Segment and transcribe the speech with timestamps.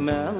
[0.00, 0.39] mel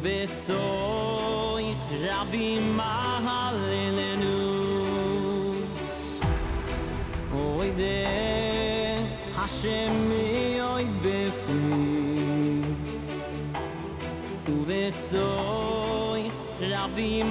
[0.00, 4.40] וסוי רבי מהלילנו
[7.32, 7.70] אוי
[9.34, 12.60] Hashem השמי אוי בפני
[14.66, 16.30] וסוי
[16.60, 17.22] רבי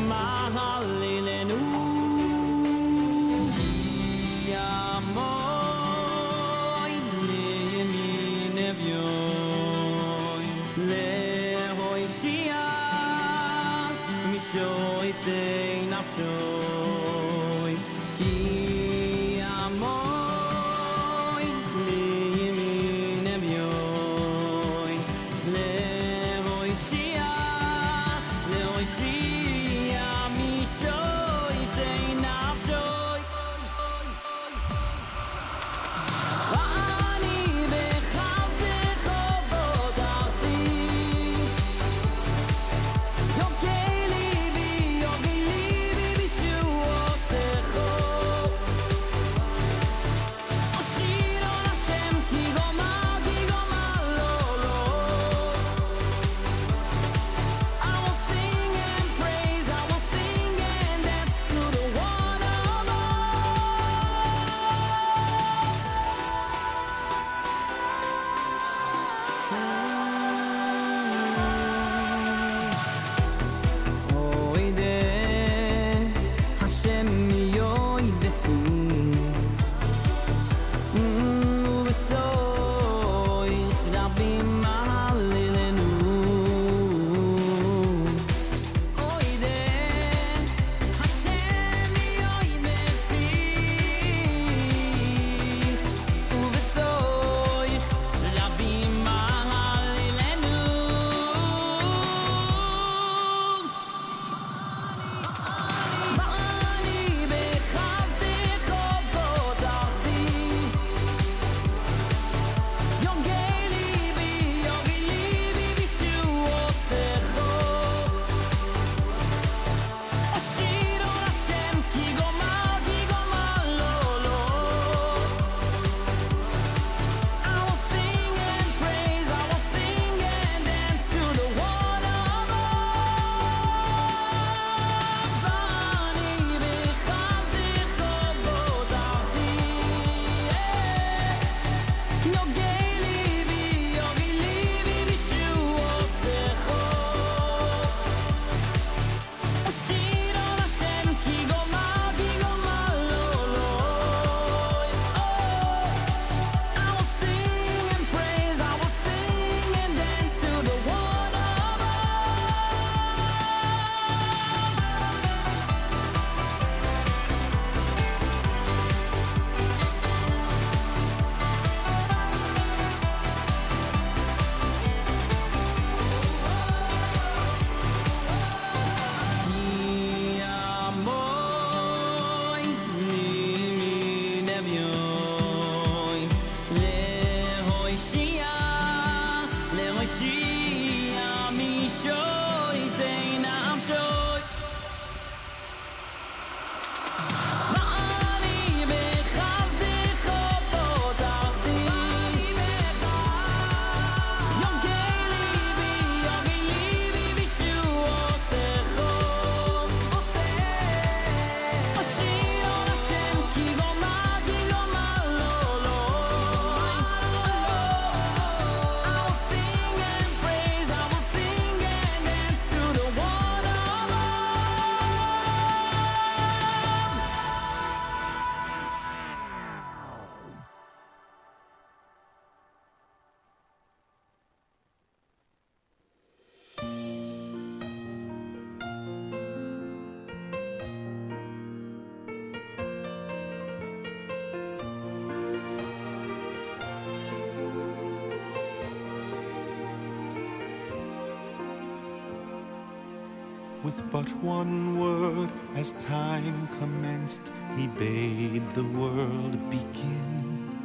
[254.49, 257.43] one word as time commenced,
[257.77, 260.75] he bade the world begin.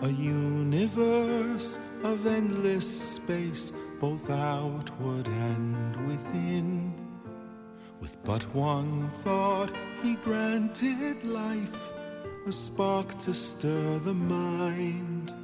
[0.00, 3.70] A universe of endless space,
[4.00, 6.94] both outward and within.
[8.00, 9.70] With but one thought,
[10.02, 11.92] he granted life,
[12.46, 15.34] a spark to stir the mind,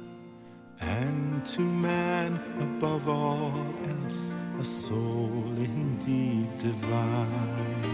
[0.79, 3.53] and to man above all
[3.85, 7.87] else, a soul indeed divine.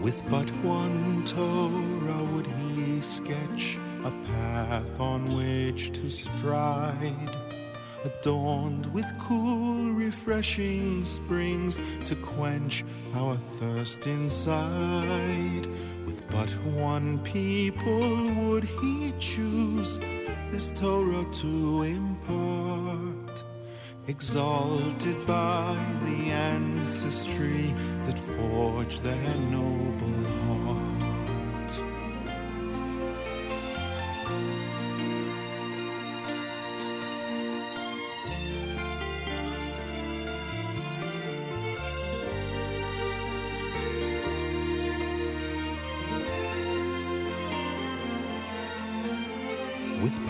[0.00, 7.30] With but one Torah would he sketch a path on which to stride
[8.04, 15.68] adorned with cool, refreshing springs to quench our thirst inside.
[16.06, 19.98] With but one people would he choose
[20.50, 23.44] this Torah to impart,
[24.08, 27.74] exalted by the ancestry
[28.06, 30.21] that forged their noble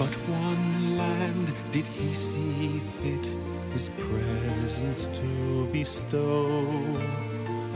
[0.02, 3.24] but one land did he see fit
[3.70, 6.66] his presence to bestow.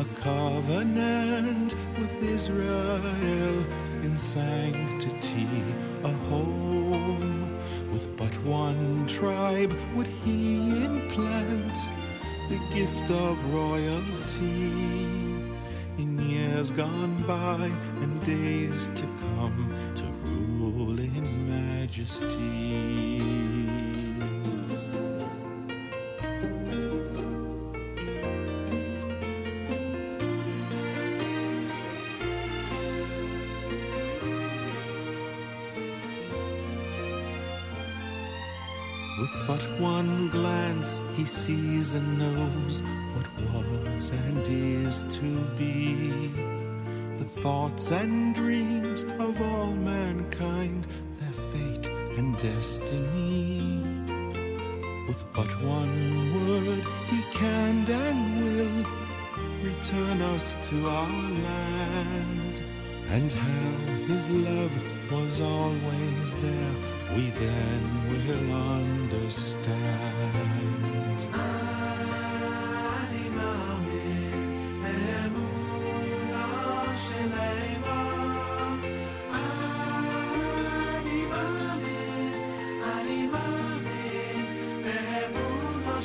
[0.00, 3.56] A covenant with Israel
[4.02, 5.48] in sanctity,
[6.02, 7.60] a home.
[7.92, 11.76] With but one tribe would he implant
[12.48, 14.72] the gift of royalty.
[16.02, 17.70] In years gone by
[18.02, 20.05] and days to come to
[22.06, 23.22] majesty.
[39.18, 42.82] With but one glance, he sees and knows
[43.14, 46.30] what was and is to be.
[47.16, 50.86] The thoughts and dreams of all mankind,
[52.40, 53.82] destiny.
[55.06, 58.86] With but one word, he can and will
[59.62, 61.08] return us to our
[61.48, 62.62] land.
[63.08, 63.70] And how
[64.06, 64.72] his love
[65.10, 66.74] was always there,
[67.14, 70.15] we then will understand.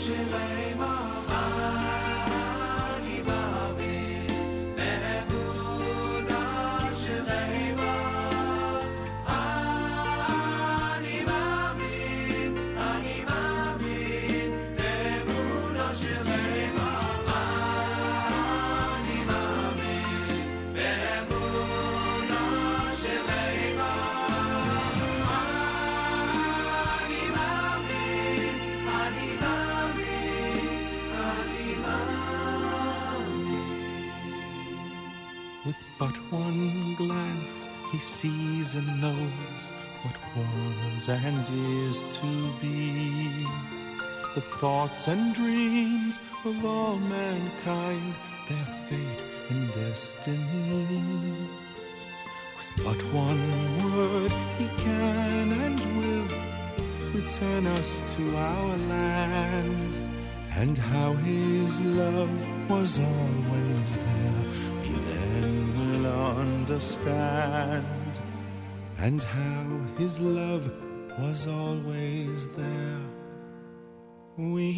[0.10, 0.61] With
[41.12, 41.46] and
[41.88, 43.46] is to be.
[44.36, 48.16] The thoughts and dreams of all mankind,
[48.48, 51.36] their fate and destiny.
[52.58, 53.46] With but one
[53.84, 59.98] word, he can and will return us to our land.
[60.54, 64.46] And how his love was always there,
[64.82, 66.06] we then will
[66.38, 67.86] understand.
[68.98, 69.66] And how
[69.98, 70.72] his love
[71.20, 73.02] was always there,
[74.38, 74.71] we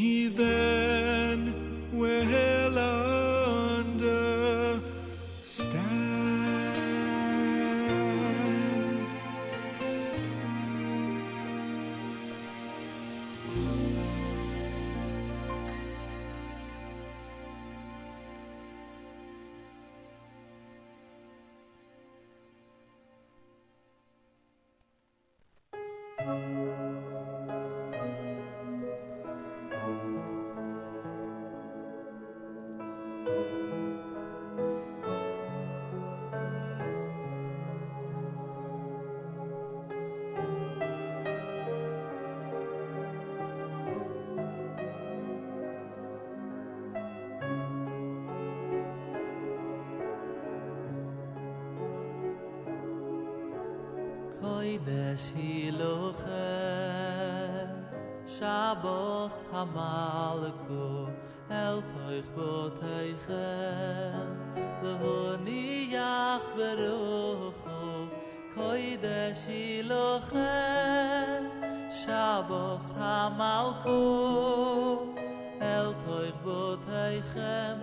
[54.85, 56.47] beshilocha
[58.35, 60.87] shabos hamalko
[61.49, 63.27] el toykh botaykh
[64.83, 67.63] lehoni yakh berokh
[68.55, 70.51] koyde shilocha
[72.01, 73.99] shabos hamalko
[75.73, 77.82] el toykh botaykh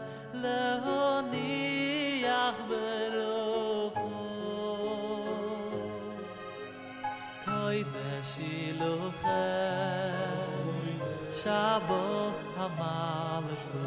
[11.43, 13.85] Shabbos ha-malachu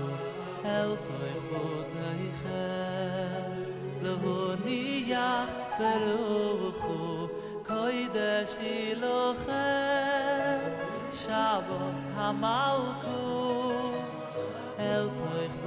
[0.66, 3.52] El-toich bo-teichem
[4.04, 7.02] Lehu-niyach beruchu
[7.68, 10.60] Koidesh ilochem
[11.22, 13.22] Shabbos ha-malachu
[14.80, 15.58] El-toich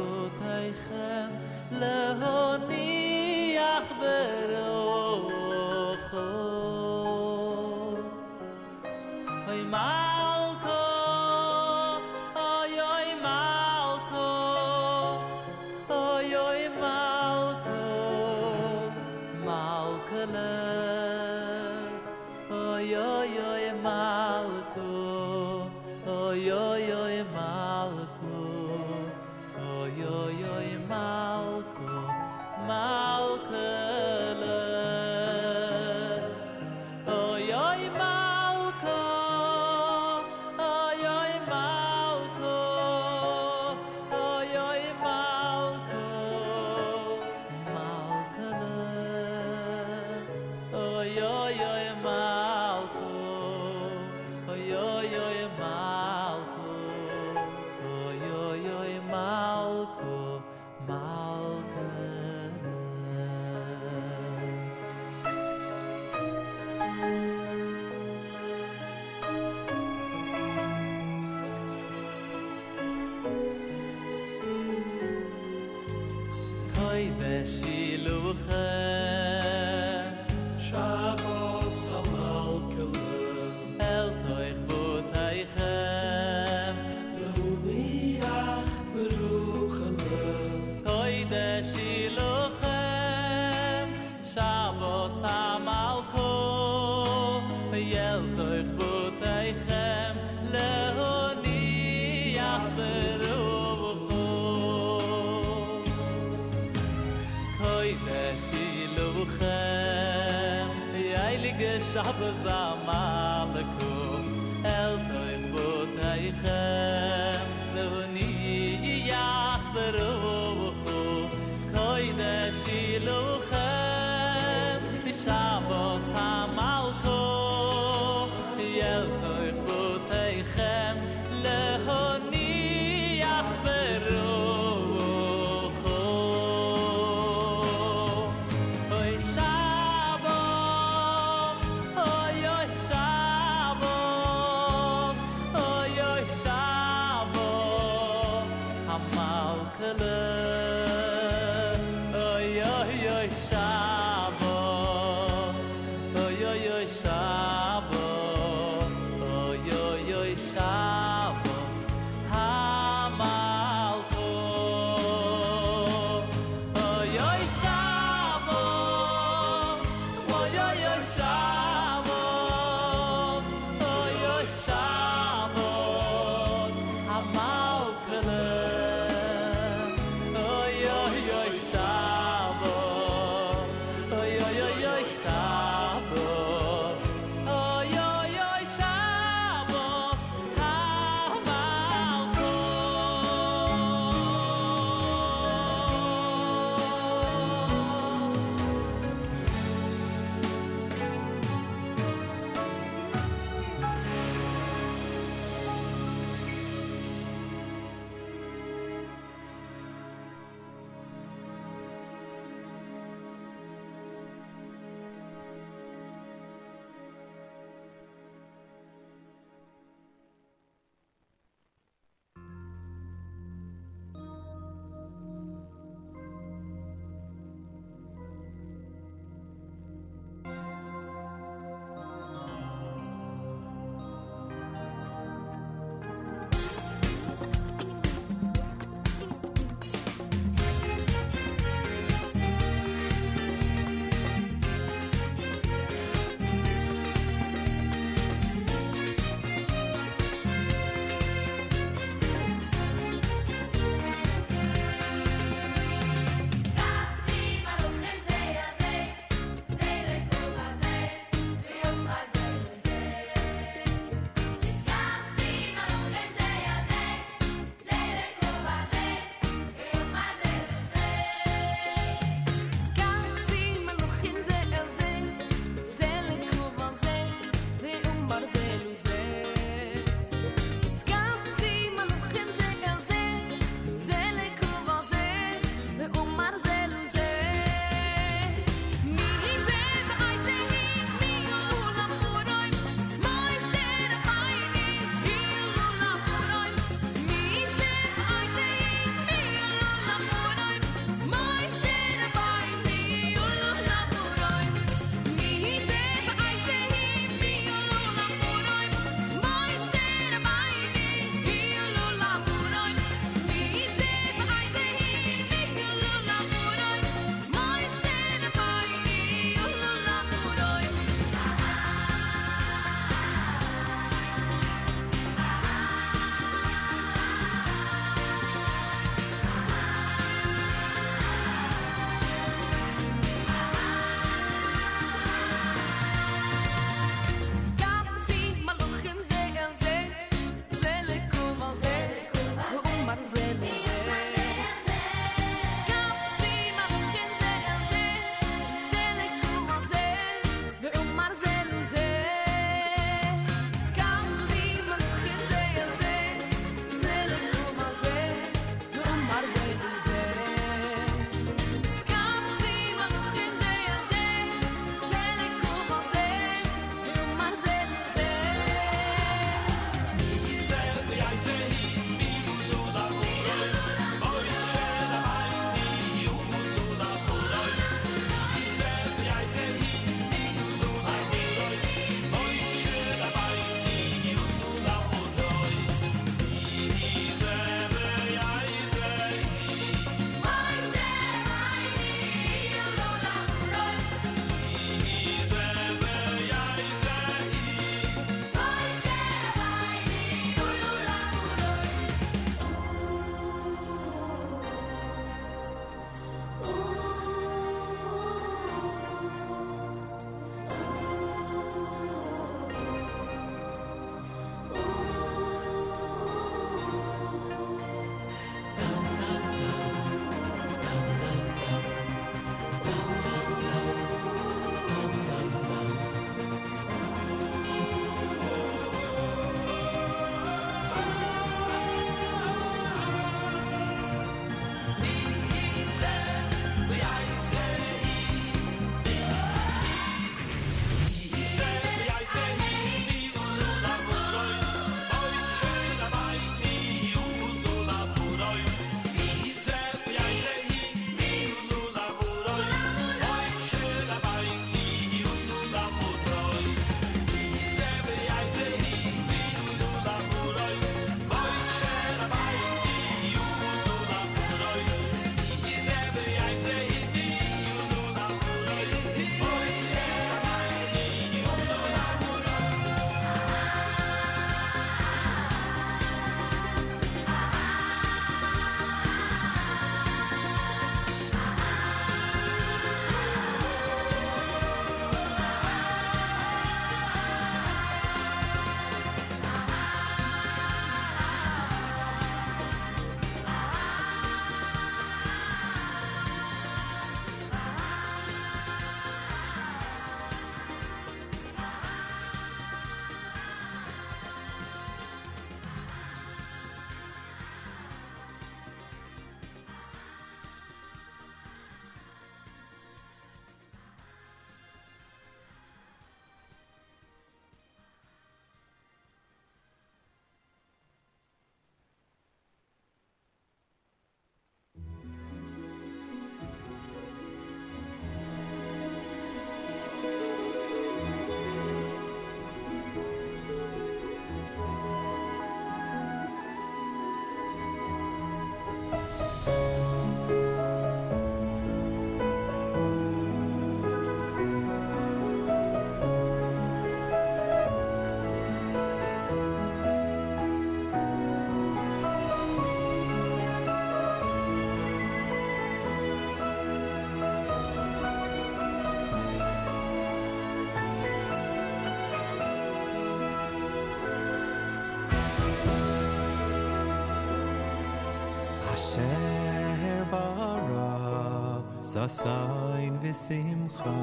[572.07, 573.99] sasain v'simcha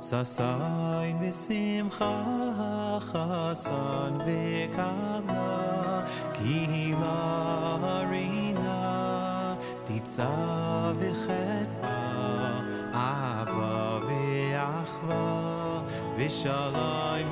[0.00, 2.12] sasain v'simcha
[3.08, 5.48] chasan v'kala
[6.36, 7.20] kihila
[7.82, 8.80] harina
[9.86, 10.32] titza
[10.98, 11.98] v'chetva
[13.04, 15.24] ava v'achva
[16.16, 17.28] v'shalayim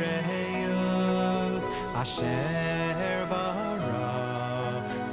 [0.00, 0.84] v'reyos
[2.02, 4.12] asher bara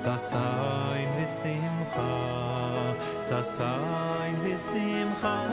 [0.04, 0.99] sasain
[1.30, 5.46] ושמחה ששיים ושמחה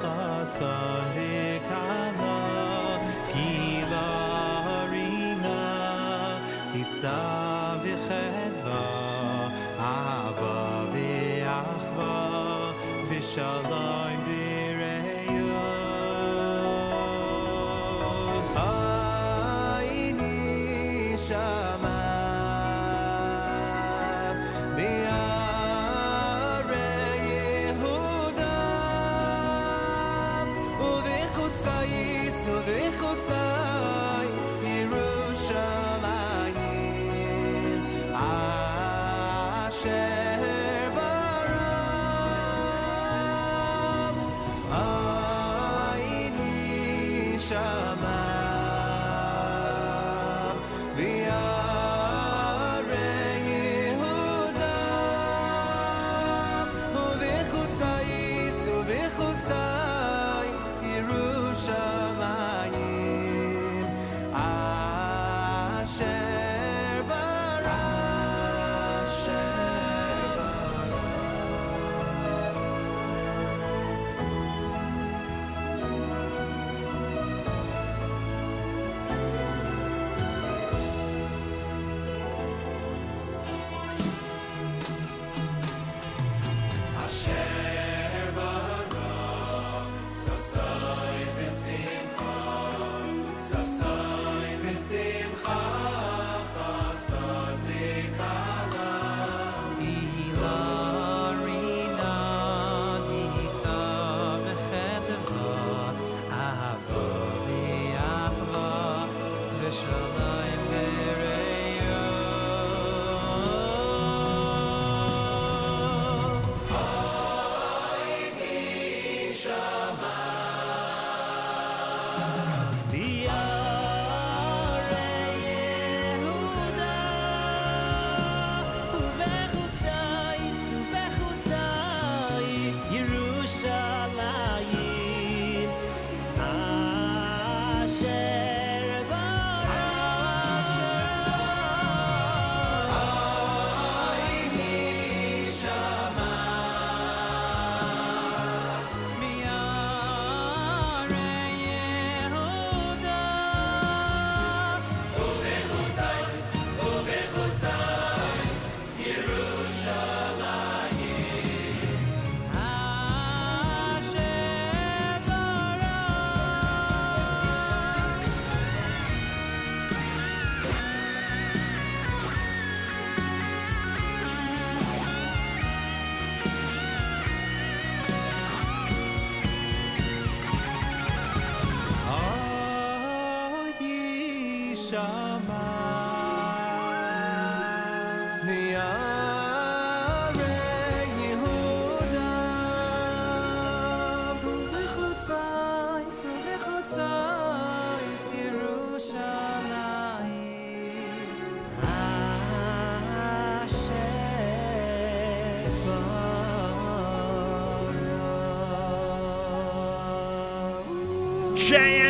[0.00, 2.98] חסן וכלה
[3.32, 6.38] קהילה רינה
[6.72, 12.72] תצא וחדווה אהבה ואחווה
[13.10, 14.17] ושלום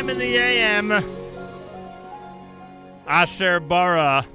[0.09, 1.03] In the AM.
[3.05, 4.25] Asher Bara.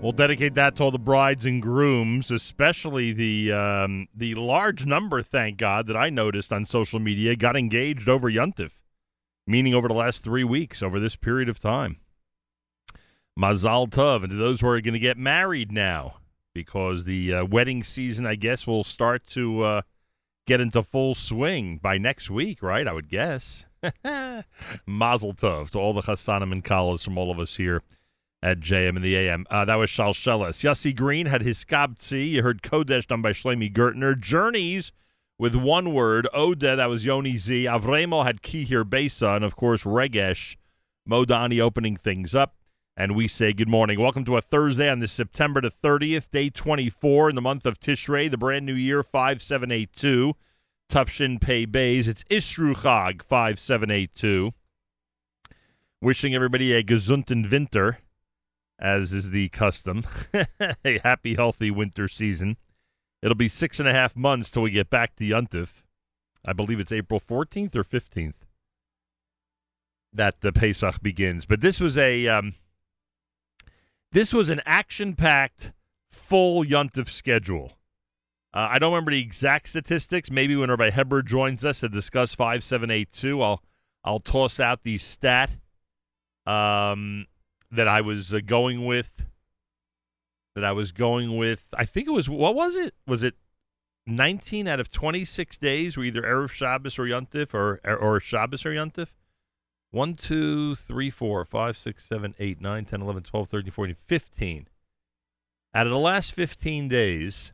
[0.00, 5.22] We'll dedicate that to all the brides and grooms, especially the um, the large number,
[5.22, 8.74] thank God, that I noticed on social media got engaged over Yuntif,
[9.44, 11.96] meaning over the last three weeks, over this period of time.
[13.36, 16.18] Mazal Tov, and to those who are going to get married now,
[16.54, 19.82] because the uh, wedding season, I guess, will start to uh,
[20.46, 22.86] get into full swing by next week, right?
[22.86, 23.64] I would guess.
[24.86, 27.82] Mazel Tov to all the Chassanim and Kalas from all of us here
[28.42, 29.46] at JM and the AM.
[29.50, 30.62] Uh, that was Shal Shalshelis.
[30.62, 32.30] Yossi Green had his Skabtzi.
[32.30, 34.18] You heard Kodesh done by Shlomi Gertner.
[34.18, 34.92] Journeys
[35.38, 36.28] with one word.
[36.34, 37.64] Ode, that was Yoni Z.
[37.64, 39.28] Avremo had Kihir Besa.
[39.28, 40.56] And, of course, Regesh,
[41.08, 42.56] Modani opening things up.
[42.96, 43.98] And we say good morning.
[43.98, 47.80] Welcome to a Thursday on this September the 30th, day 24 in the month of
[47.80, 50.36] Tishrei, the brand new year 5782.
[50.88, 52.08] Tufshin Pei Bays.
[52.08, 54.52] It's Isru Chag 5782.
[56.00, 57.98] Wishing everybody a gesunden winter,
[58.78, 60.04] as is the custom.
[60.84, 62.56] a happy, healthy winter season.
[63.22, 65.82] It'll be six and a half months till we get back to Yuntif.
[66.46, 68.34] I believe it's April 14th or 15th
[70.12, 71.46] that the Pesach begins.
[71.46, 72.54] But this was a um,
[74.12, 75.72] this was an action-packed,
[76.12, 77.72] full Yuntif schedule.
[78.54, 80.30] Uh, I don't remember the exact statistics.
[80.30, 83.60] Maybe when Rabbi Heber joins us to discuss five seven eight two, I'll
[84.04, 85.56] I'll toss out the stat
[86.46, 87.26] um,
[87.72, 89.26] that I was uh, going with.
[90.54, 91.66] That I was going with.
[91.76, 92.94] I think it was what was it?
[93.08, 93.34] Was it
[94.06, 98.70] 19 out of 26 days were either Erev Shabbos or Yontif or or Shabbos or
[98.70, 99.08] Yontif?
[99.90, 104.68] 1, 2, 3, 4, 5, 6, 7, 8, 9, 10, 11, 12, 13, 14, 15.
[105.72, 107.52] Out of the last 15 days,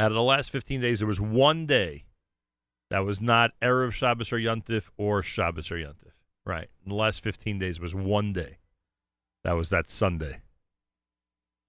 [0.00, 2.04] out of the last 15 days, there was one day
[2.90, 6.14] that was not Erev Shabbos or Yontif or Shabbos or Yontif.
[6.46, 6.68] Right.
[6.84, 8.58] In the last 15 days was one day.
[9.44, 10.40] That was that Sunday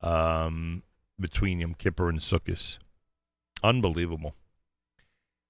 [0.01, 0.83] um,
[1.19, 2.77] between Yom Kippur and Sukkot.
[3.63, 4.35] Unbelievable.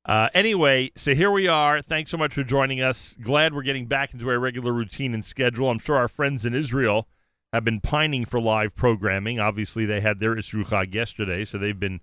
[0.03, 1.82] Uh, anyway, so here we are.
[1.82, 3.15] Thanks so much for joining us.
[3.21, 5.69] Glad we're getting back into our regular routine and schedule.
[5.69, 7.07] I'm sure our friends in Israel
[7.53, 9.39] have been pining for live programming.
[9.39, 12.01] Obviously, they had their Isru Chag yesterday, so they've been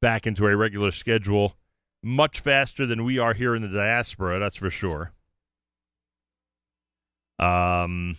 [0.00, 1.56] back into a regular schedule
[2.02, 5.12] much faster than we are here in the diaspora, that's for sure.
[7.38, 8.16] Um,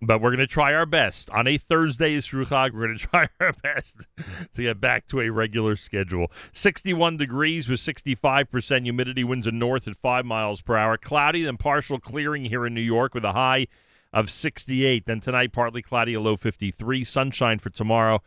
[0.00, 1.30] but we're going to try our best.
[1.30, 4.06] On a Thursday, Isru Chag, we're going to try our best
[4.54, 6.30] to get back to a regular schedule.
[6.52, 10.96] 61 degrees with 65% humidity, winds in north at 5 miles per hour.
[10.96, 13.66] Cloudy, then partial clearing here in New York with a high
[14.12, 15.06] of 68.
[15.06, 17.04] Then tonight, partly cloudy, a low 53.
[17.04, 18.22] Sunshine for tomorrow.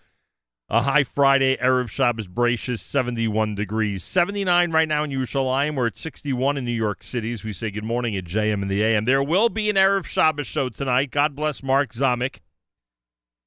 [0.70, 4.04] A high Friday, Erev Shabbos Bracious, 71 degrees.
[4.04, 5.78] 79 right now in Yerushalayim.
[5.78, 8.70] We're at 61 in New York City as we say good morning at JM and
[8.70, 9.06] the AM.
[9.06, 11.12] There will be an Erev Shabbos show tonight.
[11.12, 12.42] God bless Mark Zamek.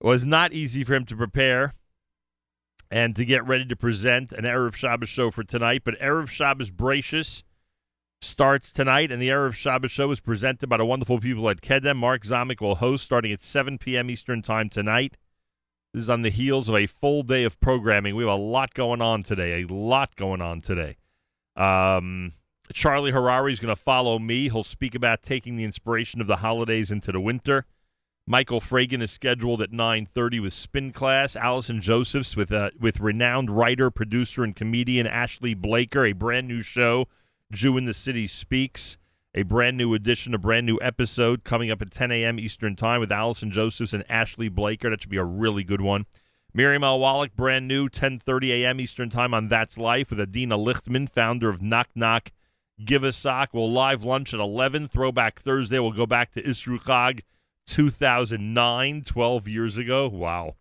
[0.00, 1.74] It was not easy for him to prepare
[2.90, 6.70] and to get ready to present an Erev Shabbos show for tonight, but Erev Shabbos
[6.70, 7.42] Bracious
[8.22, 11.98] starts tonight, and the Erev Shabbos show is presented by the wonderful people at Kedem.
[11.98, 14.08] Mark Zamek will host starting at 7 p.m.
[14.08, 15.18] Eastern Time tonight.
[15.92, 18.14] This is on the heels of a full day of programming.
[18.14, 19.62] We have a lot going on today.
[19.62, 20.96] A lot going on today.
[21.56, 22.32] Um,
[22.72, 24.44] Charlie Harary is going to follow me.
[24.44, 27.66] He'll speak about taking the inspiration of the holidays into the winter.
[28.24, 31.34] Michael Fragin is scheduled at 9:30 with Spin Class.
[31.34, 36.04] Allison Josephs with uh, with renowned writer, producer, and comedian Ashley Blaker.
[36.04, 37.08] A brand new show,
[37.50, 38.96] Jew in the City Speaks
[39.34, 42.38] a brand new edition, a brand new episode coming up at 10 a.m.
[42.38, 44.90] Eastern Time with Allison Josephs and Ashley Blaker.
[44.90, 46.06] That should be a really good one.
[46.52, 48.80] Miriam Al Wallach, brand new, 10:30 a.m.
[48.80, 52.32] Eastern Time on That's Life with Adina Lichtman, founder of Knock Knock
[52.84, 53.50] Give a Sock.
[53.52, 54.88] We'll live lunch at 11.
[54.88, 55.78] Throwback Thursday.
[55.78, 57.20] We'll go back to Isru Chag
[57.66, 60.08] 2009, 12 years ago.
[60.08, 60.56] Wow.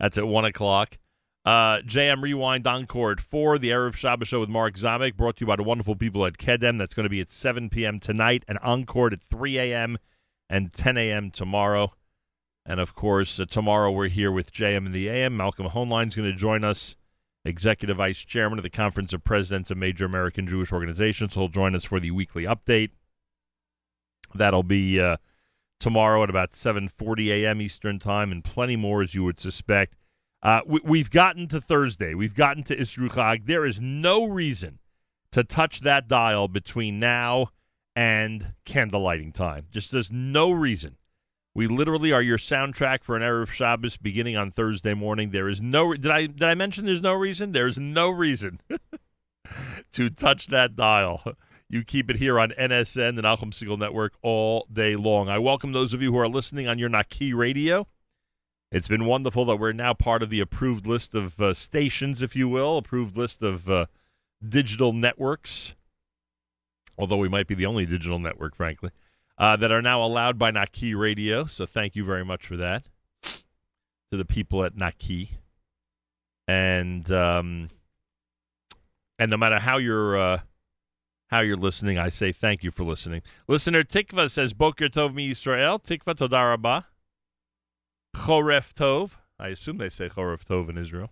[0.00, 0.98] That's at 1 o'clock.
[1.44, 3.58] Uh, JM Rewind Encore at 4.
[3.58, 6.38] The Erev Shabbos Show with Mark Zamek, brought to you by the wonderful people at
[6.38, 6.78] Kedem.
[6.78, 7.98] That's going to be at 7 p.m.
[7.98, 9.98] tonight, and Encore at 3 a.m.
[10.48, 11.30] and 10 a.m.
[11.30, 11.92] tomorrow.
[12.64, 15.36] And of course, uh, tomorrow we're here with JM in the AM.
[15.36, 16.94] Malcolm Hoenlein is going to join us,
[17.44, 21.34] Executive Vice Chairman of the Conference of Presidents of Major American Jewish Organizations.
[21.34, 22.90] He'll join us for the weekly update.
[24.32, 25.16] That'll be uh,
[25.80, 27.60] tomorrow at about 7:40 a.m.
[27.60, 29.96] Eastern Time, and plenty more, as you would suspect.
[30.42, 32.14] Uh, we, have gotten to Thursday.
[32.14, 33.46] We've gotten to Isru Chag.
[33.46, 34.80] There is no reason
[35.30, 37.50] to touch that dial between now
[37.94, 39.66] and candlelighting time.
[39.70, 40.96] Just there's no reason.
[41.54, 45.30] We literally are your soundtrack for an Erev Shabbos beginning on Thursday morning.
[45.30, 47.52] There is no did I did I mention there's no reason?
[47.52, 48.60] There's no reason
[49.92, 51.22] to touch that dial.
[51.68, 55.28] You keep it here on NSN, the Nachum Segal Network, all day long.
[55.28, 57.86] I welcome those of you who are listening on your Naki radio.
[58.72, 62.34] It's been wonderful that we're now part of the approved list of uh, stations, if
[62.34, 63.84] you will, approved list of uh,
[64.46, 65.74] digital networks,
[66.96, 68.88] although we might be the only digital network, frankly,
[69.36, 71.44] uh, that are now allowed by Naki Radio.
[71.44, 72.84] So thank you very much for that
[74.10, 75.32] to the people at Naki.
[76.48, 77.68] And um,
[79.18, 80.40] and no matter how you're uh,
[81.26, 83.20] how you're listening, I say thank you for listening.
[83.46, 85.78] Listener Tikva says Boker Tov mi Israel.
[85.78, 86.86] Tikva Todarabah.
[88.14, 89.12] Choref Tov.
[89.38, 91.10] I assume they say Choref Tov in Israel.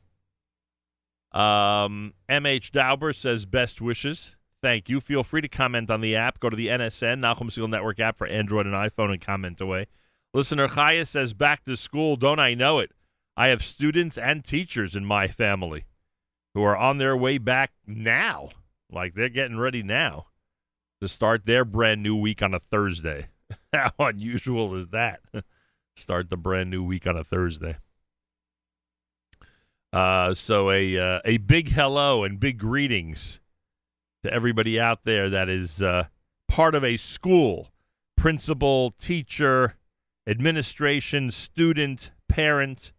[1.33, 2.73] Um, M.H.
[2.73, 4.37] Dauber says best wishes.
[4.63, 5.01] Thank you.
[5.01, 6.41] Feel free to comment on the app.
[6.41, 9.87] Go to the NSN, Nachum Segal Network app for Android and iPhone and comment away.
[10.35, 12.17] Listener Chaya says, back to school.
[12.17, 12.93] Don't I know it?
[13.37, 15.87] I have students and teachers in my family
[16.55, 18.51] who are on their way back now.
[18.91, 20.27] Like they're getting ready now
[21.01, 23.29] to start their brand new week on a Thursday.
[23.73, 25.21] How unusual is that?
[25.97, 27.77] start the brand new week on a Thursday.
[29.93, 33.41] Uh, so a uh, a big hello and big greetings
[34.23, 36.05] to everybody out there that is uh,
[36.49, 37.69] part of a school,
[38.17, 39.77] principal, teacher,
[40.27, 42.93] administration, student, parent,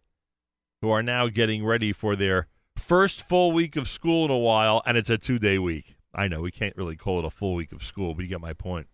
[0.81, 4.81] who are now getting ready for their first full week of school in a while,
[4.85, 5.95] and it's a two day week.
[6.13, 8.41] I know we can't really call it a full week of school, but you get
[8.41, 8.87] my point.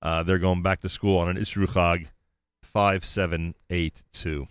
[0.00, 2.08] Uh, they're going back to school on an Isru Chag
[2.72, 4.48] 5782.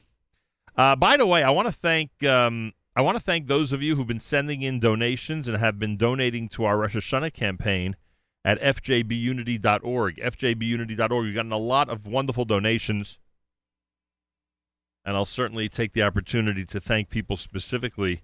[0.76, 3.82] Uh, by the way, I want to thank um, I want to thank those of
[3.82, 7.96] you who've been sending in donations and have been donating to our Rosh Hashanah campaign
[8.44, 10.16] at fjbunity.org.
[10.18, 11.26] fjbunity.org.
[11.26, 13.20] We've gotten a lot of wonderful donations,
[15.06, 18.24] and I'll certainly take the opportunity to thank people specifically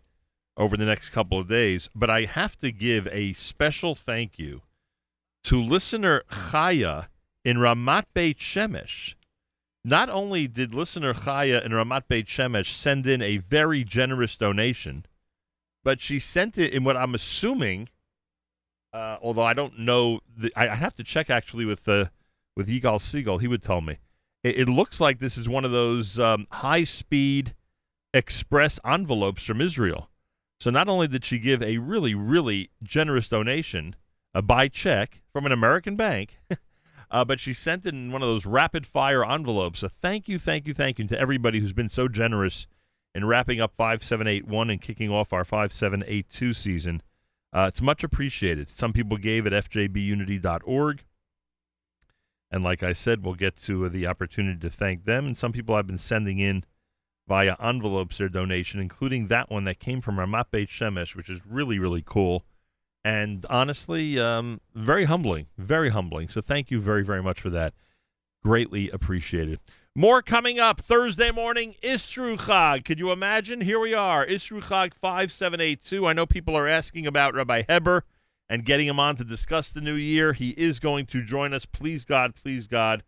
[0.58, 1.90] over the next couple of days.
[1.96, 4.64] But I have to give a special thank you
[5.44, 7.08] to listener Chaya
[7.46, 9.16] in Ramat Beit Shemesh.
[9.88, 15.06] Not only did listener Chaya in Ramat Beit Shemesh send in a very generous donation,
[15.82, 17.88] but she sent it in what I'm assuming,
[18.92, 22.12] uh, although I don't know, the, I, I have to check actually with the
[22.54, 23.38] with Yigal Siegel.
[23.38, 24.00] He would tell me.
[24.44, 27.56] It, it looks like this is one of those um, high speed
[28.14, 30.10] express envelopes from Israel.
[30.60, 33.96] So not only did she give a really really generous donation
[34.36, 36.40] uh, by check from an American bank.
[37.10, 39.80] Uh, but she sent it in one of those rapid fire envelopes.
[39.80, 42.68] So thank you, thank you, thank you to everybody who's been so generous
[43.16, 47.02] in wrapping up 5781 and kicking off our 5782 season.
[47.54, 48.70] Uh, it's much appreciated.
[48.70, 51.04] Some people gave at fjbunity.org.
[52.52, 55.26] And like I said, we'll get to uh, the opportunity to thank them.
[55.26, 56.64] And some people have been sending in
[57.28, 61.42] via envelopes their donation, including that one that came from Ramat Beit Shemesh, which is
[61.46, 62.46] really, really cool
[63.04, 66.30] and honestly, um, very humbling, very humbling.
[66.30, 67.74] So thank you very, very much for that.
[68.44, 69.60] Greatly appreciated.
[69.96, 72.86] More coming up Thursday morning, Isru Chag.
[72.86, 73.62] Could you imagine?
[73.62, 76.06] Here we are, Isru Chag 5782.
[76.06, 78.04] I know people are asking about Rabbi Heber
[78.48, 80.34] and getting him on to discuss the new year.
[80.34, 83.04] He is going to join us, please God, please God,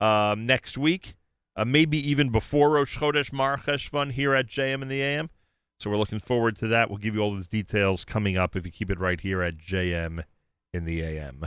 [0.00, 1.14] um, next week.
[1.56, 5.30] Uh, maybe even before Rosh Chodesh Mar Cheshvan here at JM in the AM.
[5.78, 6.90] So we're looking forward to that.
[6.90, 9.58] We'll give you all those details coming up if you keep it right here at
[9.58, 10.24] JM
[10.72, 11.46] in the AM.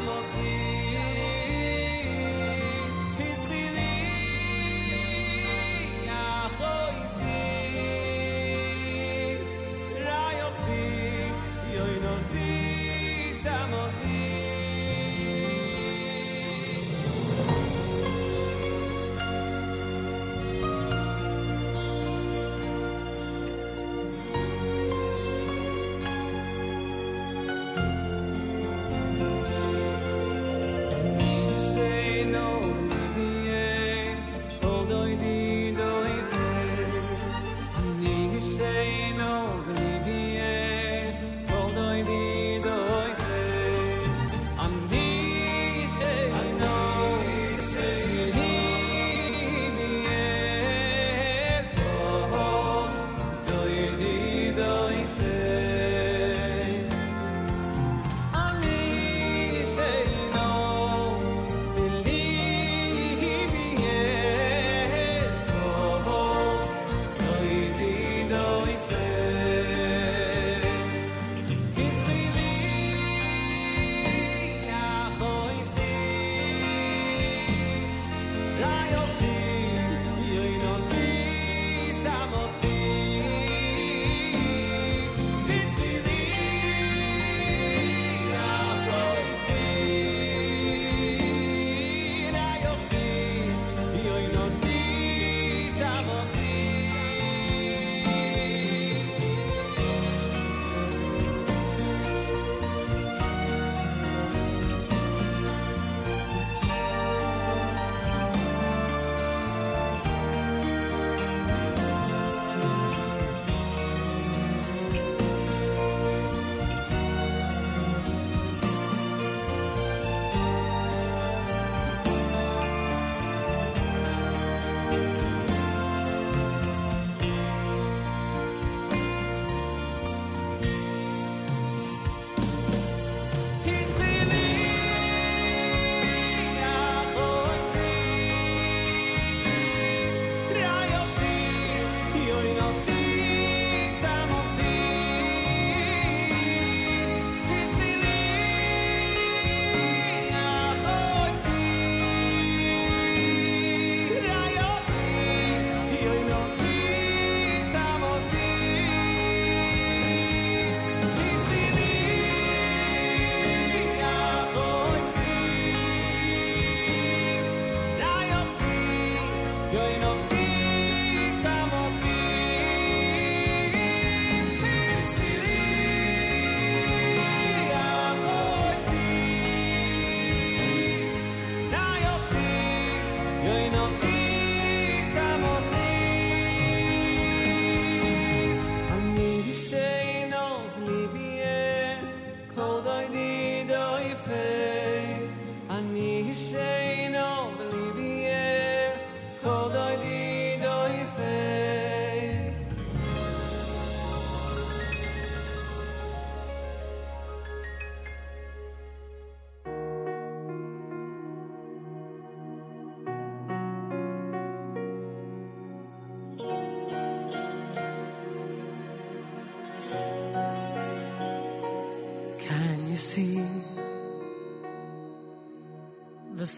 [0.00, 0.79] I'm a free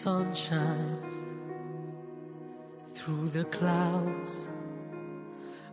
[0.03, 0.99] sunshine
[2.91, 4.49] through the clouds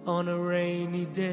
[0.05, 1.28] on a rainy day?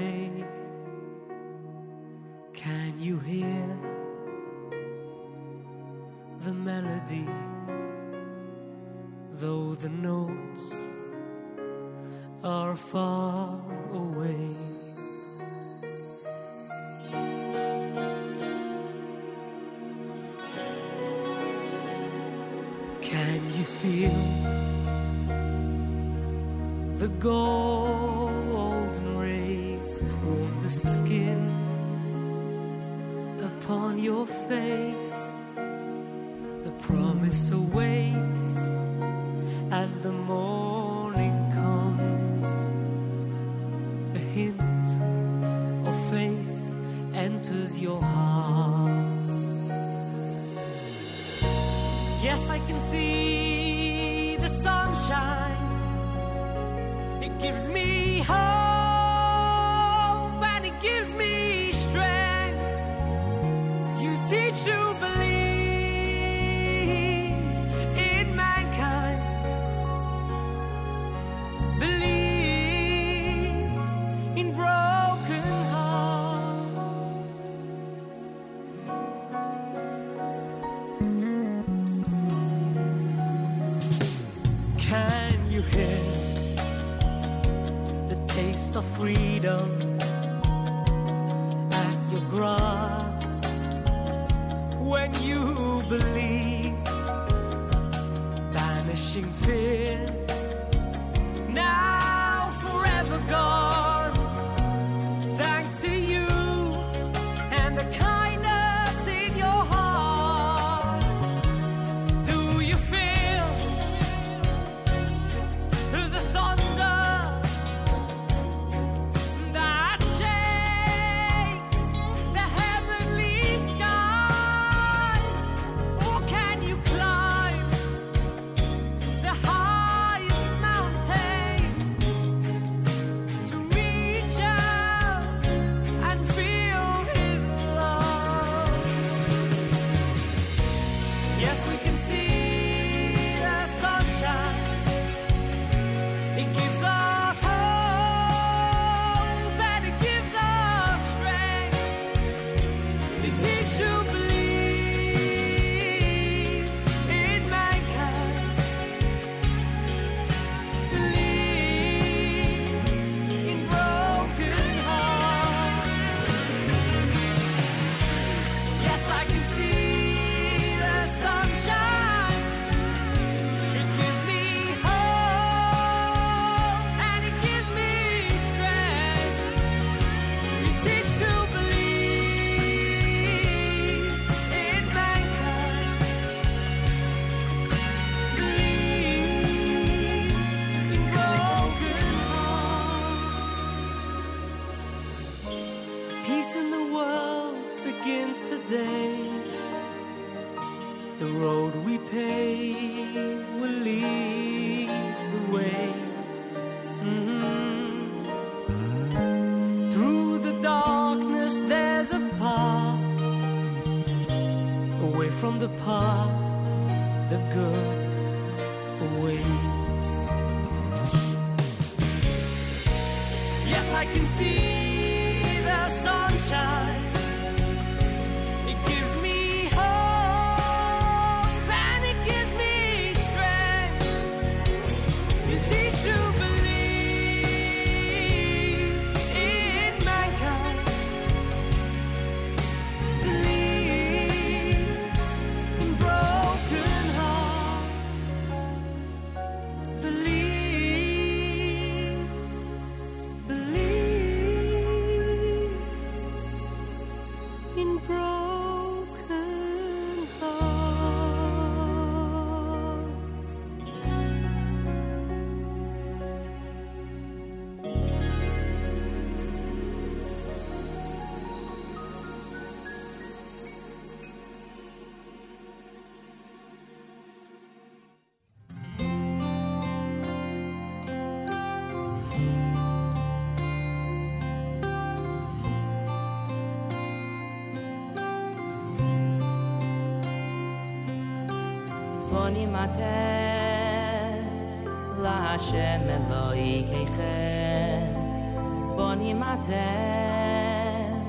[299.57, 301.25] atem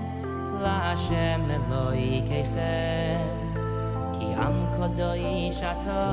[0.64, 3.38] la shem loy kechem
[4.16, 5.26] ki am kodoy
[5.60, 6.04] shata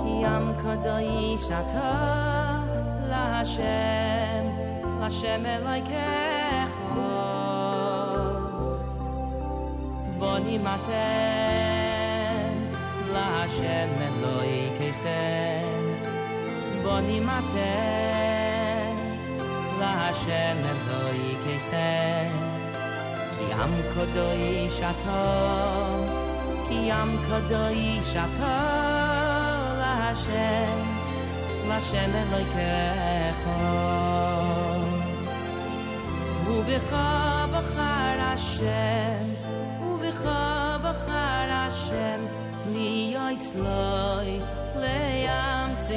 [0.00, 1.10] ki am kodoy
[1.46, 1.90] shata
[3.10, 3.24] la
[3.54, 4.44] shem
[5.00, 5.80] la shem loy
[24.10, 25.22] kadoi shata
[26.66, 28.54] ki am kadoi shata
[29.80, 32.72] lashen shen la shen le ke
[33.42, 33.58] kho
[36.52, 37.06] u ve kha
[37.52, 37.62] ba
[38.50, 39.26] shen
[39.88, 40.42] u ve kha
[40.82, 40.92] ba
[41.82, 42.20] shen
[42.74, 43.48] li yis
[44.82, 44.98] le
[45.38, 45.96] am se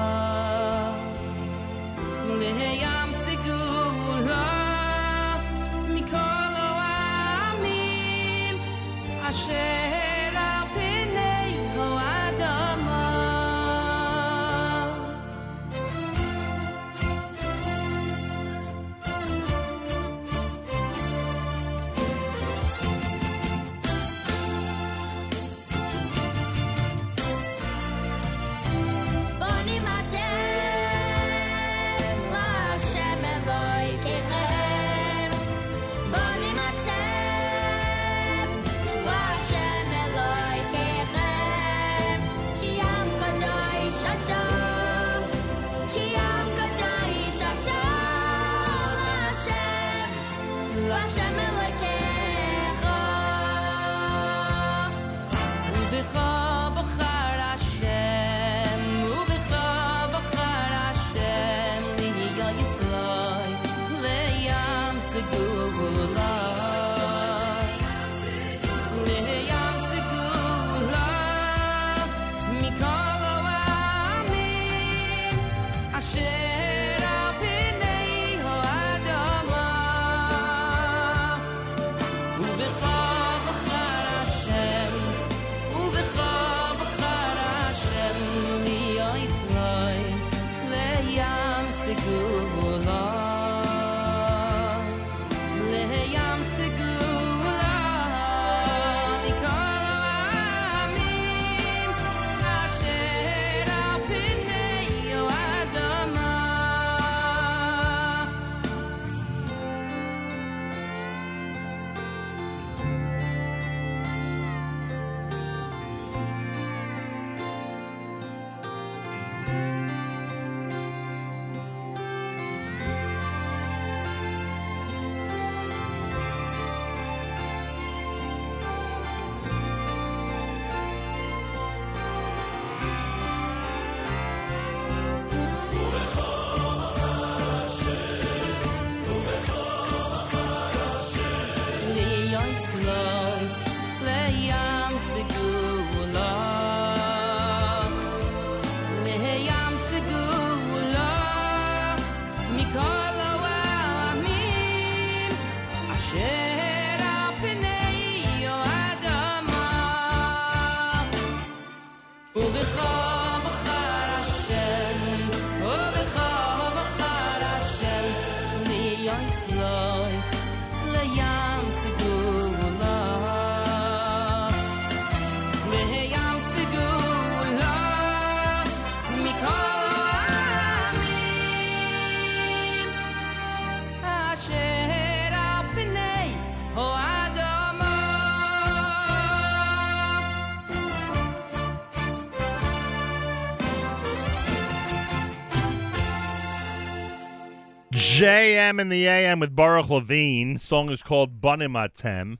[198.21, 200.59] JM in the AM with Baruch Levine.
[200.59, 202.37] Song is called Bonimatem.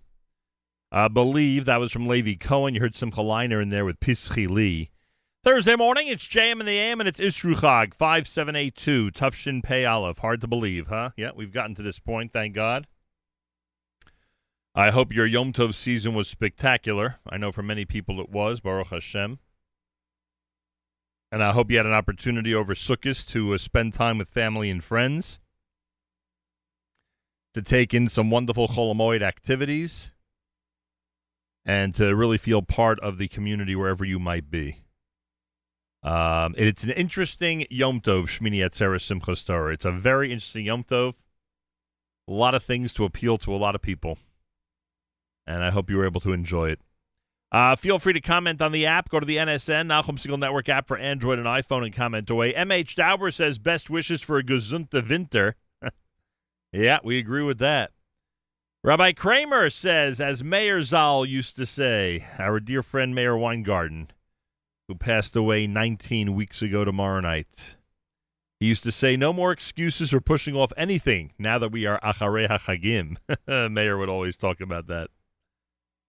[0.91, 2.75] I believe that was from Levy Cohen.
[2.75, 4.91] You heard some Liner in there with Pischi Lee.
[5.43, 10.19] Thursday morning, it's JM in the AM and it's Isruchag 5782, Tufshin Pei Aleph.
[10.19, 11.09] Hard to believe, huh?
[11.17, 12.85] Yeah, we've gotten to this point, thank God.
[14.75, 17.17] I hope your Yom Tov season was spectacular.
[17.27, 19.39] I know for many people it was, Baruch Hashem.
[21.31, 24.69] And I hope you had an opportunity over Sukkot to uh, spend time with family
[24.69, 25.39] and friends
[27.53, 30.11] to take in some wonderful Cholamoid activities,
[31.65, 34.77] and to really feel part of the community wherever you might be.
[36.03, 39.73] Um, it's an interesting Yom Tov, Shmini Atzeres Simchas Torah.
[39.73, 41.13] It's a very interesting Yom Tov.
[42.27, 44.17] A lot of things to appeal to a lot of people.
[45.45, 46.79] And I hope you were able to enjoy it.
[47.51, 49.09] Uh, feel free to comment on the app.
[49.09, 52.53] Go to the NSN, Nachum Segal Network app for Android and iPhone and comment away.
[52.53, 55.55] MH Dauber says, best wishes for a gesunte winter.
[56.71, 57.91] Yeah, we agree with that.
[58.83, 64.09] Rabbi Kramer says, as Meir Zal used to say, our dear friend Meir Weingarten,
[64.87, 67.75] who passed away 19 weeks ago tomorrow night.
[68.59, 71.99] He used to say, no more excuses for pushing off anything now that we are
[72.01, 73.17] Acharei HaChagim.
[73.71, 75.09] Meir would always talk about that.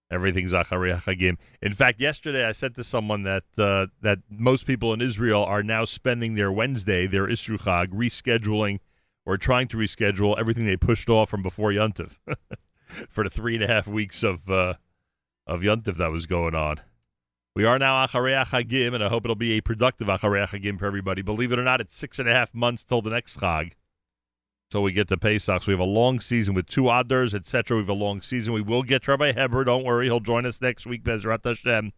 [0.09, 1.37] Everything's Acharei HaChagim.
[1.61, 5.63] In fact, yesterday I said to someone that uh, that most people in Israel are
[5.63, 8.79] now spending their Wednesday, their Isruchag, rescheduling
[9.25, 12.17] or trying to reschedule everything they pushed off from before Yontif
[13.09, 14.75] for the three and a half weeks of uh,
[15.47, 16.79] of Yontif that was going on.
[17.55, 20.87] We are now Acharei Chagim, and I hope it'll be a productive Acharei Chagim for
[20.87, 21.21] everybody.
[21.21, 23.73] Believe it or not, it's six and a half months till the next Chag.
[24.71, 25.61] Till we get to Pesach.
[25.61, 27.77] So we have a long season with two Adars, etc.
[27.77, 28.53] We have a long season.
[28.53, 29.63] We will get Rabbi Heber.
[29.65, 30.07] Don't worry.
[30.07, 31.93] He'll join us next week, Bezrat Hashem,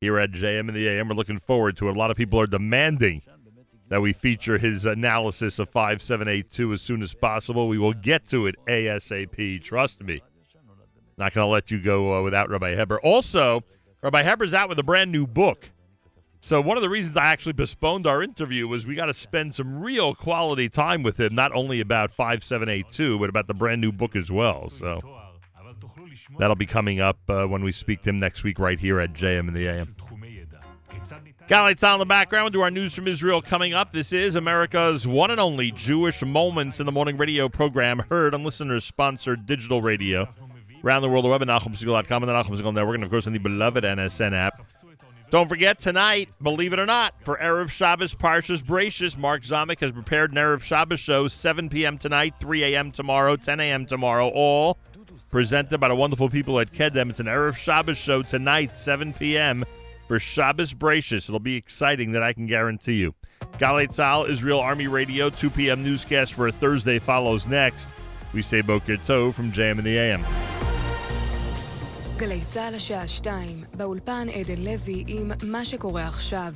[0.00, 1.08] here at JM in the AM.
[1.08, 1.96] We're looking forward to it.
[1.96, 3.22] A lot of people are demanding
[3.92, 7.68] that we feature his analysis of 5782 as soon as possible.
[7.68, 9.62] We will get to it ASAP.
[9.62, 10.22] Trust me.
[11.18, 12.98] Not going to let you go uh, without Rabbi Heber.
[13.02, 13.64] Also,
[14.00, 15.68] Rabbi Heber's out with a brand new book.
[16.40, 19.54] So one of the reasons I actually postponed our interview was we got to spend
[19.54, 23.92] some real quality time with him, not only about 5782, but about the brand new
[23.92, 24.70] book as well.
[24.70, 25.00] So
[26.38, 29.12] that'll be coming up uh, when we speak to him next week right here at
[29.12, 29.94] JM in the AM.
[31.52, 32.44] Galites on the background.
[32.44, 33.92] We'll do our news from Israel coming up.
[33.92, 38.42] This is America's one and only Jewish Moments in the Morning radio program, heard on
[38.42, 40.26] listeners sponsored digital radio
[40.82, 41.26] around the world.
[41.26, 43.84] The web at NachumSegal.com and the Nachum Segal Network, and of course on the beloved
[43.84, 44.66] NSN app.
[45.28, 49.92] Don't forget tonight, believe it or not, for Erev Shabbos Parshas Bereshis, Mark Zamek has
[49.92, 51.98] prepared an Erev Shabbos show, 7 p.m.
[51.98, 52.90] tonight, 3 a.m.
[52.92, 53.84] tomorrow, 10 a.m.
[53.84, 54.78] tomorrow, all
[55.30, 57.10] presented by the wonderful people at Kedem.
[57.10, 59.66] It's an Erev Shabbos show tonight, 7 p.m
[60.12, 61.26] for Shabbos Bereshis.
[61.26, 63.14] It'll be exciting that I can guarantee you.
[63.58, 65.82] Galei Tzahal, Israel Army Radio, 2 p.m.
[65.82, 67.88] newscast for Thursday follows next.
[68.34, 70.22] We say Boker Tov from JM in the AM.
[72.16, 73.30] גלי צה"ל השעה 2,
[73.74, 76.54] באולפן עדן לוי עם מה שקורה עכשיו.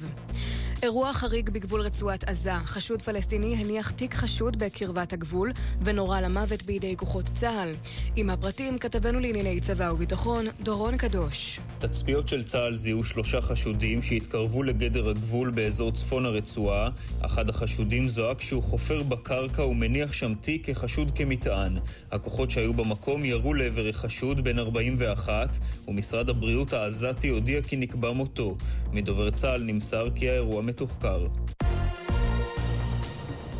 [0.83, 2.53] אירוע חריג בגבול רצועת עזה.
[2.66, 5.53] חשוד פלסטיני הניח תיק חשוד בקרבת הגבול
[5.85, 7.74] ונורה למוות בידי כוחות צה"ל.
[8.16, 11.61] עם הפרטים כתבנו לענייני צבא וביטחון, דורון קדוש.
[11.79, 16.91] תצפיות של צה"ל זיהו שלושה חשודים שהתקרבו לגדר הגבול באזור צפון הרצועה.
[17.20, 21.79] אחד החשודים זועק שהוא חופר בקרקע ומניח שם תיק כחשוד כמטען.
[22.12, 25.59] הכוחות שהיו במקום ירו לעבר החשוד בן 41,
[25.89, 28.57] ומשרד הבריאות העזתי הודיע כי נקבע מותו.
[28.93, 31.27] מדובר צה"ל נמסר כי האירוע מתוחקר.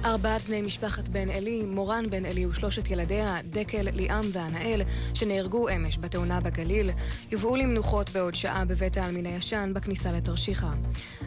[0.05, 4.83] ארבעת בני משפחת בן אלי, מורן בן אלי ושלושת ילדיה, דקל, ליאם וענאל,
[5.15, 6.91] שנהרגו אמש בתאונה בגליל,
[7.31, 10.71] יובאו למנוחות בעוד שעה בבית העלמין הישן בכניסה לתרשיחא.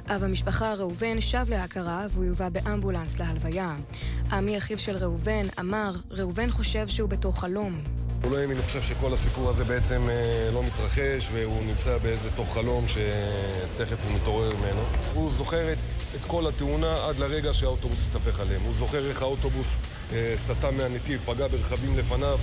[0.08, 3.76] אב המשפחה ראובן שב להכרה והוא יובא באמבולנס להלוויה.
[4.32, 7.99] עמי אחיו של ראובן אמר, ראובן חושב שהוא בתוך חלום.
[8.24, 12.30] הוא לא האמין, אני חושב שכל הסיפור הזה בעצם אה, לא מתרחש והוא נמצא באיזה
[12.36, 14.82] תוך חלום שתכף הוא מתעורר ממנו.
[15.14, 15.78] הוא זוכר את,
[16.16, 18.62] את כל התאונה עד לרגע שהאוטובוס התהפך עליהם.
[18.62, 19.80] הוא זוכר איך האוטובוס
[20.14, 22.40] אה, סטה מהנתיב, פגע ברכבים לפניו.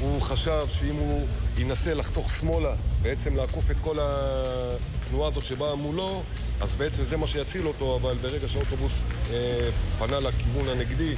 [0.00, 1.26] הוא חשב שאם הוא
[1.58, 6.22] ינסה לחתוך שמאלה, בעצם לעקוף את כל התנועה הזאת שבאה מולו,
[6.60, 11.14] אז בעצם זה מה שיציל אותו, אבל ברגע שהאוטובוס אה, פנה לכיוון הנגדי,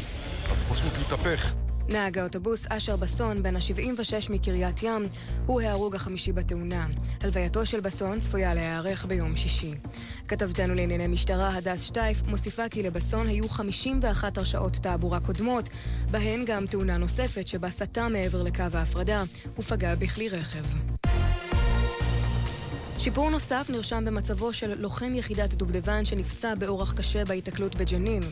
[0.51, 1.64] אז הוא פשוט התהפך.
[1.89, 5.07] נהג האוטובוס אשר בסון, בן ה-76 מקריית ים,
[5.47, 6.87] הוא ההרוג החמישי בתאונה.
[7.21, 9.75] הלווייתו של בסון צפויה להיערך ביום שישי.
[10.29, 15.69] כתבתנו לענייני משטרה, הדס שטייף, מוסיפה כי לבסון היו 51 הרשעות תעבורה קודמות,
[16.11, 19.23] בהן גם תאונה נוספת שבה סטה מעבר לקו ההפרדה
[19.59, 20.65] ופגע בכלי רכב.
[23.05, 28.23] שיפור נוסף נרשם במצבו של לוחם יחידת דובדבן שנפצע באורח קשה בהיתקלות בג'נין.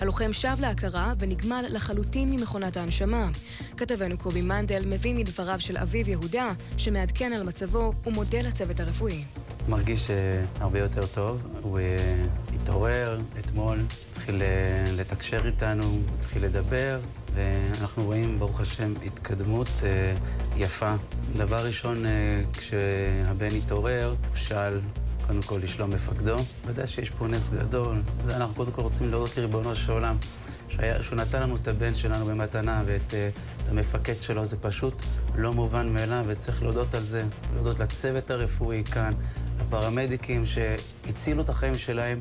[0.00, 3.28] הלוחם שב להכרה ונגמל לחלוטין ממכונת ההנשמה.
[3.76, 9.24] כתבנו קובי מנדל מביא מדבריו של אביב יהודה, שמעדכן על מצבו ומודה לצוות הרפואי.
[9.68, 11.46] מרגיש אה, הרבה יותר טוב.
[11.62, 12.24] הוא אה,
[12.54, 13.78] התעורר אתמול,
[14.10, 17.00] התחיל אה, לתקשר איתנו, התחיל לדבר,
[17.34, 20.14] ואנחנו רואים, ברוך השם, התקדמות אה,
[20.56, 20.94] יפה.
[21.36, 24.80] דבר ראשון, אה, כשהבן התעורר, הוא שאל
[25.26, 26.36] קודם כל לשלום מפקדו.
[26.66, 28.02] ודאי שיש פה נס גדול.
[28.28, 30.16] אנחנו קודם כל רוצים להודות לריבונו של עולם,
[30.68, 33.14] שהיה, שהוא נתן לנו את הבן שלנו במתנה ואת
[33.62, 35.02] את המפקד שלו, זה פשוט
[35.36, 37.24] לא מובן מאליו, וצריך להודות על זה,
[37.54, 39.12] להודות לצוות הרפואי כאן,
[39.60, 42.20] לפרמדיקים שהצילו את החיים שלהם.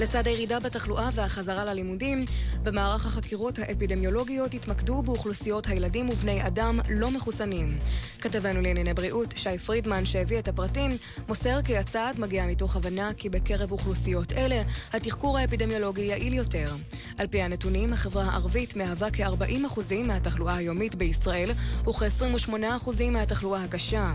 [0.00, 2.24] לצד הירידה בתחלואה והחזרה ללימודים,
[2.62, 7.78] במערך החקירות האפידמיולוגיות התמקדו באוכלוסיות הילדים ובני אדם לא מחוסנים.
[8.20, 10.90] כתבנו לענייני בריאות, שי פרידמן, שהביא את הפרטים,
[11.28, 14.62] מוסר כי הצעד מגיע מתוך הבנה כי בקרב אוכלוסיות אלה,
[14.92, 16.74] התחקור האפידמיולוגי יעיל יותר.
[17.18, 21.50] על פי הנתונים, החברה הערבית מהווה כ-40% מהתחלואה היומית בישראל
[21.84, 24.12] וכ-28% מהתחלואה הקשה.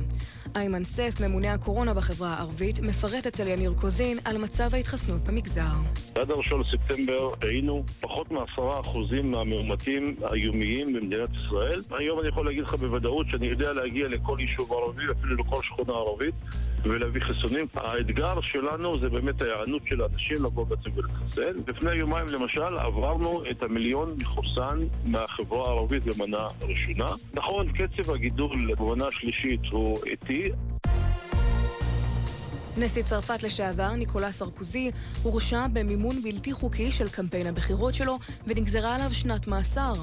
[0.55, 5.61] איימן סף, ממונה הקורונה בחברה הערבית, מפרט אצל יניר קוזין על מצב ההתחסנות במגזר.
[6.15, 11.83] עד הראשון לספטמבר היינו פחות מעשרה אחוזים מהמאומתים היומיים במדינת ישראל.
[11.91, 15.93] היום אני יכול להגיד לך בוודאות שאני יודע להגיע לכל יישוב ערבי, אפילו לכל שכונה
[15.93, 16.33] ערבית.
[16.89, 17.65] ולהביא חיסונים.
[17.75, 21.57] האתגר שלנו זה באמת ההיענות של האנשים לבוא בעצם ולחסן.
[21.67, 27.15] לפני יומיים למשל עברנו את המיליון מחוסן מהחברה הערבית במנה ראשונה.
[27.33, 30.49] נכון, קצב הגידול במנה שלישית הוא איטי.
[32.77, 34.91] נשיא צרפת לשעבר, ניקולה סרקוזי,
[35.23, 39.93] הורשע במימון בלתי חוקי של קמפיין הבחירות שלו ונגזרה עליו שנת מאסר.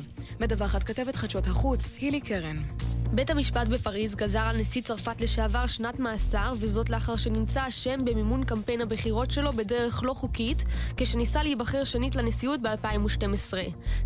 [0.40, 2.56] מדווחת כתבת חדשות החוץ, הילי קרן.
[3.14, 8.44] בית המשפט בפריז גזר על נשיא צרפת לשעבר שנת מאסר, וזאת לאחר שנמצא אשם במימון
[8.44, 10.64] קמפיין הבחירות שלו בדרך לא חוקית,
[10.96, 13.54] כשניסה להיבחר שנית לנשיאות ב-2012.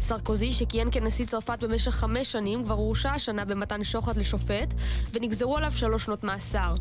[0.00, 4.74] סרקוזי, שכיהן כנשיא צרפת במשך חמש שנים, כבר הורשע השנה במתן שוחד לשופט,
[5.12, 6.74] ונגזרו עליו שלוש שנות מאסר.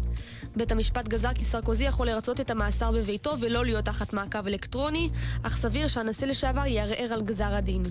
[0.56, 5.10] בית המשפט גזר כי סרקוזי יכול לרצות את המאסר בביתו ולא להיות תחת מעקב אלקטרוני,
[5.44, 7.84] אך סביר שהנשיא לשעבר יערער על גזר הדין.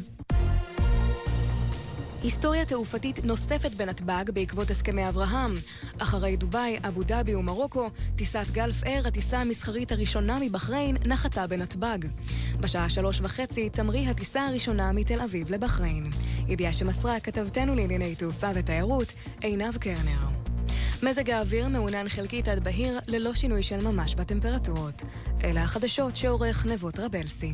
[2.27, 5.55] היסטוריה תעופתית נוספת בנתב"ג בעקבות הסכמי אברהם.
[5.99, 11.99] אחרי דובאי, אבו דאבי ומרוקו, טיסת גלף אייר, הטיסה המסחרית הראשונה מבחריין, נחתה בנתב"ג.
[12.61, 16.11] בשעה שלוש וחצי תמריא הטיסה הראשונה מתל אביב לבחריין.
[16.49, 19.13] ידיעה שמסרה כתבתנו לענייני תעופה ותיירות,
[19.43, 20.21] עינב קרנר.
[21.03, 25.03] מזג האוויר מעונן חלקית עד בהיר, ללא שינוי של ממש בטמפרטורות.
[25.45, 27.53] אלה החדשות שעורך נבות רבלסי.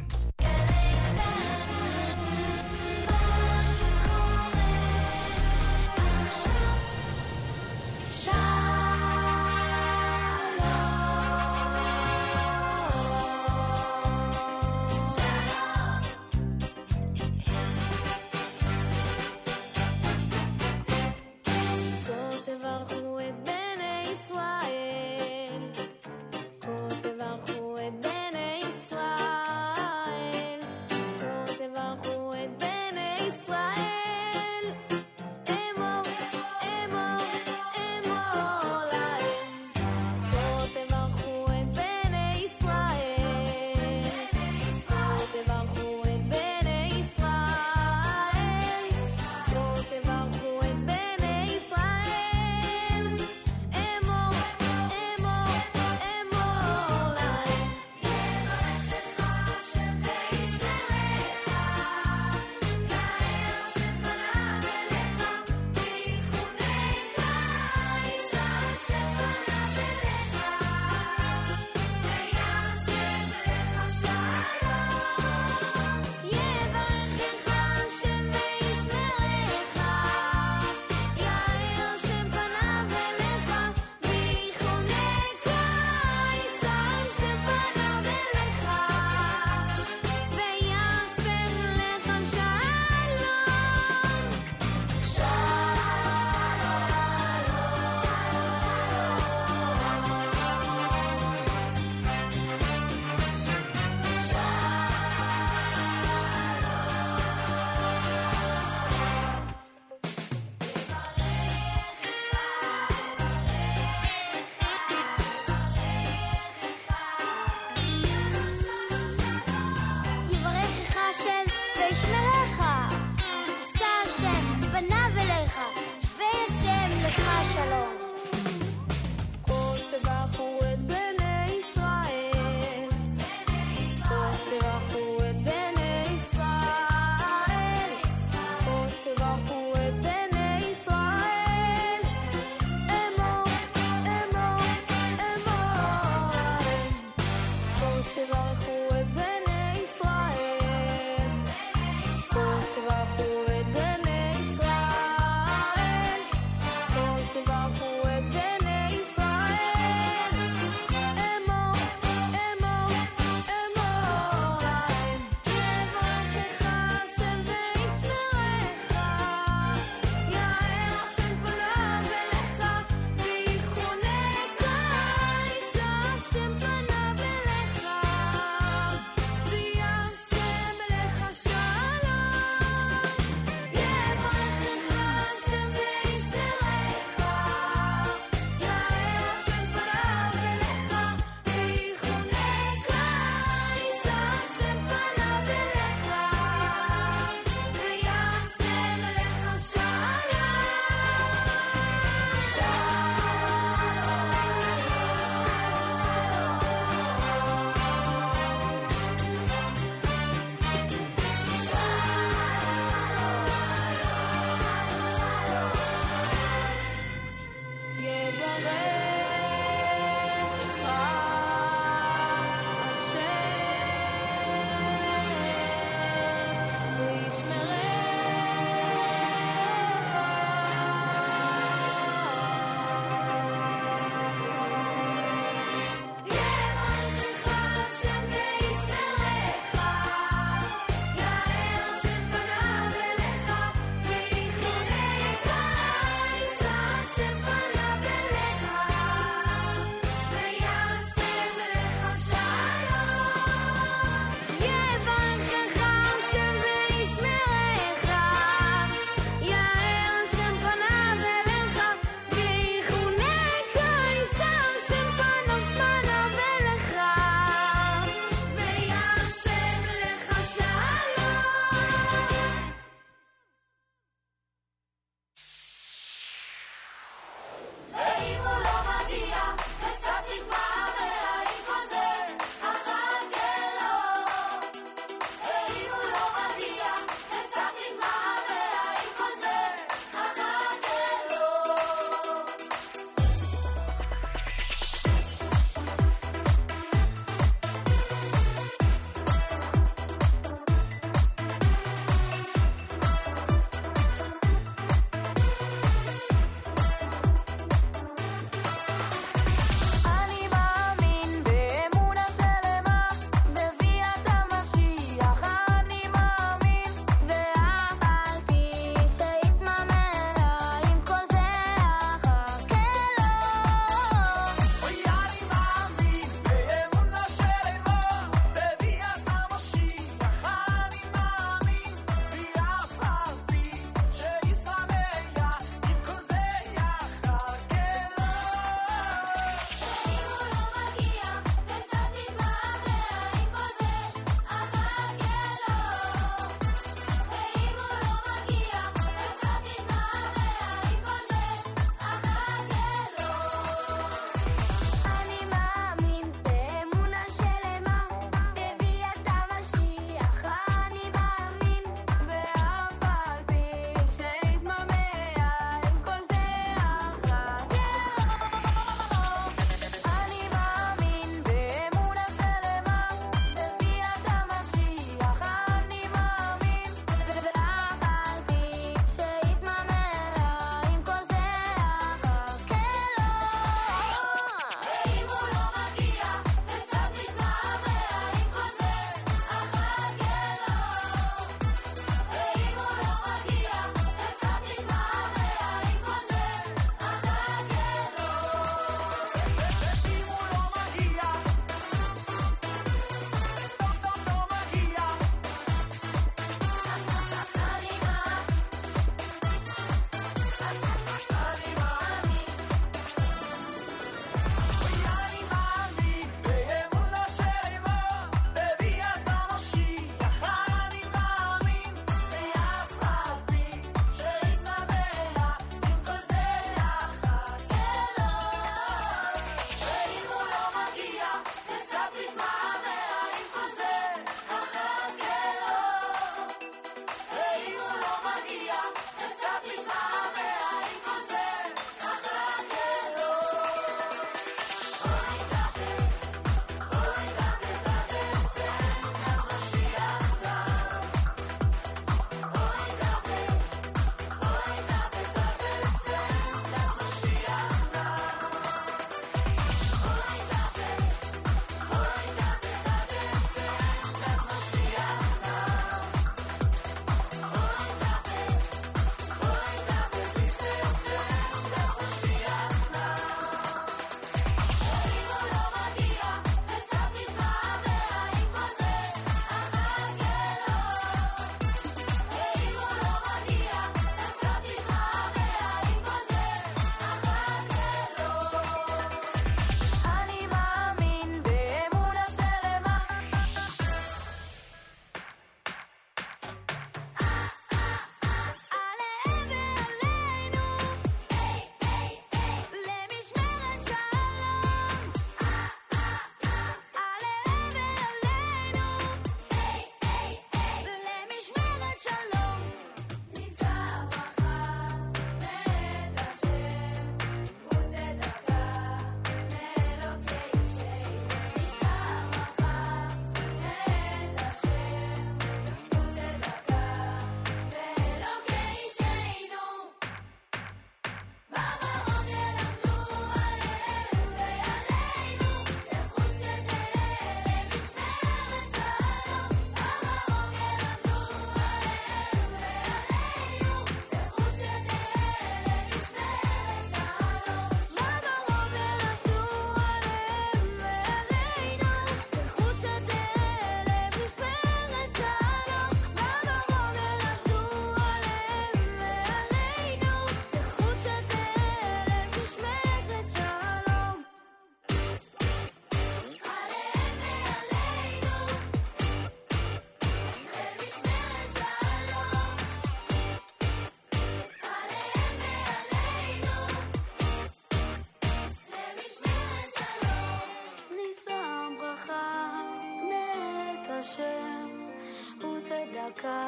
[586.20, 586.41] God.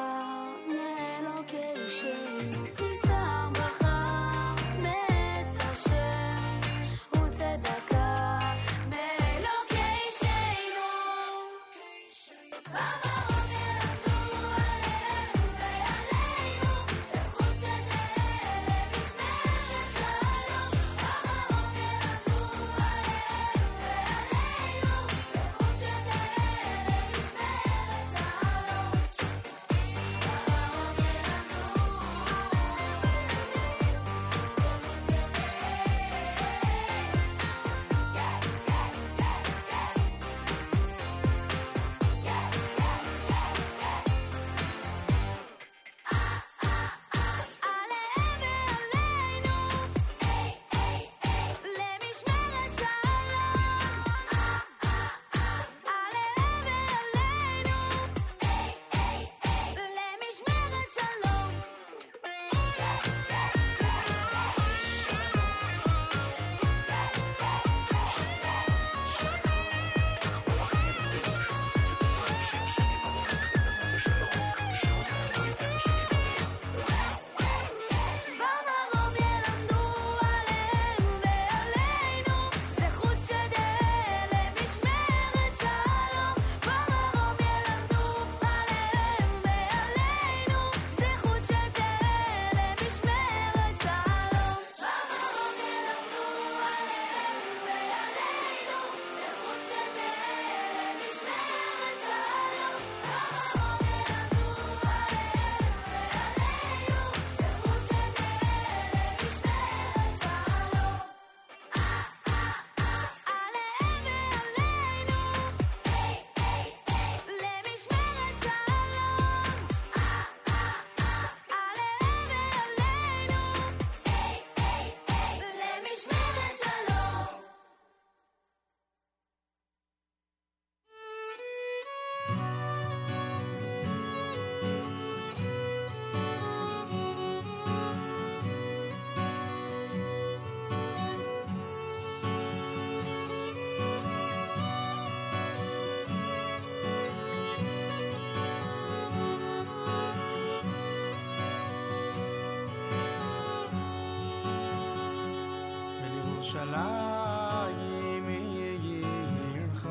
[156.55, 159.85] ירושלים ליי מי ייר ח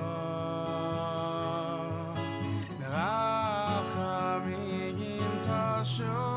[2.80, 6.34] רחמיר אין דער שו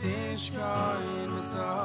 [0.00, 1.79] seen kind of the sun.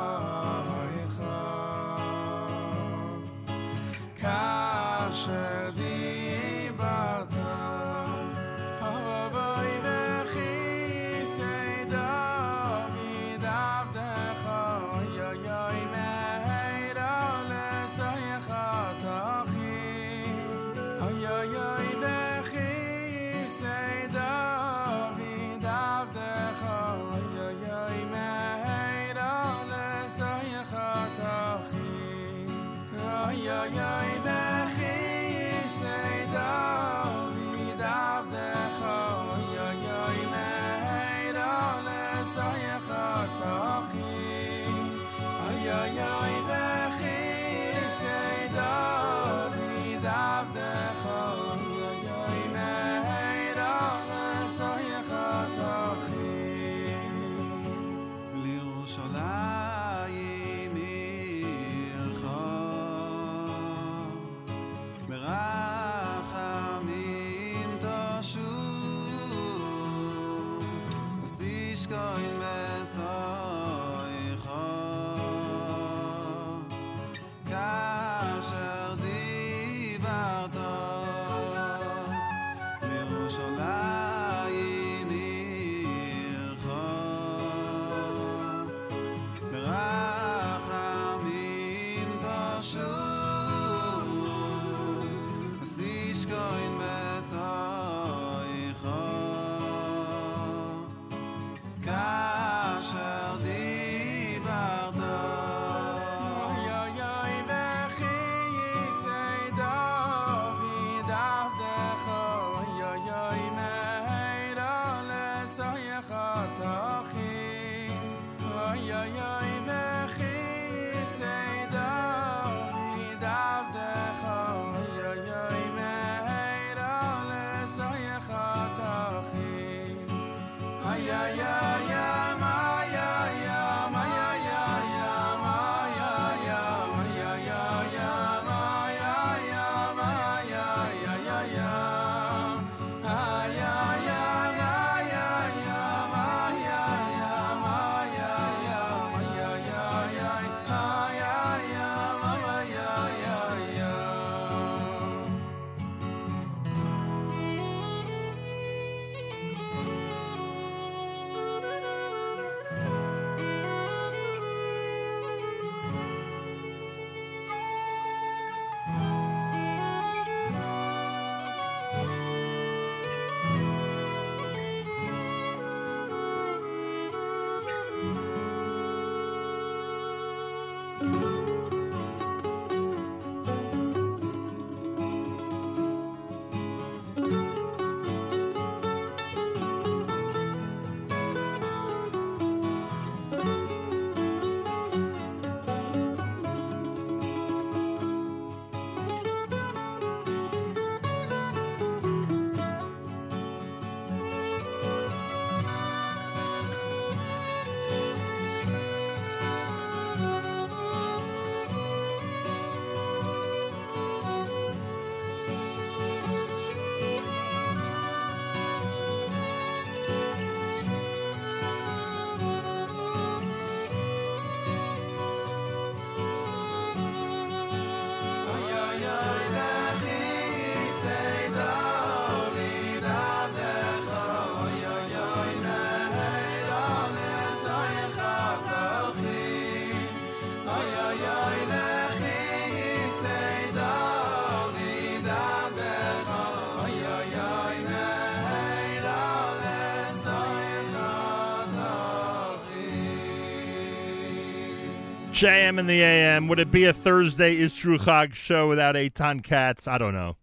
[255.35, 256.47] JM in the AM.
[256.47, 259.85] Would it be a Thursday Isruchag show without Eitan Katz?
[259.85, 260.37] I don't know.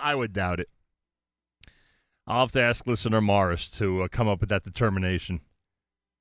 [0.00, 0.68] I would doubt it.
[2.26, 5.38] I'll have to ask listener Morris to uh, come up with that determination.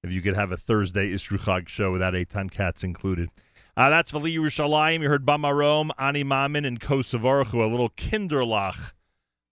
[0.04, 3.30] If you could have a Thursday Isruchag show without Eitan Katz included.
[3.76, 5.02] Uh, that's Vali Yerushalayim.
[5.02, 8.92] You heard Bamarom, Ani Mamin, and Kosovarchu, a little Kinderlach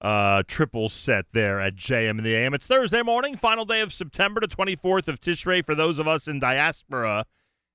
[0.01, 2.53] uh, triple set there at JM in the AM.
[2.53, 6.27] It's Thursday morning, final day of September, the 24th of Tishrei for those of us
[6.27, 7.25] in diaspora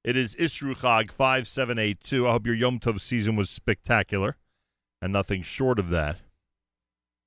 [0.05, 2.29] it is Isruchag 5782.
[2.29, 4.37] I hope your Yom Tov season was spectacular
[5.01, 6.19] and nothing short of that.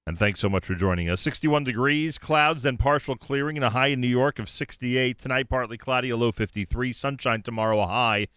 [0.05, 1.19] And thanks so much for joining us.
[1.21, 5.19] 61 degrees, clouds, then partial clearing, and a high in New York of 68.
[5.19, 6.93] Tonight, partly cloudy, a low 53.
[6.93, 8.27] Sunshine tomorrow, a high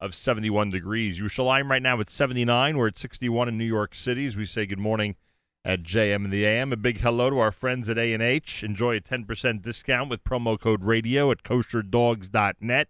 [0.00, 1.18] of 71 degrees.
[1.18, 2.76] Yerushalayim right now at 79.
[2.76, 5.16] We're at 61 in New York City as we say good morning
[5.64, 6.72] at JM and the AM.
[6.72, 8.62] A big hello to our friends at A&H.
[8.62, 12.88] Enjoy a 10% discount with promo code radio at kosherdogs.net.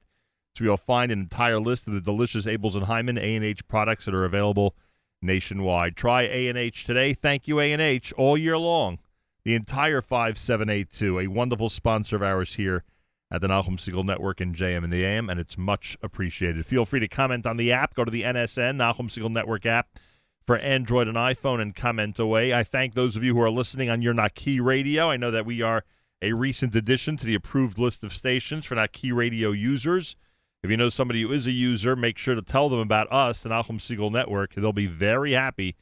[0.56, 4.14] So you'll find an entire list of the delicious Abeles and Heymann A&H products that
[4.14, 4.76] are available
[5.20, 5.96] nationwide.
[5.96, 7.12] Try A&H today.
[7.12, 8.98] Thank you, A&H, all year long.
[9.44, 12.84] The entire 5782, a wonderful sponsor of ours here
[13.30, 16.64] at the Nachum Segal Network and JM and the AM, and it's much appreciated.
[16.64, 17.94] Feel free to comment on the app.
[17.94, 19.98] Go to the NSN, Nachum Segal Network app
[20.46, 22.54] for Android and iPhone and comment away.
[22.54, 25.10] I thank those of you who are listening on your Naki Radio.
[25.10, 25.84] I know that we are
[26.22, 30.16] a recent addition to the approved list of stations for Naki Radio users.
[30.64, 33.42] If you know somebody who is a user, make sure to tell them about us,
[33.42, 34.54] the Nachum Segal Network.
[34.54, 35.76] They'll be very happy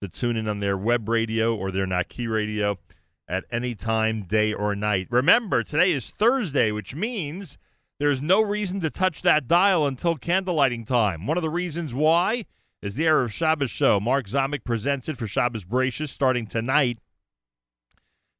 [0.00, 2.78] to tune in on their web radio or their Naki radio
[3.26, 5.08] at any time, day or night.
[5.10, 7.58] Remember, today is Thursday, which means
[7.98, 11.26] there's no reason to touch that dial until candlelighting time.
[11.26, 12.44] One of the reasons why
[12.80, 13.98] is the Erev Shabbos show.
[13.98, 17.00] Mark Zamek presents it for Shabbos Bereshis starting tonight,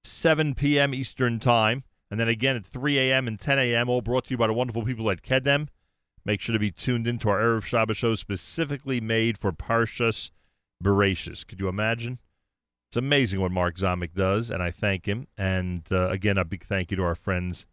[0.04, 0.94] 7 p.m.
[0.94, 3.26] Eastern Time, and then again at 3 a.m.
[3.26, 5.66] and 10 a.m., all brought to you by the wonderful people at Kedem.
[6.28, 10.30] Make sure to be tuned into our Erev Shabbos show specifically made for Parshas
[10.84, 11.46] Bereshis.
[11.46, 12.18] Could you imagine?
[12.90, 15.26] It's amazing what Mark Zamek does, and I thank him.
[15.38, 17.64] And uh, again, a big thank you to our friends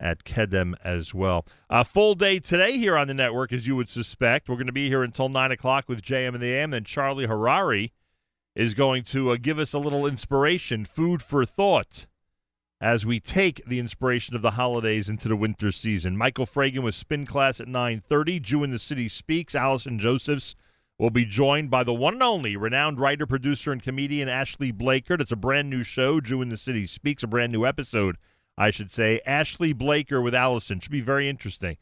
[0.00, 1.46] at Kedem as well.
[1.70, 4.48] A full day today here on the network, as you would suspect.
[4.48, 6.72] We're going to be here until 9 o'clock with JM and the AM.
[6.72, 7.92] Then Charlie Harary
[8.56, 12.08] is going to uh, give us a little inspiration, food for thought,
[12.84, 16.16] as we take the inspiration of the holidays into the winter season.
[16.16, 18.42] Michael Fragin with Spin Class at 9.30.
[18.42, 19.54] Jew in the City Speaks.
[19.54, 20.54] Allison Josephs
[20.98, 25.14] will be joined by the one and only renowned writer, producer, and comedian Ashley Blaker.
[25.14, 28.18] It's a brand new show, Jew in the City Speaks, a brand new episode–
[28.56, 29.20] I should say.
[29.26, 30.80] Ashley Blaker with Allison.
[30.80, 31.76] Should be very interesting.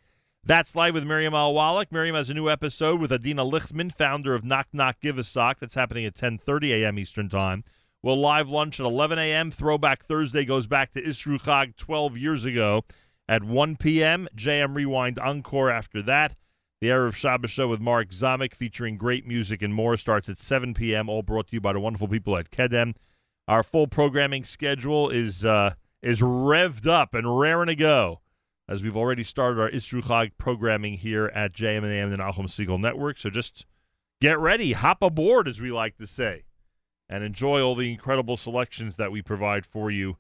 [0.45, 1.93] That's live with Miriam Al Wallach.
[1.93, 5.61] Miriam has a new episode with Adina Lichtman, founder of Knock Knock Give a Sock.
[5.61, 6.99] That's happening at 10:30 a.m.
[6.99, 7.65] Eastern Time.
[8.03, 9.51] We'll live lunch at 11 a.m.
[9.53, 12.85] Throwback Thursday goes back to Isru Chag 12 years ago
[13.29, 14.29] at 1 p.m.
[14.37, 16.35] JM Rewind Encore after that.
[16.81, 20.75] The Erev Shabbos show with Mark Zamek featuring great music and more starts at 7
[20.75, 21.09] p.m.
[21.09, 22.95] All brought to you by the wonderful people at Kedem.
[23.47, 28.23] Our full programming schedule is uh, is revved up and raring to go
[28.69, 33.19] as we've already started our Isruchag programming here at JM and the Nachum Segal Network.
[33.19, 33.67] So just
[34.21, 36.45] get ready, hop aboard, as we like to say,
[37.13, 40.17] and enjoy all the incredible selections that we provide for you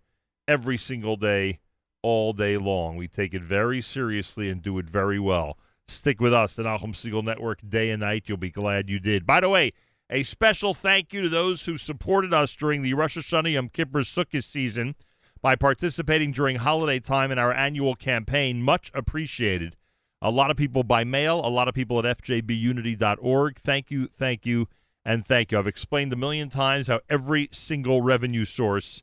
[0.46, 1.58] every single day,
[2.02, 2.96] all day long.
[2.96, 5.56] We take it very seriously and do it very well.
[5.88, 8.24] Stick with us, the Nachum Segal Network, day and night.
[8.26, 9.24] You'll be glad you did.
[9.24, 9.72] By the way,
[10.10, 14.00] a special thank you to those who supported us during the Rosh Hashanah Yom Kippur
[14.00, 14.94] Sukkot season
[15.40, 18.62] by participating during holiday time in our annual campaign.
[18.62, 19.76] Much appreciated.
[20.20, 23.58] A lot of people by mail, a lot of people at fjbunity.org.
[23.60, 24.68] Thank you, thank you,
[25.04, 25.58] and thank you.
[25.58, 29.02] I've explained a million times how every single revenue source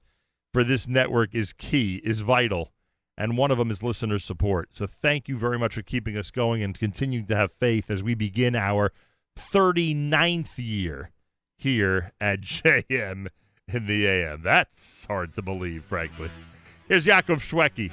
[0.54, 2.72] for this network is key, is vital,
[3.18, 4.70] and one of them is listener support.
[4.74, 8.02] So thank you very much for keeping us going and continuing to have faith as
[8.04, 8.92] we begin our
[9.38, 11.12] 39th year
[11.58, 13.28] here at JM
[13.68, 14.42] in the AM.
[14.42, 16.32] That's hard to believe, frankly.
[16.88, 17.92] Here's Yaakov Shweki.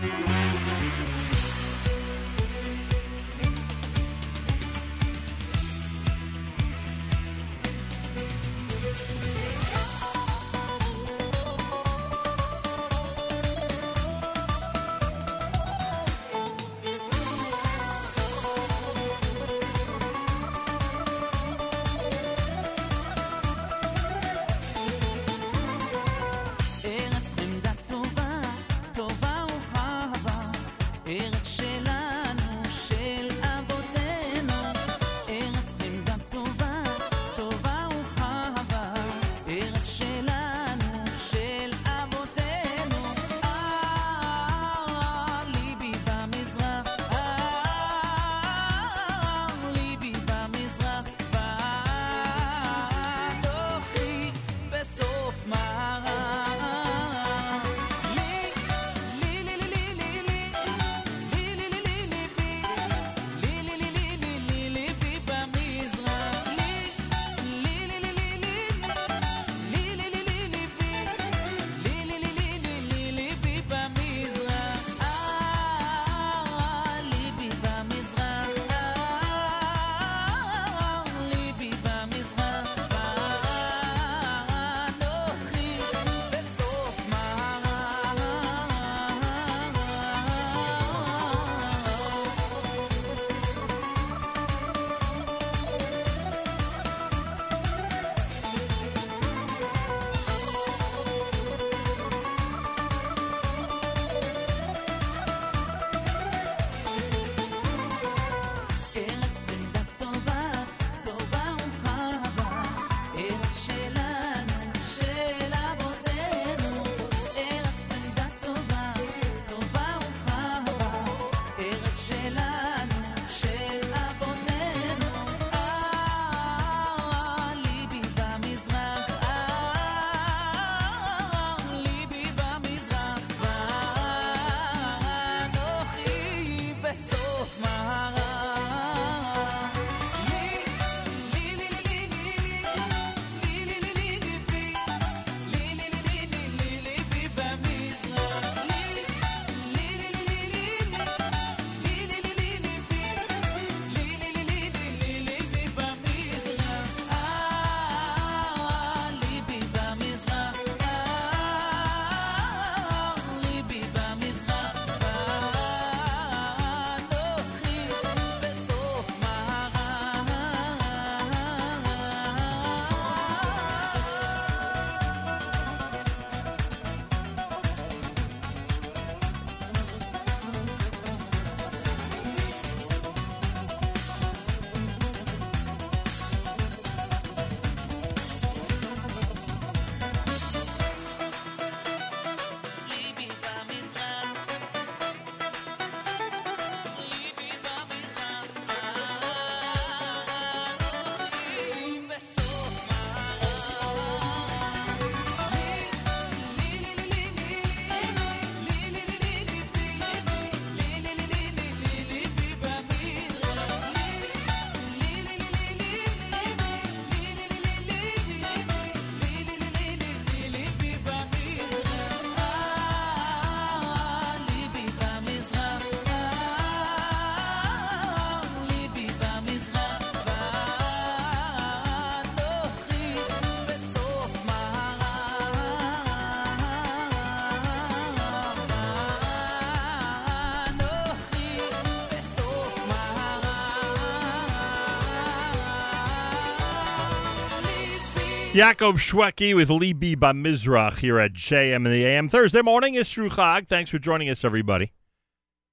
[248.57, 252.31] Yaakov Shweki with Libi Bamizrach here at JM in the AM.
[252.31, 253.69] Thursday morning, Isru Chag.
[253.69, 254.93] Thanks for joining us, everybody.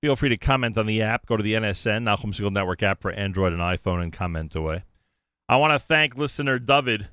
[0.02, 1.26] Feel free to comment on the app.
[1.26, 4.84] Go to the NSN, Nachum Segal Network app for Android and iPhone and comment away.
[5.48, 7.08] I want to thank listener David.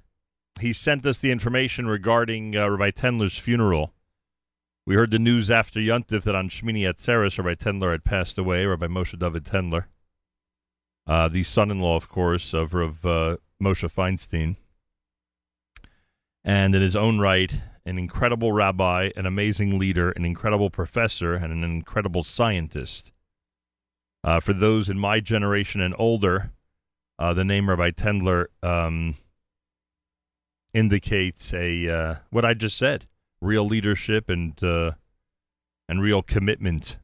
[0.58, 3.92] He sent us the information regarding uh, Rabbi Tendler's funeral.
[4.88, 8.66] We heard the news after Yontif that on Shmini Atzeres, Rabbi Tendler had passed away,
[8.66, 9.84] Rabbi Moshe David Tendler,
[11.06, 14.56] uh, the son-in-law, of course, of Rav uh, Moshe Feinstein
[16.44, 17.52] and in his own right,
[17.84, 23.12] an incredible rabbi, an amazing leader, an incredible professor, and an incredible scientist.
[24.22, 26.52] Uh, for those in my generation and older,
[27.18, 29.16] uh, the name Rabbi Tendler um,
[30.72, 33.06] indicates a uh, what I just said:
[33.40, 34.92] real leadership and uh,
[35.88, 36.98] and real commitment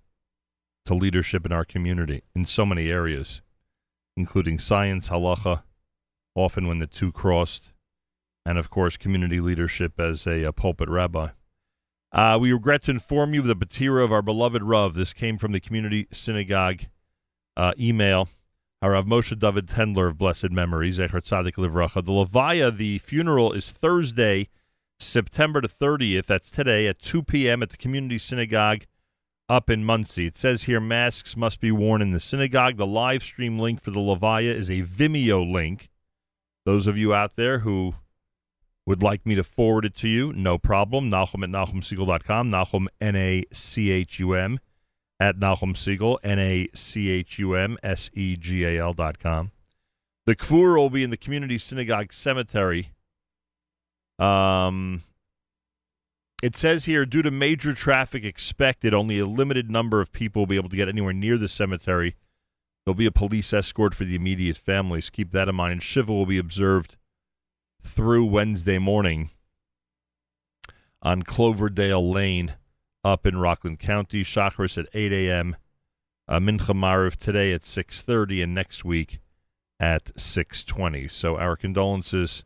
[0.85, 3.41] to leadership in our community in so many areas,
[4.17, 5.63] including science, halacha.
[6.35, 7.73] Often, when the two crossed,
[8.47, 11.31] and of course, community leadership as a, a pulpit rabbi.
[12.13, 14.95] Uh, we regret to inform you of the petira of our beloved Rav.
[14.95, 16.83] This came from the community synagogue
[17.57, 18.29] uh, email.
[18.81, 22.05] Our Rav Moshe David Tendler of blessed memory, Zecher Tzadik Livracha.
[22.05, 24.49] The Levaya, the funeral is Thursday,
[25.01, 26.27] September the 30th.
[26.27, 27.65] That's today at 2 p.m.
[27.65, 28.85] at the community synagogue
[29.49, 30.27] up in Monsey.
[30.27, 32.77] It says here masks must be worn in the synagogue.
[32.77, 35.91] The live stream link for the Levaya is a Vimeo link.
[36.65, 37.95] Those of you out there who
[38.87, 41.11] would like me to forward it to you, no problem.
[41.11, 42.51] Nachum at NachumSegal.com.
[42.51, 44.61] Nachum, N A C H U M,
[45.19, 49.51] at Nachum Segal, N A C H U M S E G A L.com.
[50.25, 52.93] The Kfur will be in the Community Synagogue Cemetery.
[54.19, 55.03] Um,
[56.43, 60.47] it says here, due to major traffic expected, only a limited number of people will
[60.47, 62.17] be able to get anywhere near the cemetery.
[62.85, 65.11] There'll be a police escort for the immediate families.
[65.11, 65.73] Keep that in mind.
[65.73, 66.97] And Shiva will be observed
[67.87, 69.31] through Wednesday morning
[71.03, 72.55] on Cloverdale Lane
[73.05, 74.23] up in Rockland County.
[74.23, 75.57] Shacharis at 8 a.m.
[76.29, 79.21] Uh, Mincha Mariv today at 6.30 and next week
[79.79, 81.11] at 6.20.
[81.11, 82.45] So our condolences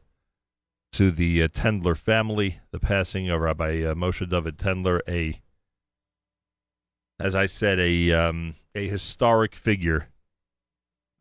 [0.93, 5.41] to the uh, Tendler family, the passing of Rabbi uh, Moshe David Tendler, a,
[7.19, 10.09] as I said, a, um, a historic figure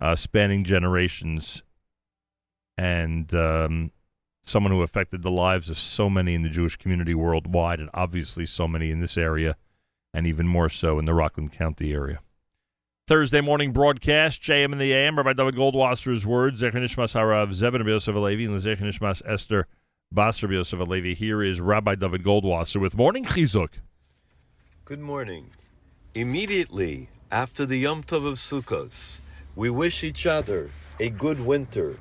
[0.01, 1.63] uh, spanning generations
[2.77, 3.91] and um,
[4.49, 8.45] someone who affected the lives of so many in the Jewish community worldwide, and obviously
[8.45, 9.55] so many in this area,
[10.13, 12.19] and even more so in the Rockland County area.
[13.07, 17.85] Thursday morning broadcast, JM in the AM, Rabbi Dovid Goldwasser's words, Zecher Nishmas Harav Zeben
[17.85, 19.67] Yosef Alevi, and Zecher Nishmas Esther
[20.13, 21.15] Basar Yosef Alevi.
[21.15, 23.69] Here is Rabbi Dovid Goldwasser with Morning Chizuk.
[24.85, 25.51] Good morning.
[26.13, 29.21] Immediately after the Yom Tov of Sukkot,
[29.55, 30.69] we wish each other
[30.99, 31.97] a good winter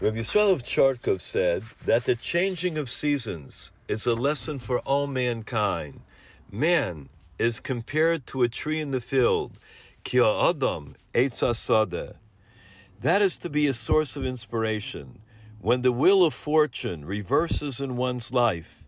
[0.00, 5.08] Rabbi Yisrael of Chortkov said that the changing of seasons is a lesson for all
[5.08, 6.02] mankind.
[6.52, 9.58] Man is compared to a tree in the field,
[10.04, 12.14] ki adam sadeh.
[13.00, 15.18] That is to be a source of inspiration.
[15.60, 18.86] When the wheel of fortune reverses in one's life,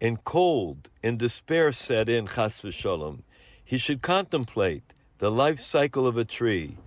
[0.00, 3.18] and cold and despair set in, chas v'shalom,
[3.62, 6.78] he should contemplate the life cycle of a tree.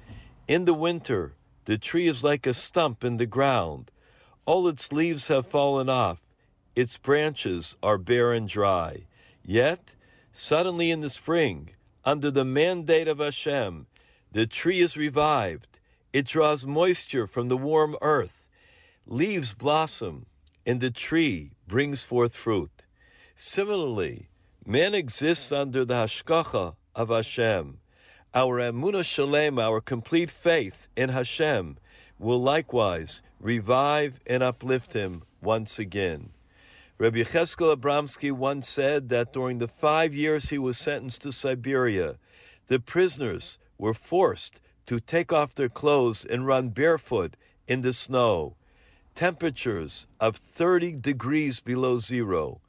[0.48, 1.34] In the winter,
[1.70, 3.92] the tree is like a stump in the ground.
[4.48, 6.20] All its leaves have fallen off.
[6.76, 9.06] Its branches are bare and dry.
[9.44, 9.94] Yet,
[10.34, 11.70] suddenly in the spring,
[12.04, 13.86] under the mandate of Hashem,
[14.32, 15.80] the tree is revived.
[16.12, 18.50] It draws moisture from the warm earth.
[19.06, 20.26] Leaves blossom,
[20.66, 22.88] and the tree brings forth fruit.
[23.36, 24.30] Similarly,
[24.66, 27.78] man exists under the hashgacha of Hashem.
[28.36, 31.78] Our emunah shalem, our complete faith in Hashem,
[32.20, 36.30] will likewise revive and uplift him once again.
[37.00, 42.18] Rabbi Cheskel Abramsky once said that during the five years he was sentenced to Siberia,
[42.68, 47.36] the prisoners were forced to take off their clothes and run barefoot
[47.68, 48.56] in the snow.
[49.16, 52.62] Temperatures of 30 degrees below zero.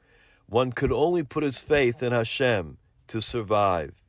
[0.47, 2.77] One could only put his faith in Hashem
[3.09, 4.00] to survive.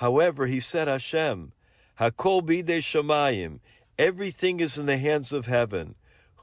[0.00, 1.52] However, he said Hashem,
[1.98, 3.60] Hakol bide shamayim,
[3.98, 5.94] everything is in the hands of heaven,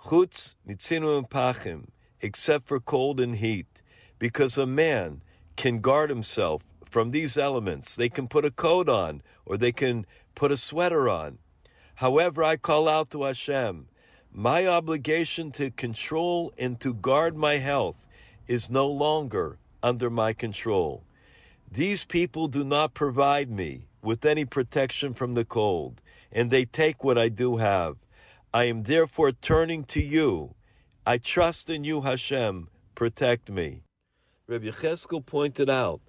[0.06, 1.88] chutz mitzinu and pachim,
[2.22, 3.82] except for cold and heat,
[4.20, 5.24] because a man
[5.56, 7.96] can guard himself from these elements.
[7.96, 10.06] They can put a coat on, or they can
[10.36, 11.40] put a sweater on.
[11.96, 13.88] However, I call out to Hashem,
[14.32, 18.08] my obligation to control and to guard my health
[18.46, 21.07] is no longer under my control.
[21.70, 27.04] These people do not provide me with any protection from the cold, and they take
[27.04, 27.98] what I do have.
[28.54, 30.56] I am therefore turning to you.
[31.06, 32.70] I trust in you, Hashem.
[32.96, 33.84] Protect me.
[34.48, 36.00] Rabbi Yecheskel pointed out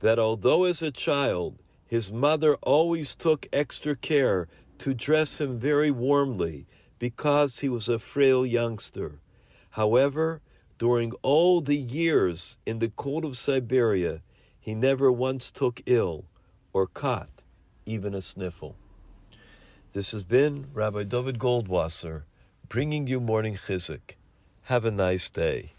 [0.00, 5.90] that although as a child his mother always took extra care to dress him very
[5.90, 6.66] warmly
[6.98, 9.20] because he was a frail youngster.
[9.70, 10.42] However,
[10.76, 14.20] during all the years in the cold of Siberia,
[14.68, 16.26] he never once took ill
[16.74, 17.40] or caught
[17.86, 18.76] even a sniffle.
[19.94, 22.24] This has been Rabbi Dovid Goldwasser
[22.68, 24.16] bringing you Morning Chizuk.
[24.64, 25.72] Have a nice day.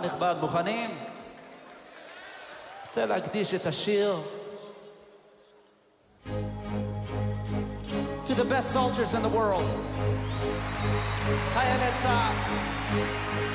[0.00, 0.90] נכבד, מוכנים?
[2.86, 4.16] רוצה להקדיש את השיר
[8.26, 9.70] To the best soldiers in the world,
[11.52, 13.49] חיילי צה"ל.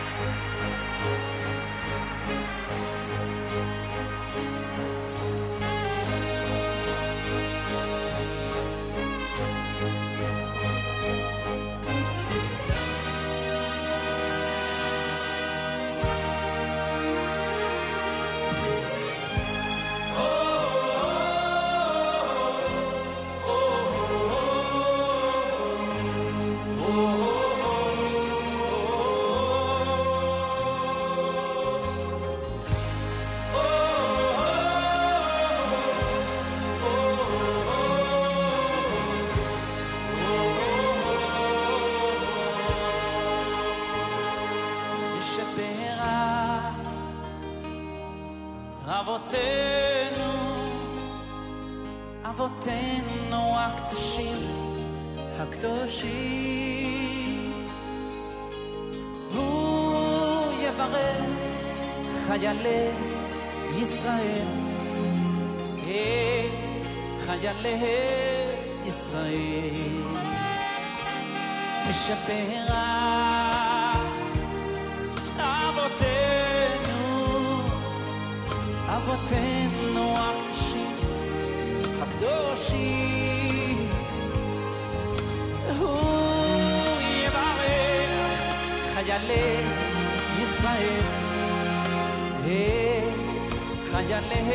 [55.67, 57.53] הקדושים.
[59.35, 61.25] הוא יברך
[62.27, 62.89] חיילי
[63.77, 64.47] ישראל,
[65.79, 67.77] את חיילי
[68.87, 70.03] ישראל.
[71.89, 73.27] משברה
[75.39, 77.07] אבותינו,
[78.89, 80.97] אבותינו הקדושים,
[82.03, 83.36] הקדושים.
[85.86, 88.42] הוא יברך
[88.94, 89.58] חיילי
[90.42, 91.02] ישראל,
[92.42, 94.52] את חיילי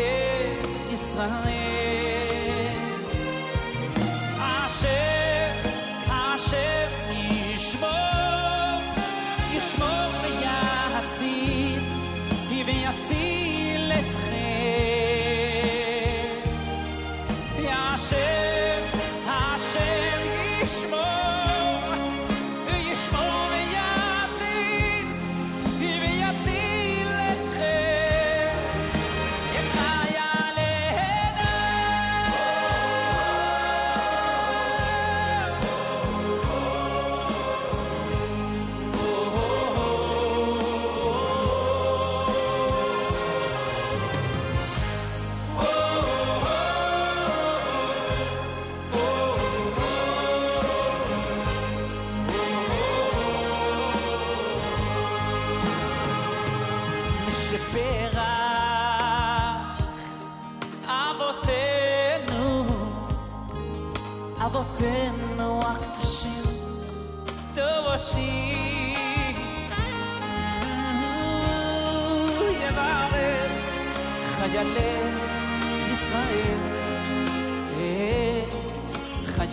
[0.94, 2.09] ישראל.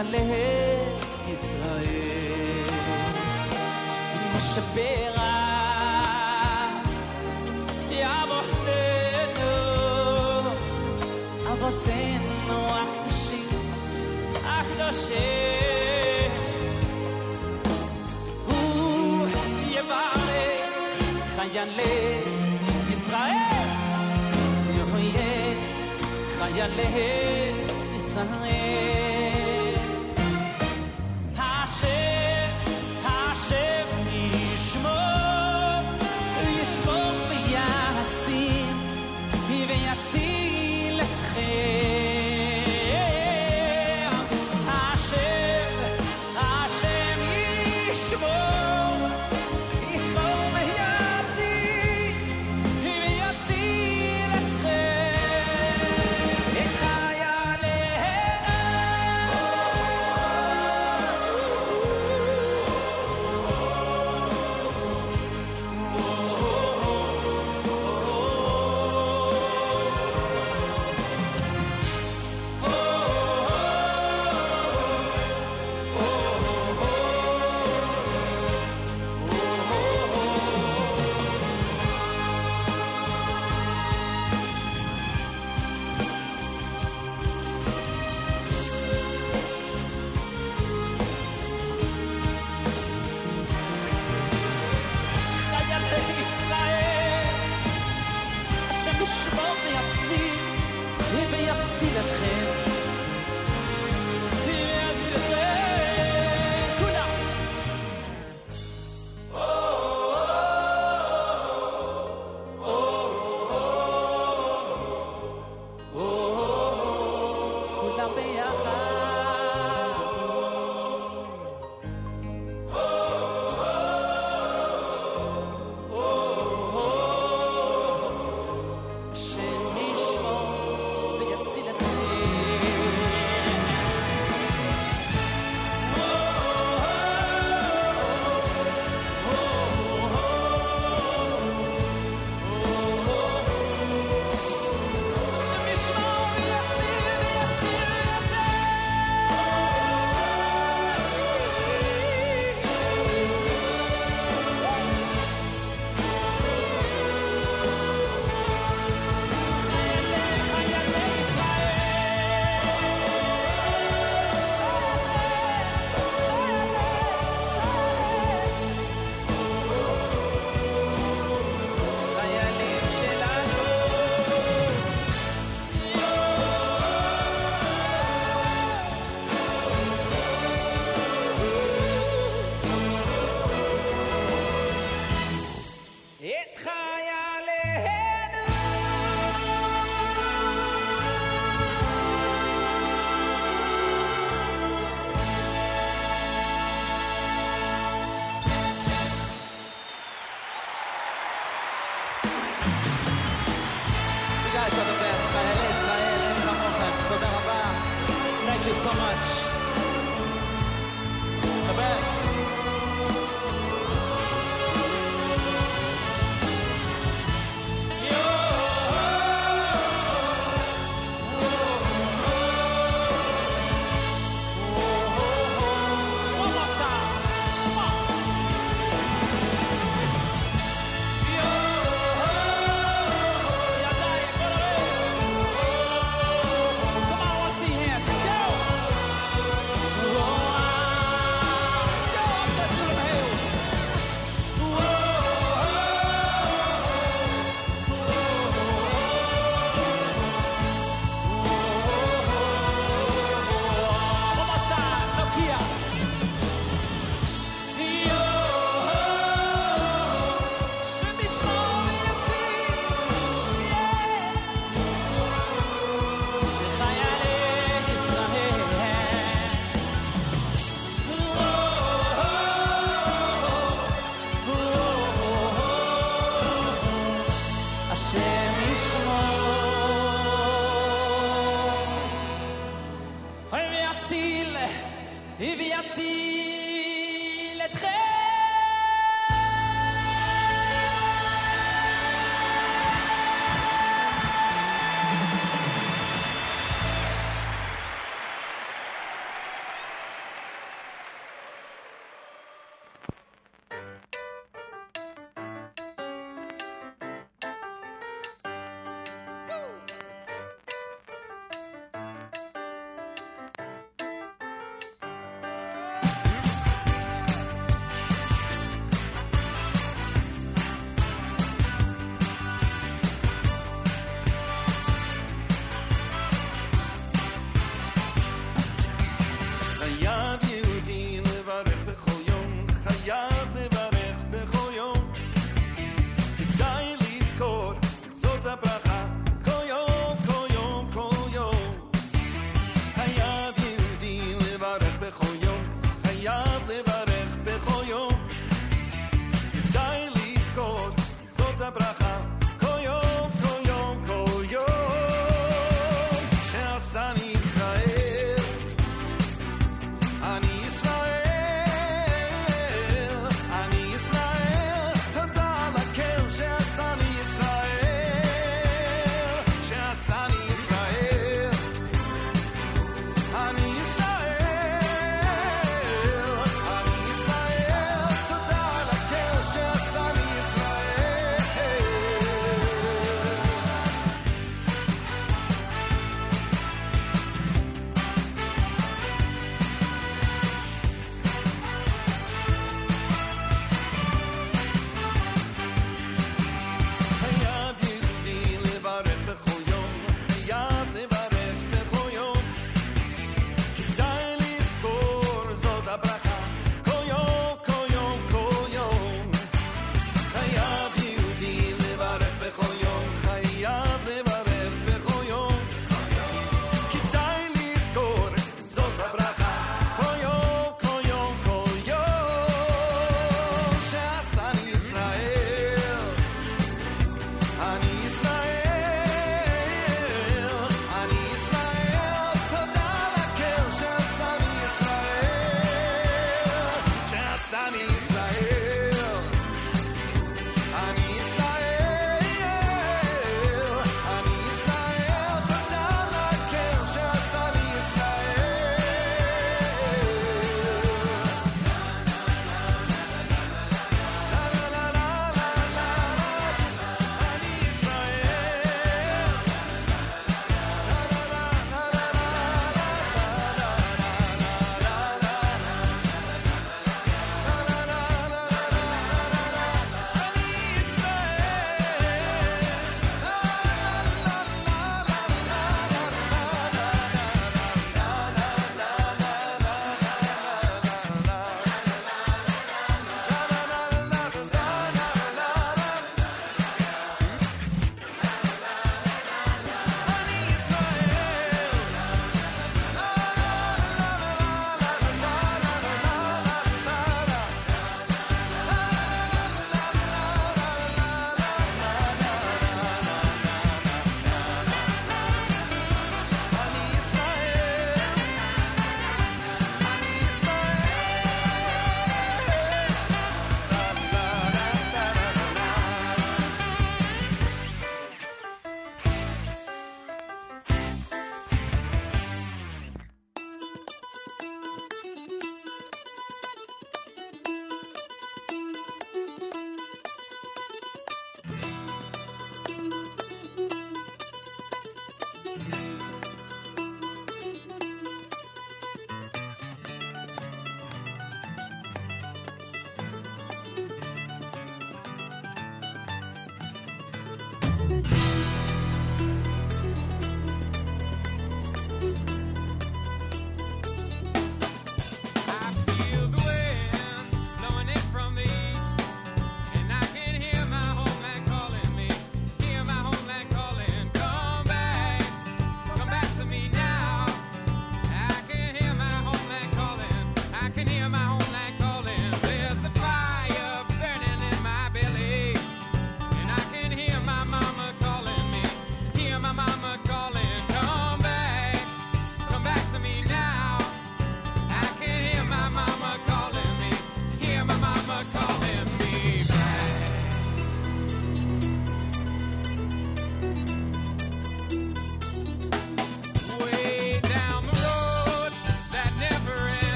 [0.00, 0.18] חיילי
[1.32, 2.66] ישראל.
[4.36, 5.36] משפרח
[8.36, 9.50] אבותינו,
[11.52, 13.48] אבותינו הקדושים,
[14.44, 15.16] הקדושים.
[18.46, 19.26] הוא
[19.66, 22.20] יברך חיילי
[22.90, 23.32] ישראל,
[24.78, 25.58] יוריד
[26.38, 27.52] חיילי
[27.96, 29.19] ישראל.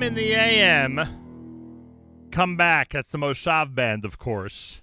[0.00, 2.28] In the AM.
[2.30, 2.90] Come back.
[2.90, 4.80] That's the Moshav Band, of course.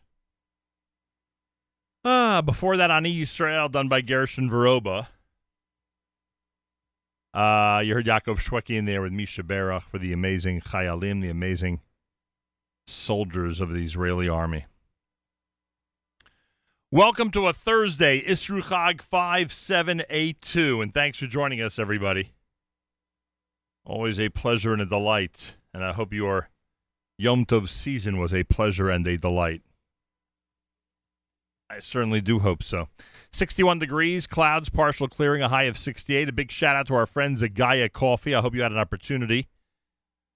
[2.04, 5.08] Ah, before that, Ani Yisrael, done by Gershon Veroba.
[7.34, 11.30] Uh, you heard Yaakov Shweki in there with Mi Sheberach for the amazing Chayalim, the
[11.30, 11.80] amazing
[12.86, 14.66] soldiers of the Israeli army.
[16.92, 22.34] Welcome to a Thursday, Isru Chag 5782, and thanks for joining us, everybody.
[23.86, 26.49] Always a pleasure and a delight, and I hope your
[27.18, 29.62] Yom Tov season was a pleasure and a delight.
[31.70, 32.90] I certainly do hope so.
[33.32, 36.30] 61 degrees, clouds, partial clearing, a high of 68.
[36.30, 38.34] A big shout out to our friends at Gaia Coffee.
[38.34, 39.48] I hope you had an opportunity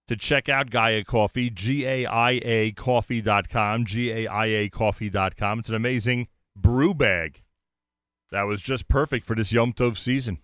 [0.08, 5.60] to check out Gaia Coffee, G A I A coffee.com, G A I A coffee.com.
[5.60, 7.44] It's an amazing brew bag
[8.32, 10.40] that was just perfect for this Yom Tov season.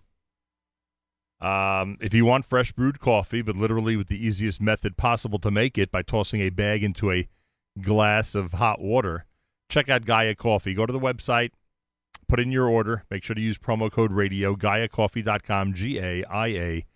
[1.40, 5.50] Um, if you want fresh brewed coffee, but literally with the easiest method possible to
[5.50, 7.28] make it by tossing a bag into a
[7.80, 9.26] glass of hot water,
[9.68, 10.72] check out Gaia Coffee.
[10.72, 11.50] Go to the website,
[12.26, 13.04] put in your order.
[13.10, 16.86] Make sure to use promo code radio, GaiaCoffee.com, G A I A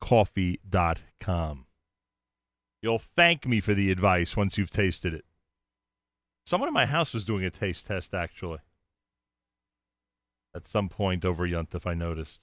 [0.00, 1.66] coffee.com.
[2.82, 5.24] You'll thank me for the advice once you've tasted it.
[6.44, 8.58] Someone in my house was doing a taste test, actually.
[10.54, 12.40] At some point over Yuntif, I noticed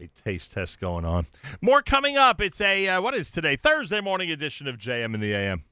[0.00, 1.26] a taste test going on.
[1.60, 2.40] More coming up.
[2.40, 3.56] It's a, uh, what is today?
[3.56, 5.64] Thursday morning edition of JM in the AM.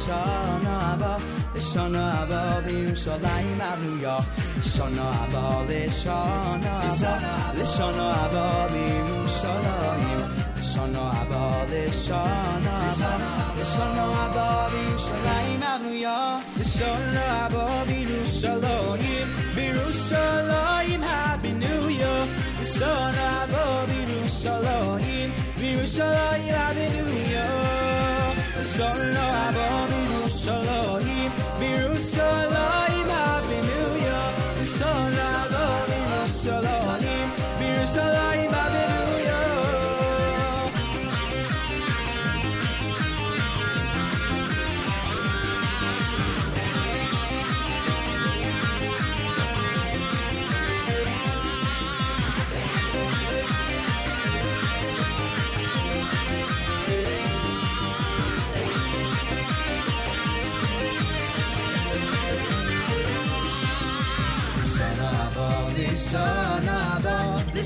[0.00, 1.20] son of a,
[1.54, 2.62] the son of a,
[3.82, 4.24] New York.
[4.56, 10.30] The son of a, the son of a, the son of a, Jerusalem.
[10.54, 14.09] The son of a, the son of a, the son of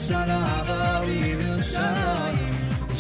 [0.09, 2.57] sana bağlıyım insanayım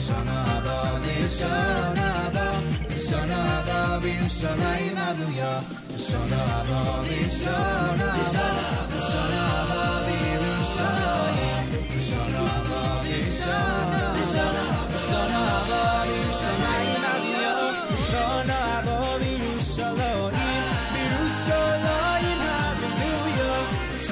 [0.06, 5.62] Sana bağlı sana bağlı sana bağlıyım sana inanıyor
[6.08, 11.66] Sana bağlı sana bağlı sana bağlıyım insanayım
[12.10, 14.66] Sana bağlı sana sana
[15.10, 17.72] sana bağlıyım sana inanıyor
[18.10, 20.04] Sana bağlıyım sana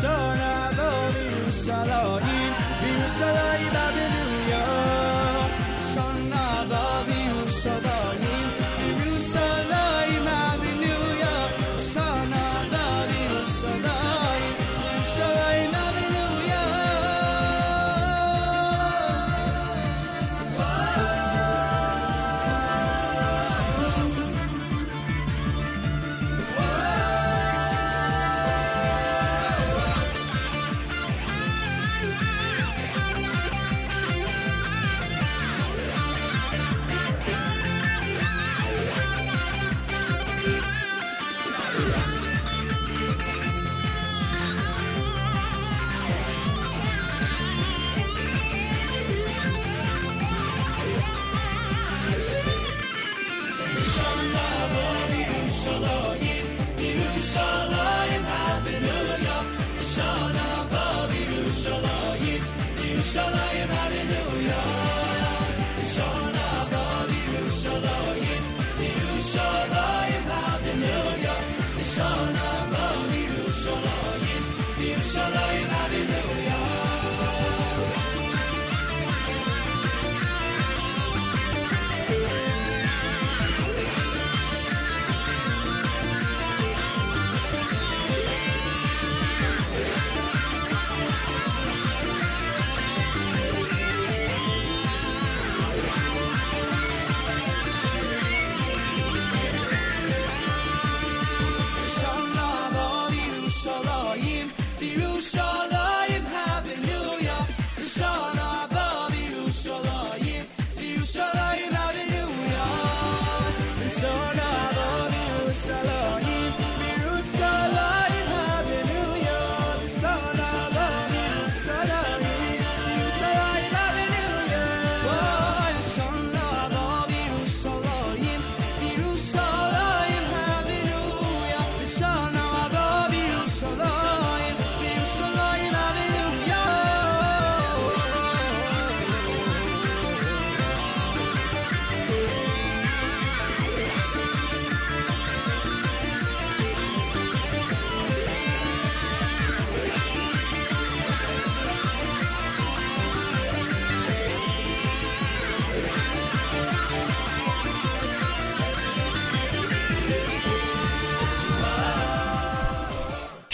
[0.02, 2.21] Sana bağlıyım sana
[3.22, 3.91] shall I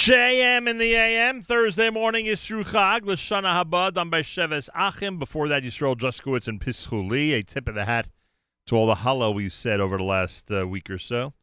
[0.09, 1.43] JM in the AM.
[1.43, 5.19] Thursday morning Isru Chag, Lashana Haba, done by Sheves Achim.
[5.19, 7.35] Before that, Yisrael Juskowitz and Pischuli.
[7.35, 8.09] A tip of the hat
[8.69, 11.35] to all the Hallel we've said over the last uh, week or so.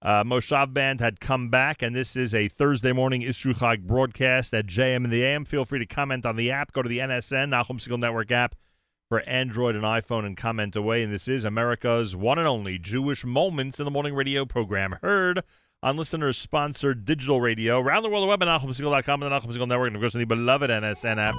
[0.00, 4.66] Uh, Moshav Band had come back, and this is a Thursday morning Isru broadcast at
[4.66, 5.44] JM in the AM.
[5.44, 6.70] Feel free to comment on the app.
[6.70, 8.54] Go to the NSN, Nachum Segal Network app
[9.08, 11.02] for Android and iPhone and comment away.
[11.02, 14.96] And this is America's one and only Jewish Moments in the Morning radio program.
[15.02, 15.42] Heard
[15.82, 19.52] on listeners sponsored digital radio around the world, the web at NachumSegal.com and the Nachum
[19.52, 21.34] Segal Network, and of course on the beloved NSN app.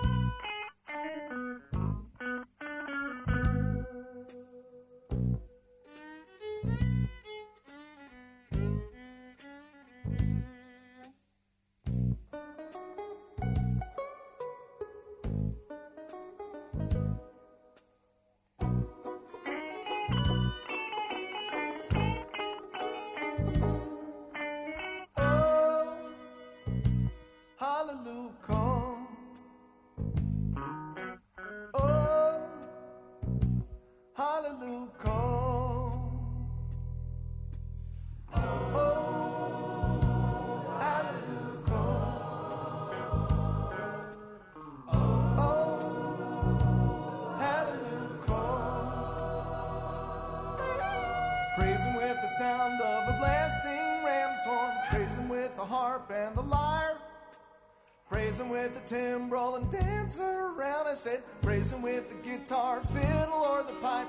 [58.74, 60.88] With the timbrel and dance around.
[60.88, 64.08] I said, praise him with the guitar, fiddle, or the pipe.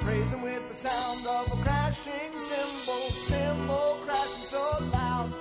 [0.00, 5.32] Praise him with the sound of a crashing cymbal, cymbal crashing so loud.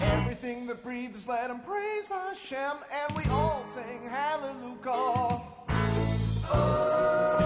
[0.00, 5.42] Everything that breathes, let him praise Hashem, and we all sing hallelujah.
[6.54, 7.41] Oh,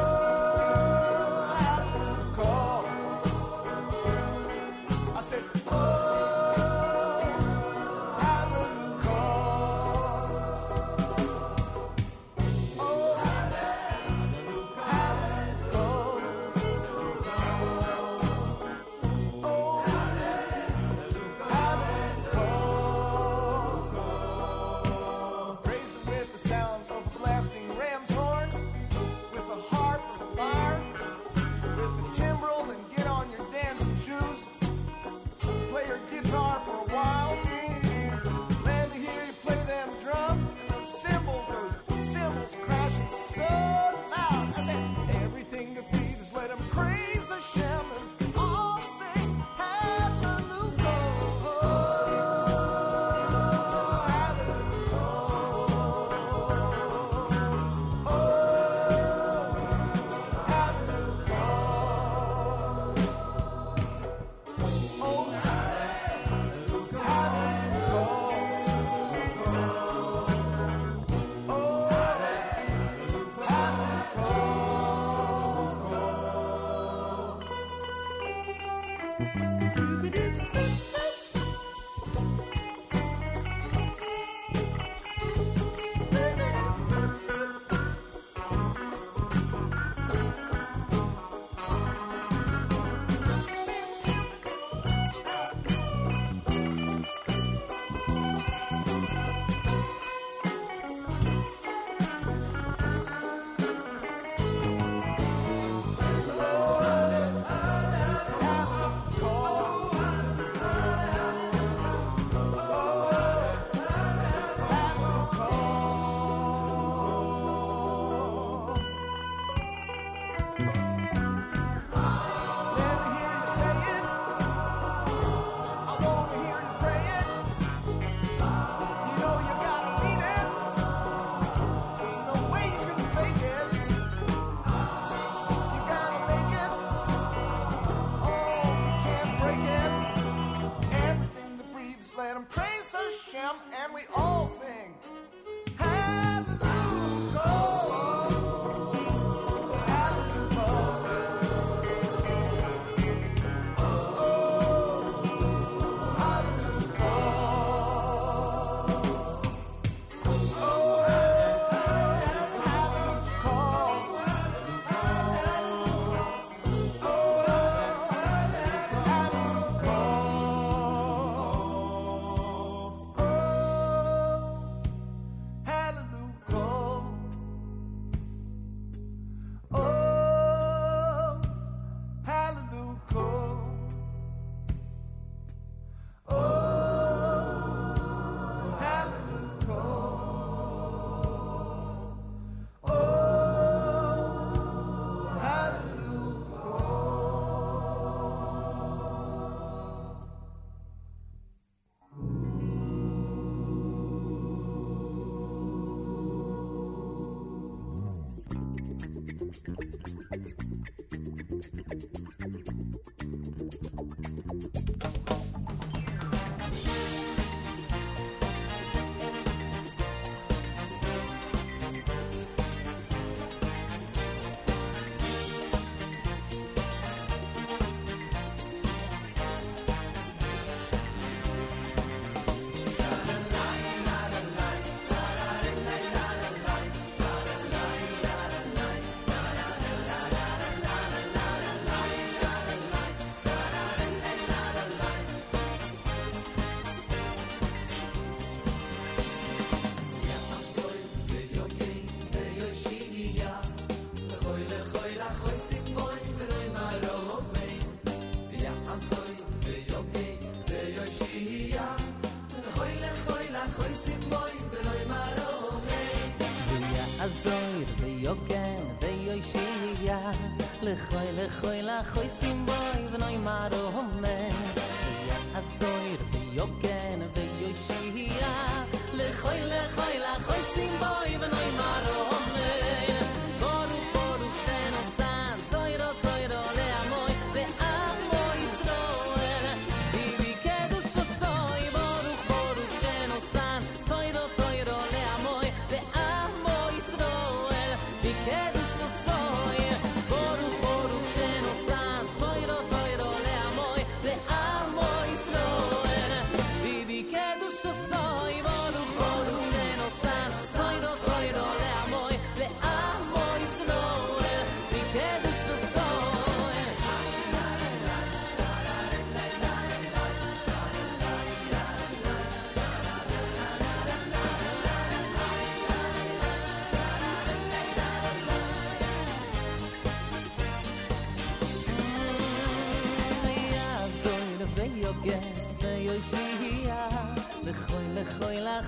[270.97, 274.16] khoy le khoy la khoy sim boy vnoy maro hom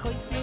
[0.09, 0.38] coisinha.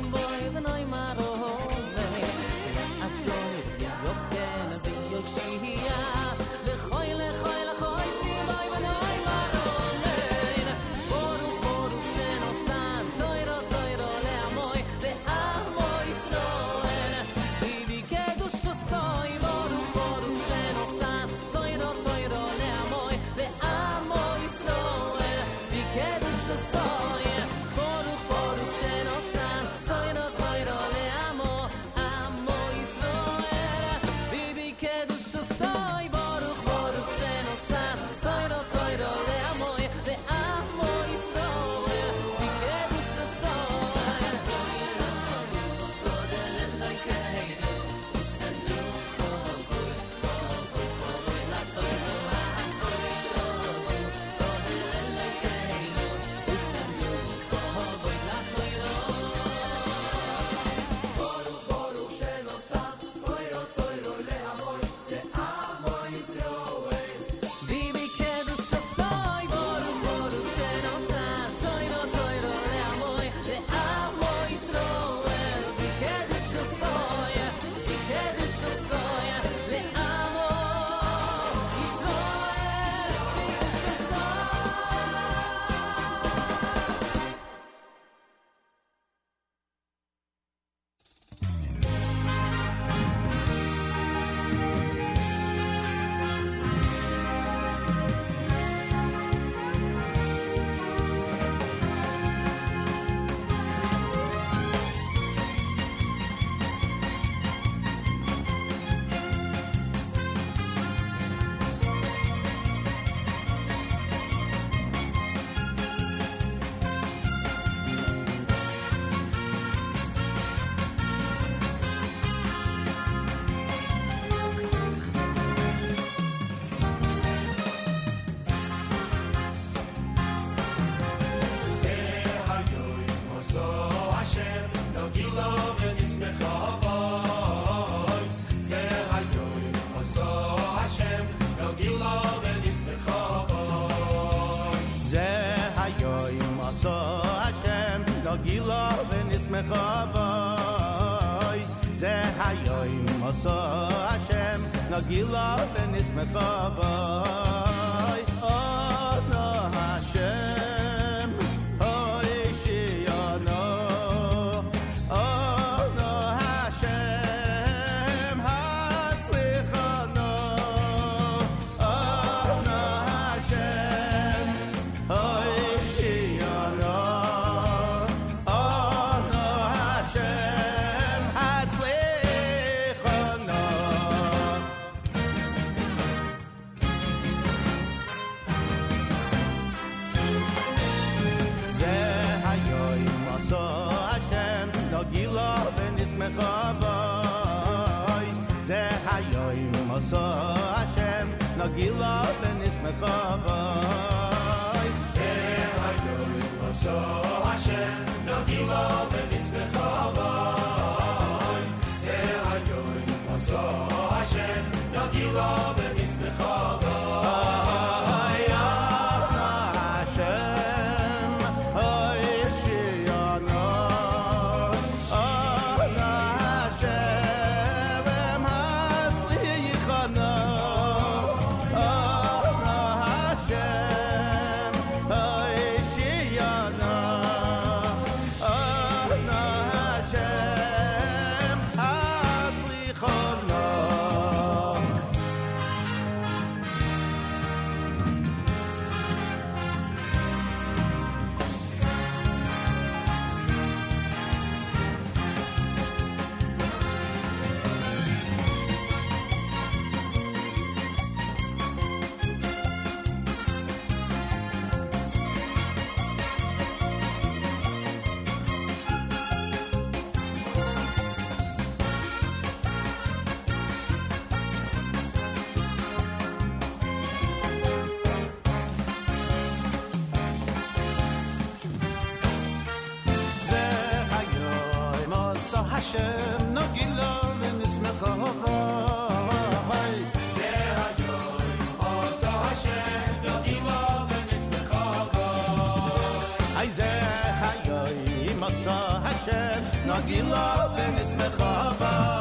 [299.94, 302.13] השם נגילה ונשמחה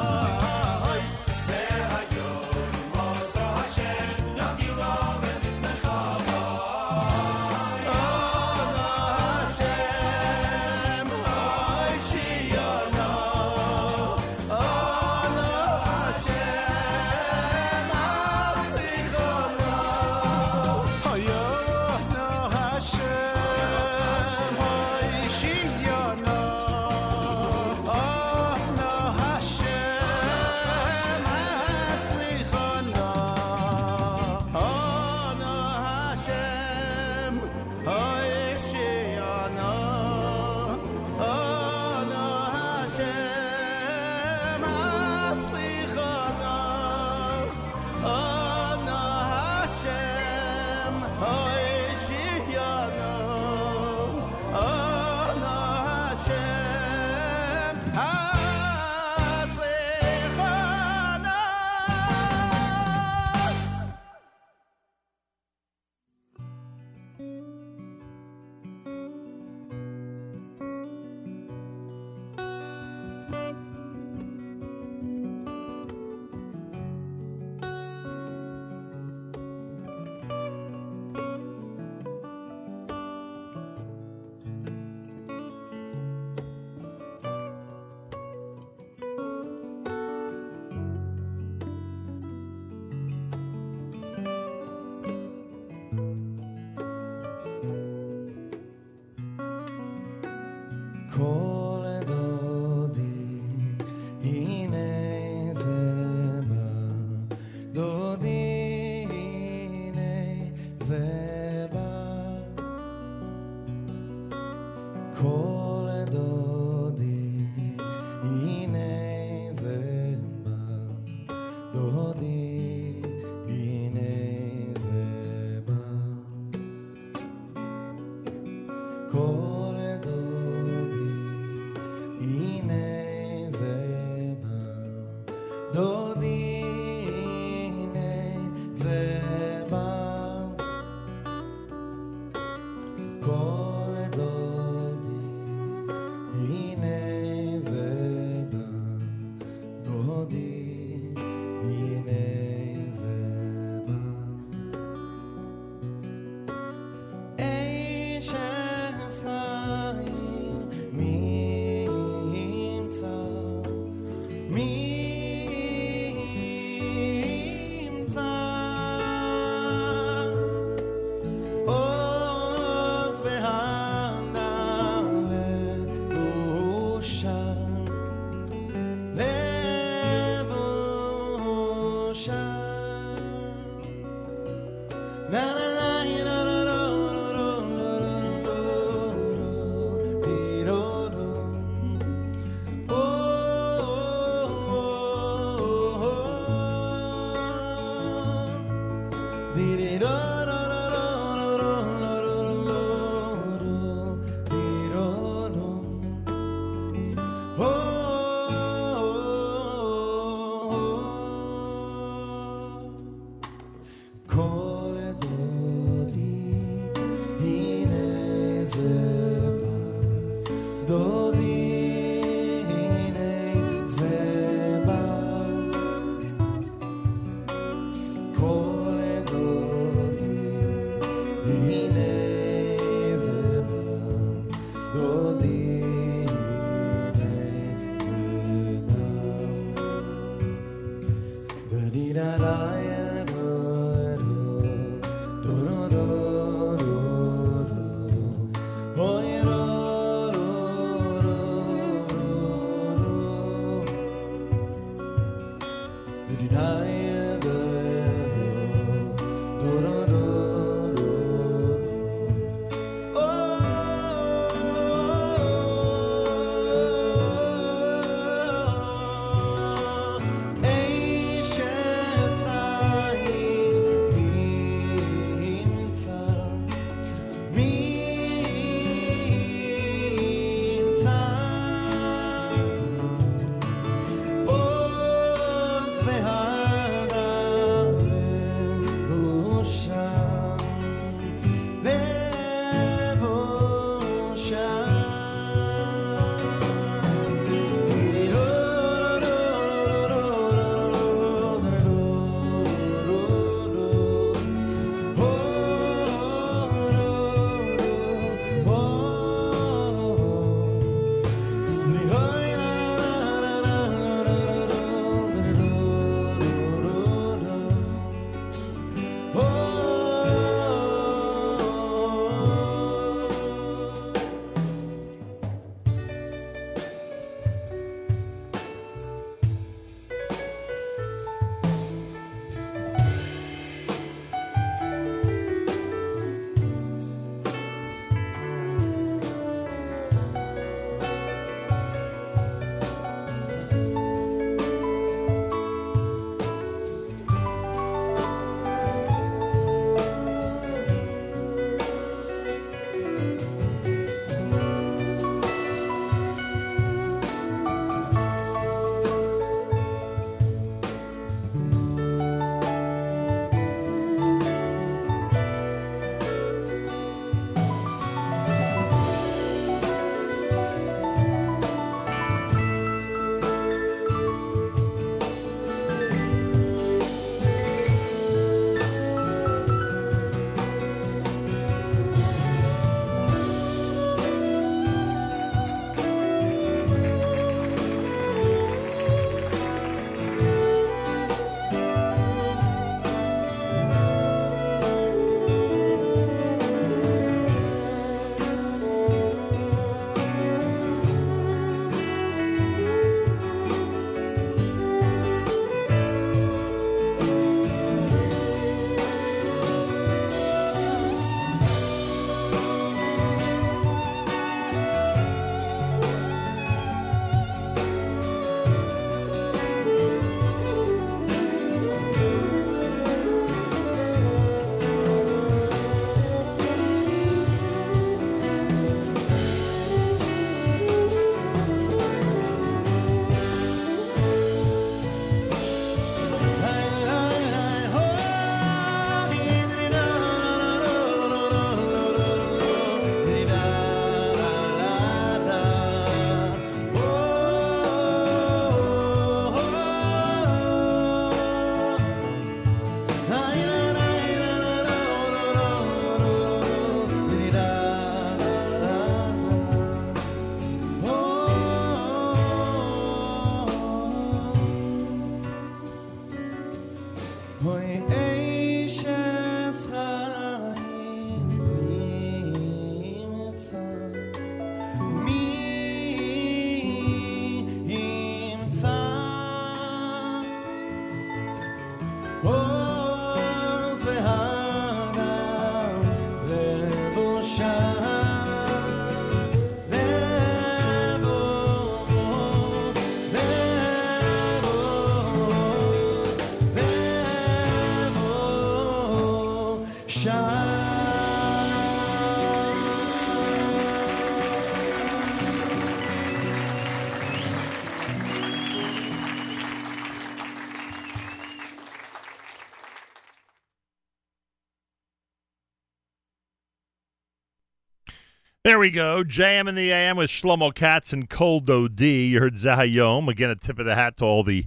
[518.65, 519.23] There we go.
[519.23, 522.01] JM in the AM with Shlomo Katz and Cold OD.
[522.01, 523.29] You heard Zahayom.
[523.29, 524.65] Again, a tip of the hat to all the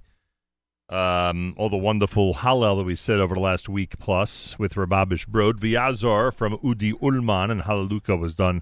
[0.87, 5.27] um, all the wonderful Hallel that we said over the last week plus with Rababish
[5.27, 5.59] Brod.
[5.59, 8.61] Viazor from Udi Ulman and Hallelujah was done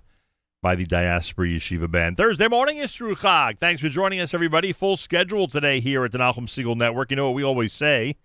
[0.62, 2.16] by the Diaspora Yeshiva Band.
[2.16, 3.60] Thursday morning is Chag.
[3.60, 4.72] Thanks for joining us, everybody.
[4.72, 7.12] Full schedule today here at the Nachum Segal Network.
[7.12, 8.16] You know what we always say?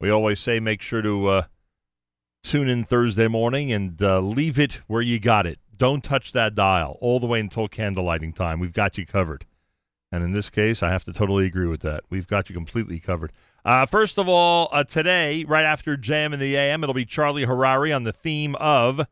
[0.00, 1.42] We always say make sure to uh,
[2.42, 5.58] tune in Thursday morning and uh, leave it where you got it.
[5.76, 8.60] Don't touch that dial all the way until candlelighting time.
[8.60, 9.44] We've got you covered.
[10.12, 12.04] And in this case, I have to totally agree with that.
[12.08, 13.32] We've got you completely covered.
[13.64, 17.44] Uh, first of all, uh, today, right after JM in the AM, it'll be Charlie
[17.44, 19.06] Harary on the theme of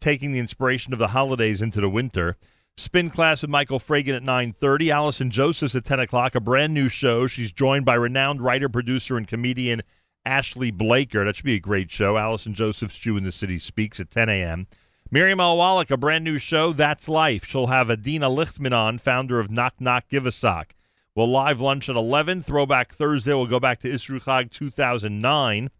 [0.00, 2.36] taking the inspiration of the holidays into the winter.
[2.76, 4.90] Spin class with Michael Fragin at 9.30.
[4.90, 7.26] Allison Josephs at 10 o'clock, a brand new show.
[7.26, 9.82] She's joined by renowned writer, producer, and comedian
[10.24, 11.24] Ashley Blaker.
[11.24, 12.16] That should be a great show.
[12.16, 14.66] Allison Josephs, Jew in the City, speaks at 10 a.m.
[15.12, 17.44] Miriam Al Wallach, a brand new show, That's Life.
[17.44, 20.76] She'll have Adina Lichtman on, founder of Knock Knock Give a Sock.
[21.16, 22.44] We'll live lunch at 11.
[22.44, 23.34] Throwback Thursday.
[23.34, 25.70] We'll go back to Isru Chag 2009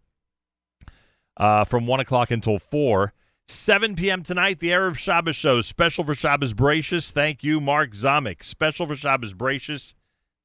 [1.37, 3.13] uh, from 1 o'clock until 4.
[3.47, 4.21] 7 p.m.
[4.21, 5.61] tonight, the Erev Shabbos show.
[5.61, 7.11] Special for Shabbos Bereshis.
[7.11, 8.43] Thank you, Mark Zamek.
[8.43, 9.93] Special for Shabbos Bereshis.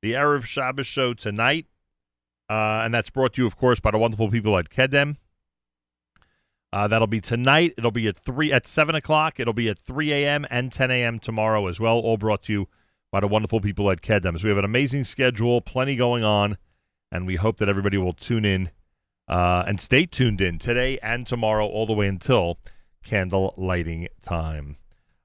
[0.00, 1.66] The Erev Shabbos show tonight.
[2.48, 5.16] Uh, and that's brought to you, of course, by the wonderful people at Kedem.
[6.76, 7.72] Uh, that'll be tonight.
[7.78, 9.40] It'll be at three at seven o'clock.
[9.40, 10.46] It'll be at three a.m.
[10.50, 11.18] and ten a.m.
[11.18, 11.96] tomorrow as well.
[11.96, 12.68] All brought to you
[13.10, 14.38] by the wonderful people at Kedem.
[14.38, 16.58] So we have an amazing schedule, plenty going on,
[17.10, 18.72] and we hope that everybody will tune in
[19.26, 22.58] uh, and stay tuned in today and tomorrow, all the way until
[23.02, 24.76] candle lighting time.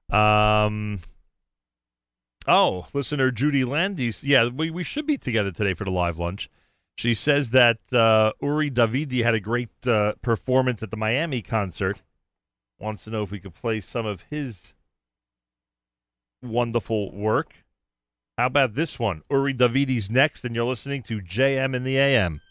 [0.08, 1.00] Um.
[2.48, 4.24] Oh, listener Judy Landis.
[4.24, 6.48] Yeah, we, we should be together today for the live lunch.
[6.96, 12.02] She says that uh, Uri Davidi had a great uh, performance at the Miami concert.
[12.78, 14.74] Wants to know if we could play some of his
[16.42, 17.54] wonderful work.
[18.36, 19.22] How about this one?
[19.30, 22.41] Uri Davidi's next, and you're listening to JM in the AM.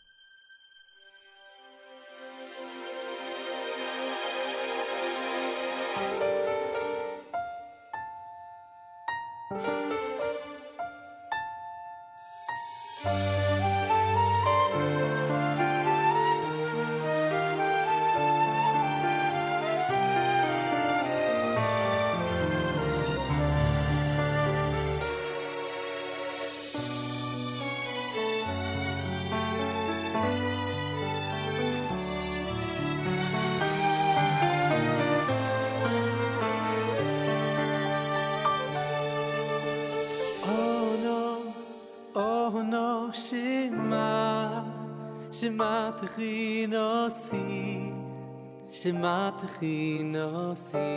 [49.61, 50.91] Shema Techinosi.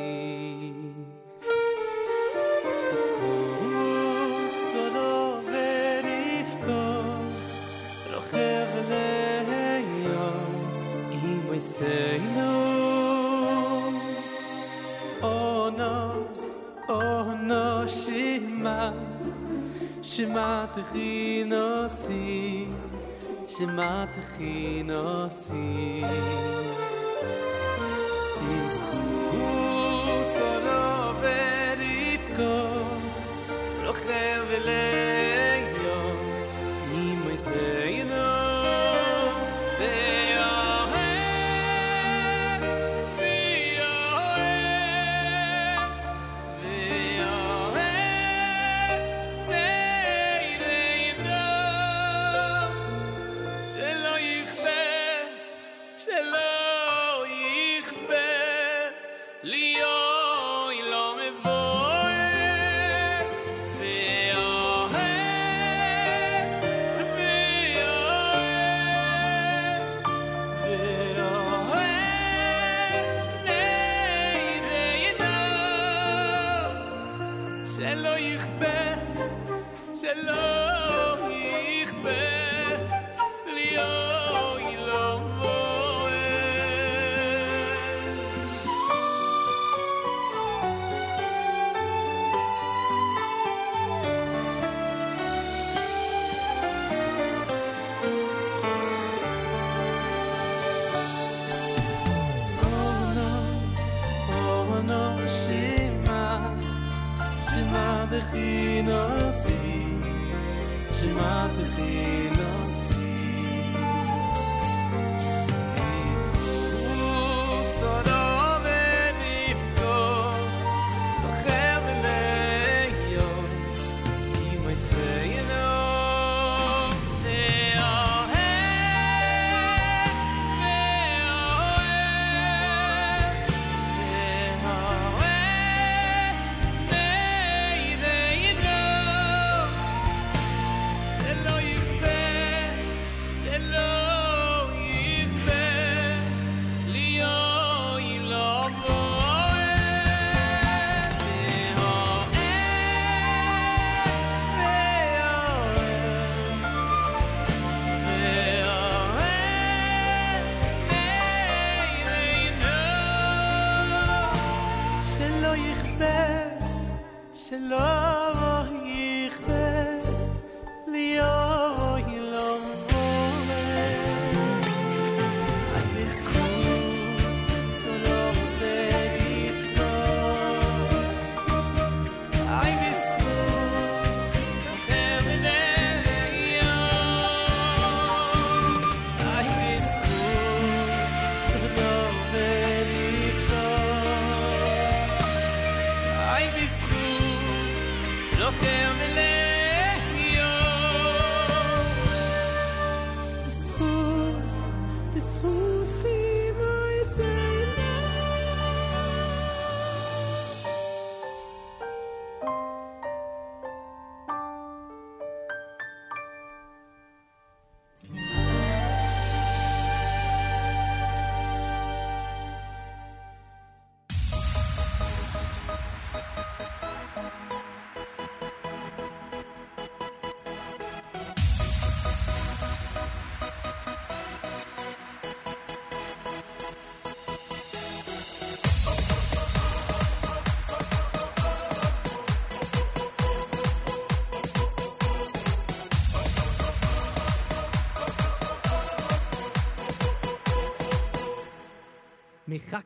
[2.92, 7.02] בזכות סולו ורבקו,
[8.14, 10.54] רוכב ליום,
[11.12, 12.70] עם עשינו.
[15.22, 15.98] Oh no,
[16.88, 18.82] oh no, Shema,
[20.02, 22.68] Shema Techinosi,
[23.54, 24.08] Shema
[28.65, 29.14] Podcast.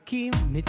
[0.08, 0.67] מחכים, מצפים,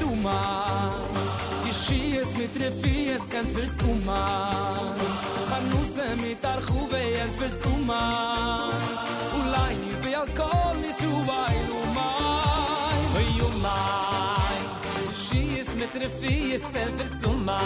[0.00, 0.40] du ma.
[1.68, 4.94] Ich schie es mit Refi, es kennt wird du ma.
[5.50, 8.70] Panuse er mit Archuwe, es wird du ma.
[9.38, 12.10] Ulein, ich will Alkohol, ich zu weil du ma.
[13.14, 17.59] Ulein oh, Ich schie es mit Refi, es wird du ma.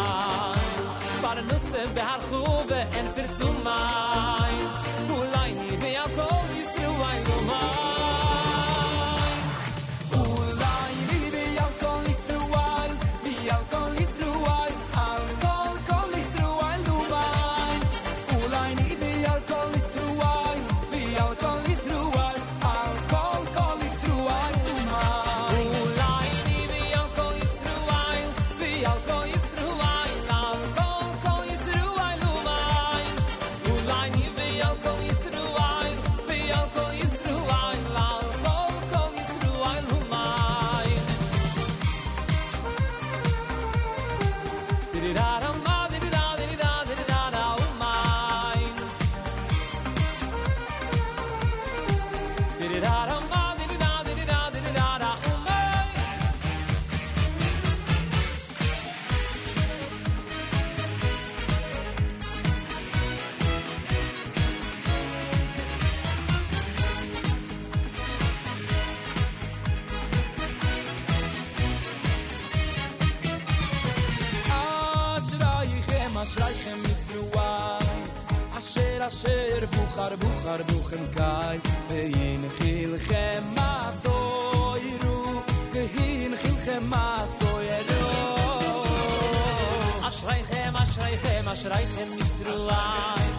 [92.54, 93.30] אשריכם ישרועי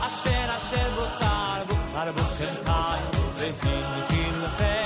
[0.00, 3.00] אשר אשר בוחר, בוחר בוכם קאי
[3.36, 4.85] והנחין לכם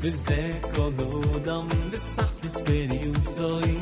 [0.00, 3.78] וזה כל אודם וסך וספרי וסוי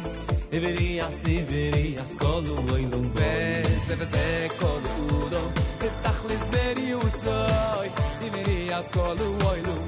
[0.53, 4.79] עברי אס עברי אס כל אולוי לום וזה וזה כל
[5.11, 5.47] אודם
[5.81, 7.89] וסך וספרי וסוי
[8.21, 9.87] עברי אס כל אולוי לום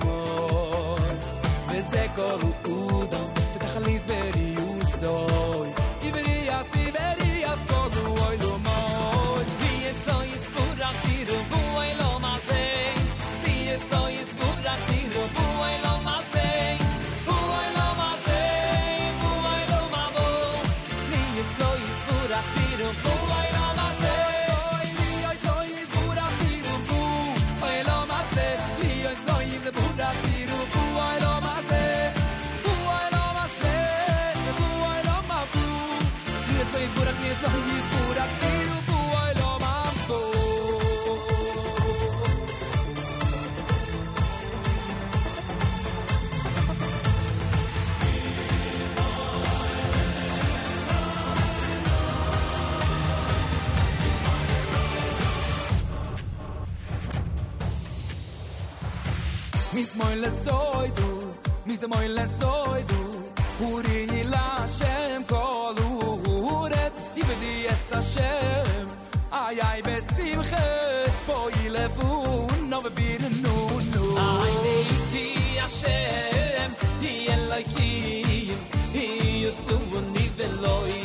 [1.68, 3.24] וזה כל אודם
[4.80, 5.37] וסוי
[60.30, 61.08] soy du
[61.66, 62.82] mi ze moy le soy
[63.70, 65.76] uri la shem kol
[66.54, 68.86] uret i be di es shem.
[69.30, 69.96] Ay ay be
[70.50, 70.68] khe
[71.26, 72.08] boy le fu
[72.70, 73.10] no be
[73.44, 73.56] no
[73.92, 74.76] no ay be
[75.12, 75.26] di
[75.80, 77.90] shem di el ki
[78.94, 79.06] i
[79.42, 79.78] yesu
[80.14, 80.97] ni veloy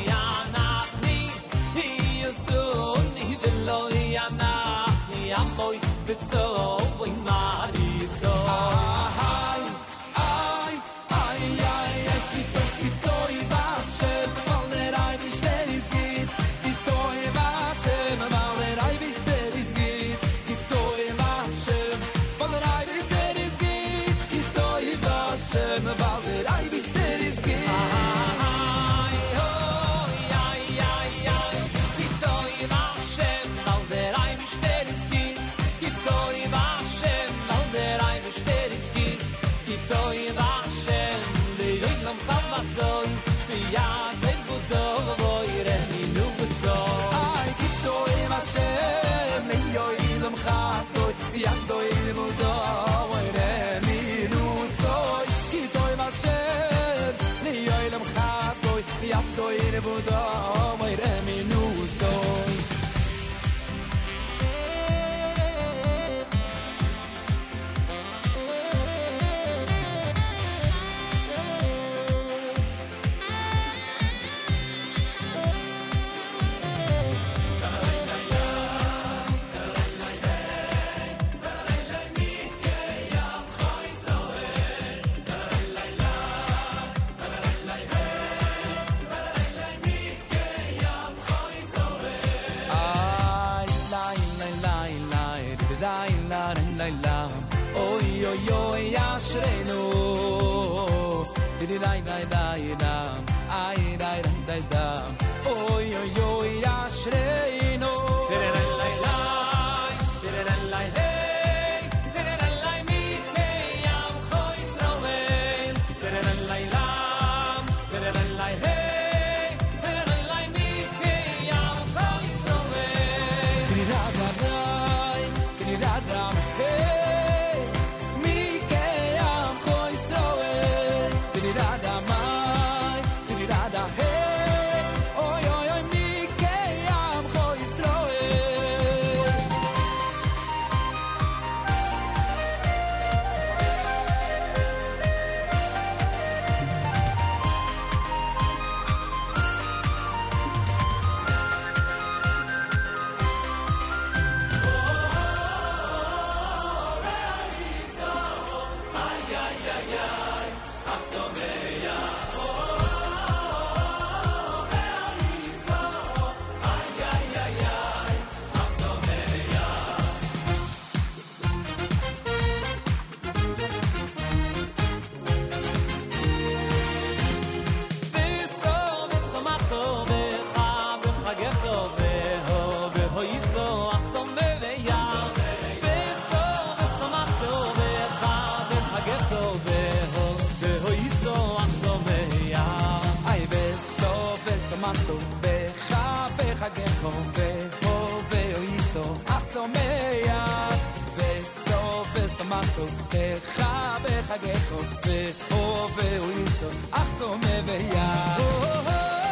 [197.04, 200.74] חווה, חווה או יסו, אך שמח.
[201.16, 209.23] וסו ושמחתו, תכה בחגך, וחווה או יסו, אך שמח.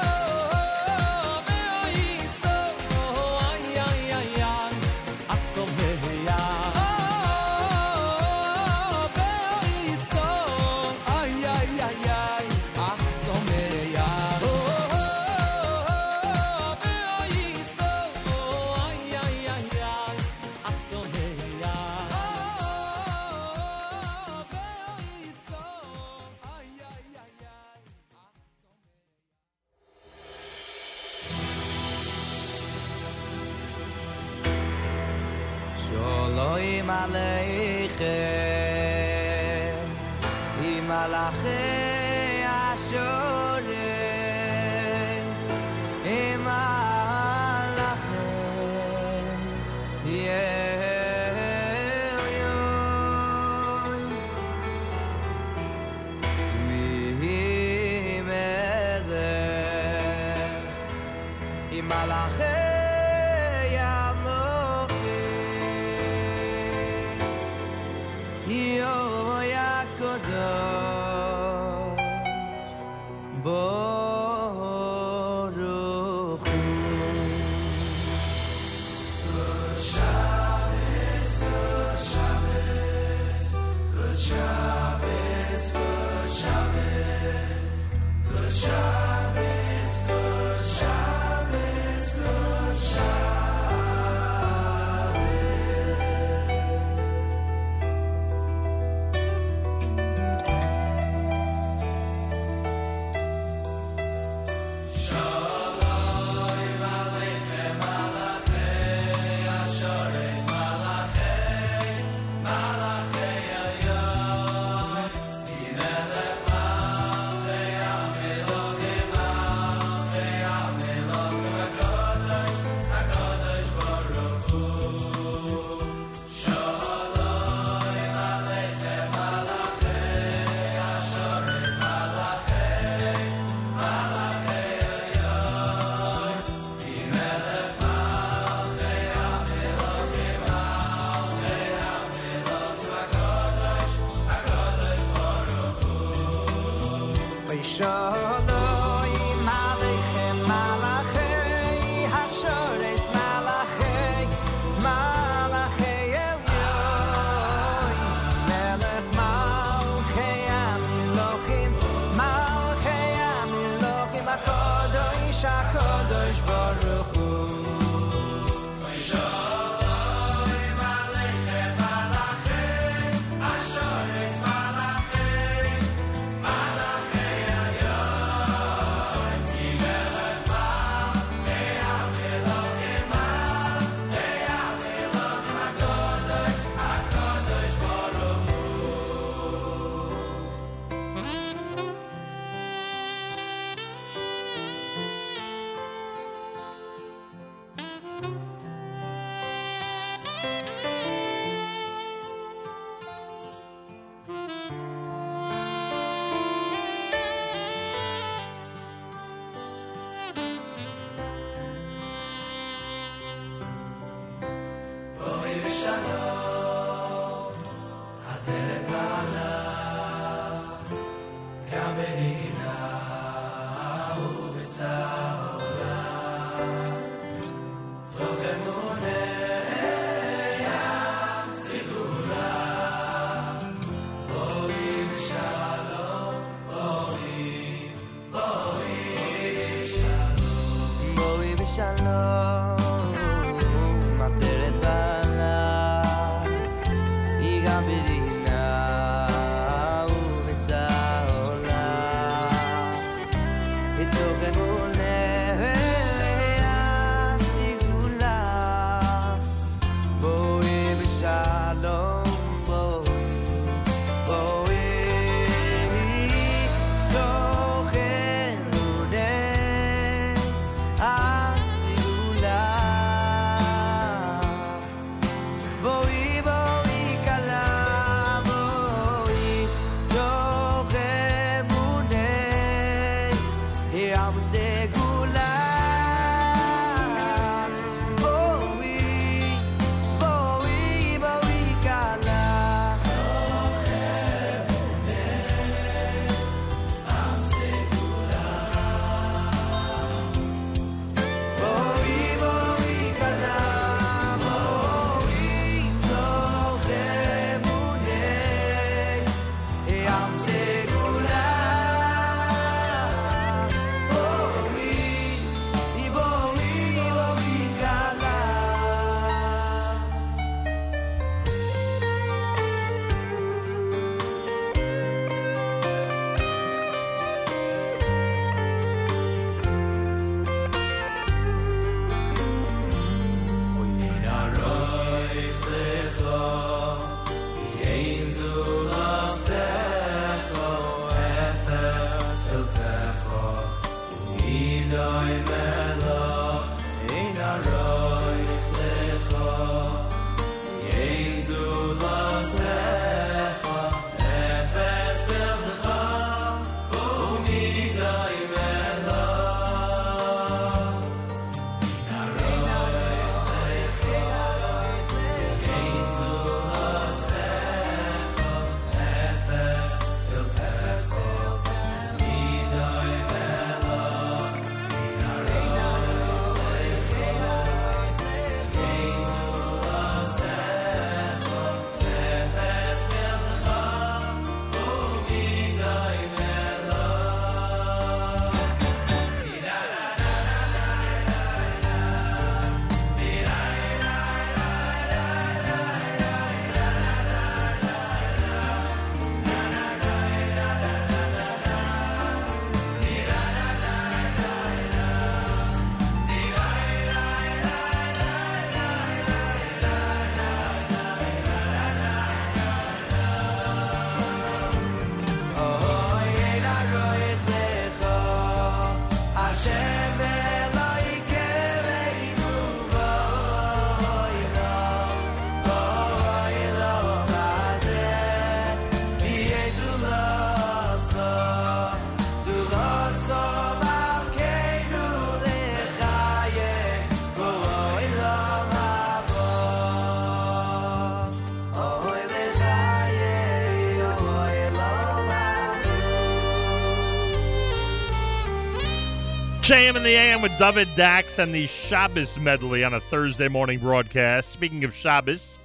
[449.62, 453.78] JM in the AM with David Dax and the Shabbos medley on a Thursday morning
[453.78, 454.52] broadcast.
[454.52, 455.60] Speaking of Shabbos,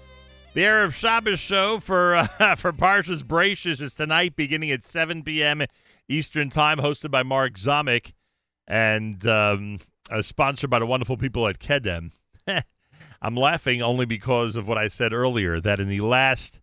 [0.53, 2.27] the Erev Shabbos show for uh,
[2.57, 5.65] for Parshas Bereshis is tonight, beginning at 7 p.m.
[6.11, 8.13] Eastern Time, hosted by Mark Zomick
[8.69, 9.79] and um,
[10.11, 12.11] uh, sponsored by the wonderful people at Kedem.
[13.23, 16.61] I'm laughing only because of what I said earlier, that in the last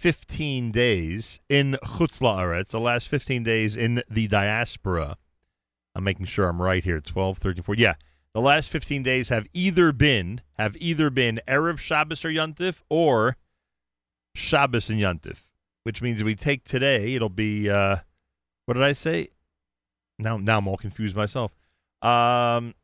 [0.00, 5.18] 15 days in Chutz La'aretz, the last 15 days in the diaspora,
[5.94, 7.00] I'm making sure I'm right here.
[7.00, 7.82] 12, 13, 14.
[7.82, 7.94] Yeah.
[8.34, 13.36] The last 15 days have either been have either been Erev Shabbos or Yontif or
[14.34, 15.46] Shabbos and Yontif,
[15.84, 17.98] which means if we take today, it'll be uh
[18.66, 19.28] what did I say?
[20.18, 21.54] Now now I'm all confused myself.
[22.02, 22.74] Um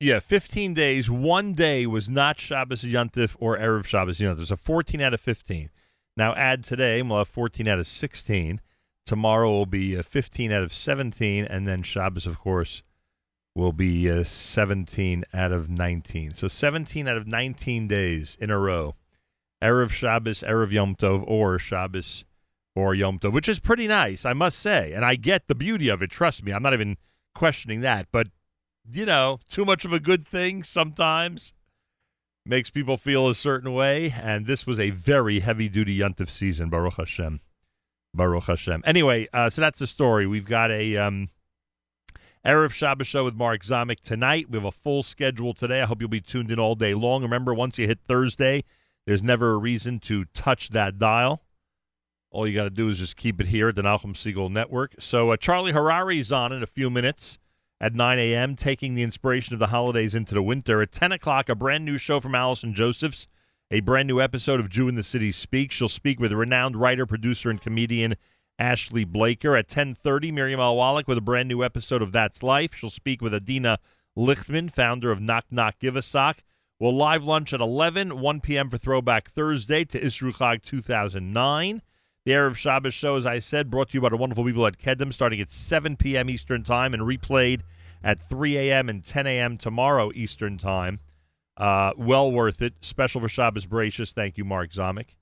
[0.00, 1.10] yeah, 15 days.
[1.10, 4.46] One day was not Shabbos Yontif or Erev Shabbos Yontif.
[4.46, 5.70] So 14 out of 15.
[6.16, 8.60] Now add today, and we'll have 14 out of 16.
[9.06, 12.82] Tomorrow will be uh, 15 out of 17, and then Shabbos, of course,
[13.54, 16.34] will be uh, 17 out of 19.
[16.34, 18.96] So 17 out of 19 days in a row.
[19.62, 22.24] Erev Shabbos, Erev Yom Tov, or Shabbos
[22.74, 24.92] or Yom Tov, which is pretty nice, I must say.
[24.92, 26.10] And I get the beauty of it.
[26.10, 26.96] Trust me, I'm not even
[27.34, 28.08] questioning that.
[28.10, 28.28] But,
[28.90, 31.52] you know, too much of a good thing sometimes
[32.44, 34.14] makes people feel a certain way.
[34.20, 37.40] And this was a very heavy duty Yontif season, Baruch Hashem.
[38.14, 38.82] Baruch Hashem.
[38.84, 40.26] Anyway, uh, so that's the story.
[40.26, 41.28] We've got a um,
[42.44, 44.50] Erev Shabbos show with Mark Zomick tonight.
[44.50, 45.82] We have a full schedule today.
[45.82, 47.22] I hope you'll be tuned in all day long.
[47.22, 48.64] Remember, once you hit Thursday,
[49.06, 51.42] there's never a reason to touch that dial.
[52.30, 54.94] All you got to do is just keep it here at the Nachum Segal Network.
[54.98, 57.38] So uh, Charlie Harary is on in a few minutes
[57.80, 60.82] at 9 a.m., taking the inspiration of the holidays into the winter.
[60.82, 63.26] At 10 o'clock, a brand new show from Allison Josephs
[63.70, 65.74] a brand new episode of Jew in the City Speaks.
[65.74, 68.16] She'll speak with renowned writer, producer, and comedian
[68.58, 69.56] Ashley Blaker.
[69.56, 72.74] At 10.30, Miriam Al Wallach with a brand new episode of That's Life.
[72.74, 73.78] She'll speak with Adina
[74.16, 76.42] Lichtman, founder of Knock Knock Give a Sock.
[76.78, 78.68] We'll live lunch at 11, 1 p.m.
[78.68, 81.82] for Throwback Thursday to Isru Chag 2009.
[82.24, 84.78] The Erev Shabbos show, as I said, brought to you by the wonderful people at
[84.78, 86.30] Kedem, starting at 7 p.m.
[86.30, 87.60] Eastern Time and replayed
[88.02, 88.88] at 3 a.m.
[88.88, 89.56] and 10 a.m.
[89.56, 91.00] tomorrow Eastern Time.
[91.56, 92.74] Uh, well worth it.
[92.80, 94.12] Special for Shabbos Bereshis.
[94.12, 95.16] Thank you, Mark Zomick.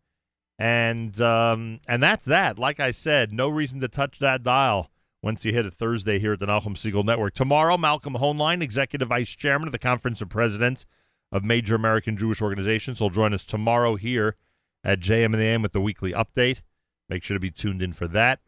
[0.59, 2.59] And um, and that's that.
[2.59, 4.91] Like I said, no reason to touch that dial
[5.23, 7.35] once you hit a Thursday here at the Nachum Segal Network.
[7.35, 10.87] Tomorrow, Malcolm Hoenlein, Executive Vice Chairman of the Conference of Presidents
[11.31, 14.37] of Major American Jewish Organizations, will join us tomorrow here
[14.85, 16.61] at JM in the AM with the weekly update.
[17.09, 18.41] Make sure to be tuned in for that.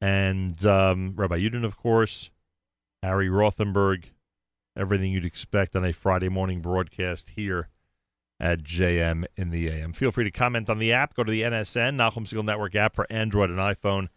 [0.00, 2.30] And um, Rabbi Yudin, of course,
[3.02, 4.04] Harry Rothenberg,
[4.76, 7.68] everything you'd expect on a Friday morning broadcast here
[8.38, 9.92] at JM in the AM.
[9.92, 11.14] Feel free to comment on the app.
[11.14, 14.08] Go to the NSN, Nachum Segal Network app for Android and iPhone,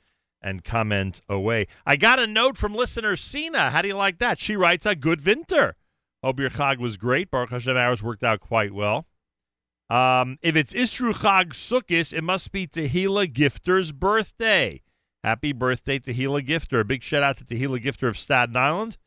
[0.42, 1.68] and comment away.
[1.86, 3.72] I got a note from listener Sina.
[3.72, 4.40] How do you like that?
[4.40, 5.76] She writes, a good winter.
[6.24, 7.30] Hope your Chag was great.
[7.30, 9.08] Baruch Hashem, ours worked out quite well.
[9.90, 14.82] Um, if it's Isru Chag Sukkis, it must be Tehila Gifter's birthday.
[15.24, 16.80] Happy birthday, Tehila Gifter.
[16.80, 18.98] A big shout out to Tehila Gifter of Staten Island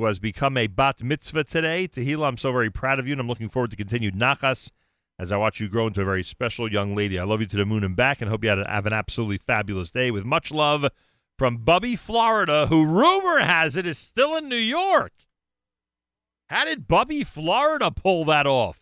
[0.00, 1.86] who has become a bat mitzvah today.
[1.86, 4.70] Tehila, I'm so very proud of you, and I'm looking forward to continued nachas
[5.18, 7.18] as I watch you grow into a very special young lady.
[7.18, 9.90] I love you to the moon and back, and hope you have an absolutely fabulous
[9.90, 10.10] day.
[10.10, 10.86] With much love
[11.36, 15.12] from Bubby, Florida, who rumor has it is still in New York.
[16.48, 18.80] How did Bubby, Florida pull that off?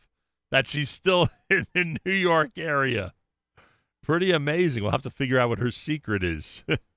[0.53, 3.13] That she's still in the New York area.
[4.05, 4.85] Pretty amazing.
[4.85, 6.63] We'll have to figure out what her secret is.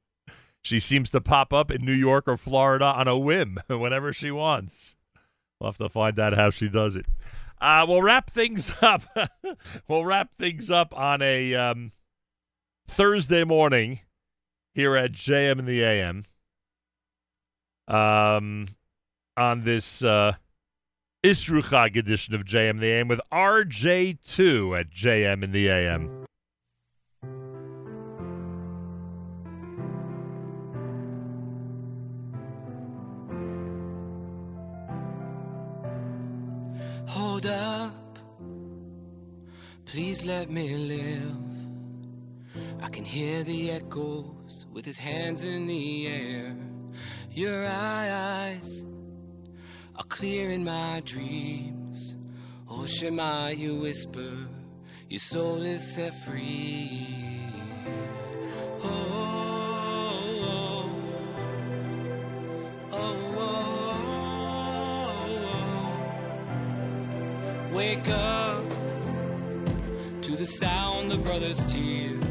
[0.62, 4.32] She seems to pop up in New York or Florida on a whim whenever she
[4.32, 4.96] wants.
[5.60, 7.06] We'll have to find out how she does it.
[7.60, 9.04] Uh, we'll wrap things up.
[9.88, 11.92] we'll wrap things up on a um,
[12.88, 14.02] Thursday morning
[14.74, 16.26] here at JM in the AM.
[17.88, 18.70] Um,
[19.36, 20.34] on this uh,
[21.24, 26.21] Isru Chag edition of JM in the AM with RJ2 at JM in the AM.
[37.44, 38.20] Hold up,
[39.86, 41.36] please let me live.
[42.84, 46.56] I can hear the echoes with his hands in the air.
[47.32, 48.86] Your eyes
[49.96, 52.16] are clear in my dreams.
[52.70, 54.34] Oh, Shema, you whisper,
[55.10, 57.08] your soul is set free.
[58.84, 59.21] Oh,
[67.82, 68.64] Wake up
[70.22, 72.24] to the sound of brothers' tears.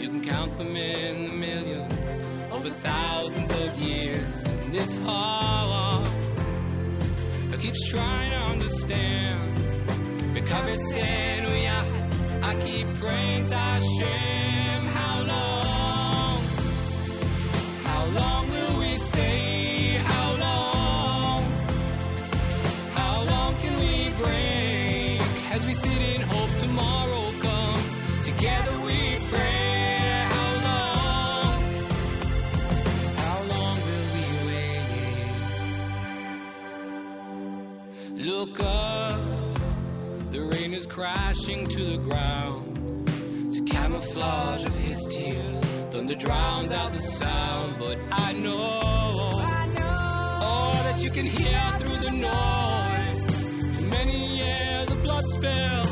[0.00, 2.10] You can count them in the millions.
[2.52, 4.44] over thousands of years.
[4.44, 6.08] And this heart
[7.58, 9.58] keeps trying to understand.
[10.34, 14.63] V'kavesenu yachad, I keep praying to Hashem.
[44.24, 45.64] Camouflage of his tears.
[45.90, 51.60] Thunder drowns out the sound, but I know, I know oh, that you can hear
[51.78, 53.78] through the noise.
[53.78, 55.84] Too many years of blood spill,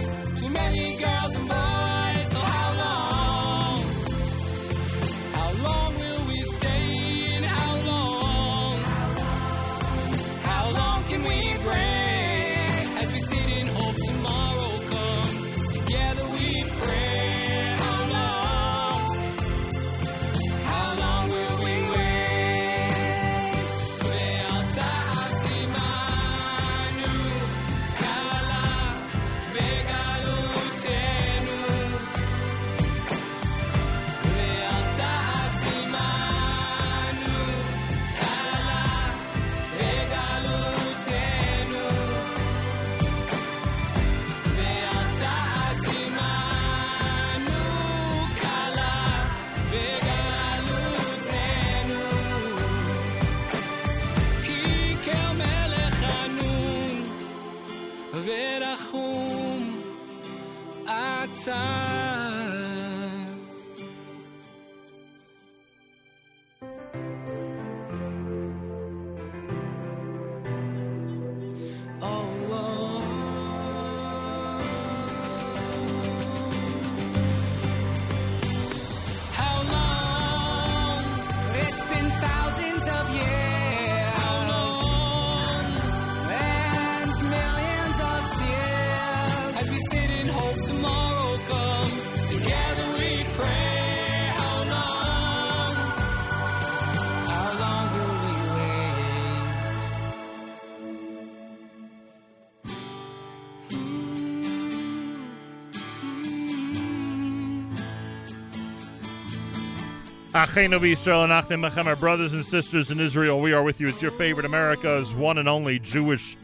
[111.87, 113.87] Our brothers and sisters in Israel, we are with you.
[113.87, 116.37] It's your favorite America's one and only Jewish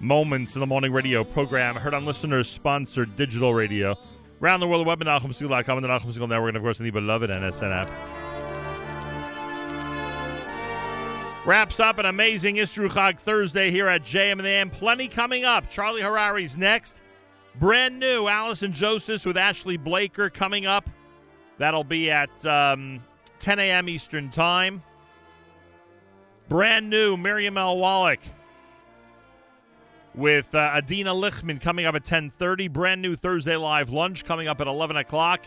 [0.00, 3.96] Moments in the Morning radio program, heard on listeners sponsored digital radio.
[4.42, 6.80] Around the world, the web at NachumSegal.com and the Nachum Segal Network, and of course,
[6.80, 7.88] in the beloved NSN app.
[11.46, 14.70] Wraps up an amazing Isru Chag Thursday here at JM in the AM.
[14.70, 15.70] Plenty coming up.
[15.70, 17.00] Charlie Harary's next.
[17.60, 20.90] Brand new Allison Joseph with Ashley Blaker coming up.
[21.58, 23.02] That'll be at um,
[23.46, 23.88] 10 a.m.
[23.88, 24.82] Eastern Time.
[26.48, 27.78] Brand new Miriam L.
[27.78, 28.18] Wallach
[30.16, 32.72] with uh, Adina Lichtman coming up at 10:30.
[32.72, 35.46] Brand new Thursday live lunch coming up at 11 o'clock.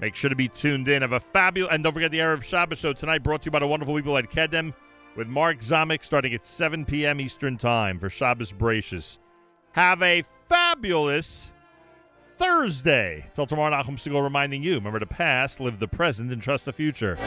[0.00, 1.02] Make sure to be tuned in.
[1.02, 3.58] Have a fabulous and don't forget the Erev Shabbos show tonight, brought to you by
[3.58, 4.72] the wonderful people at Kedem
[5.14, 7.20] with Mark Zamek, starting at 7 p.m.
[7.20, 9.18] Eastern Time for Shabbos Bereshis.
[9.72, 11.51] Have a fabulous
[12.36, 13.26] Thursday.
[13.34, 16.72] Till tomorrow, Nachum Segal reminding you: remember the past, live the present, and trust the
[16.72, 17.18] future.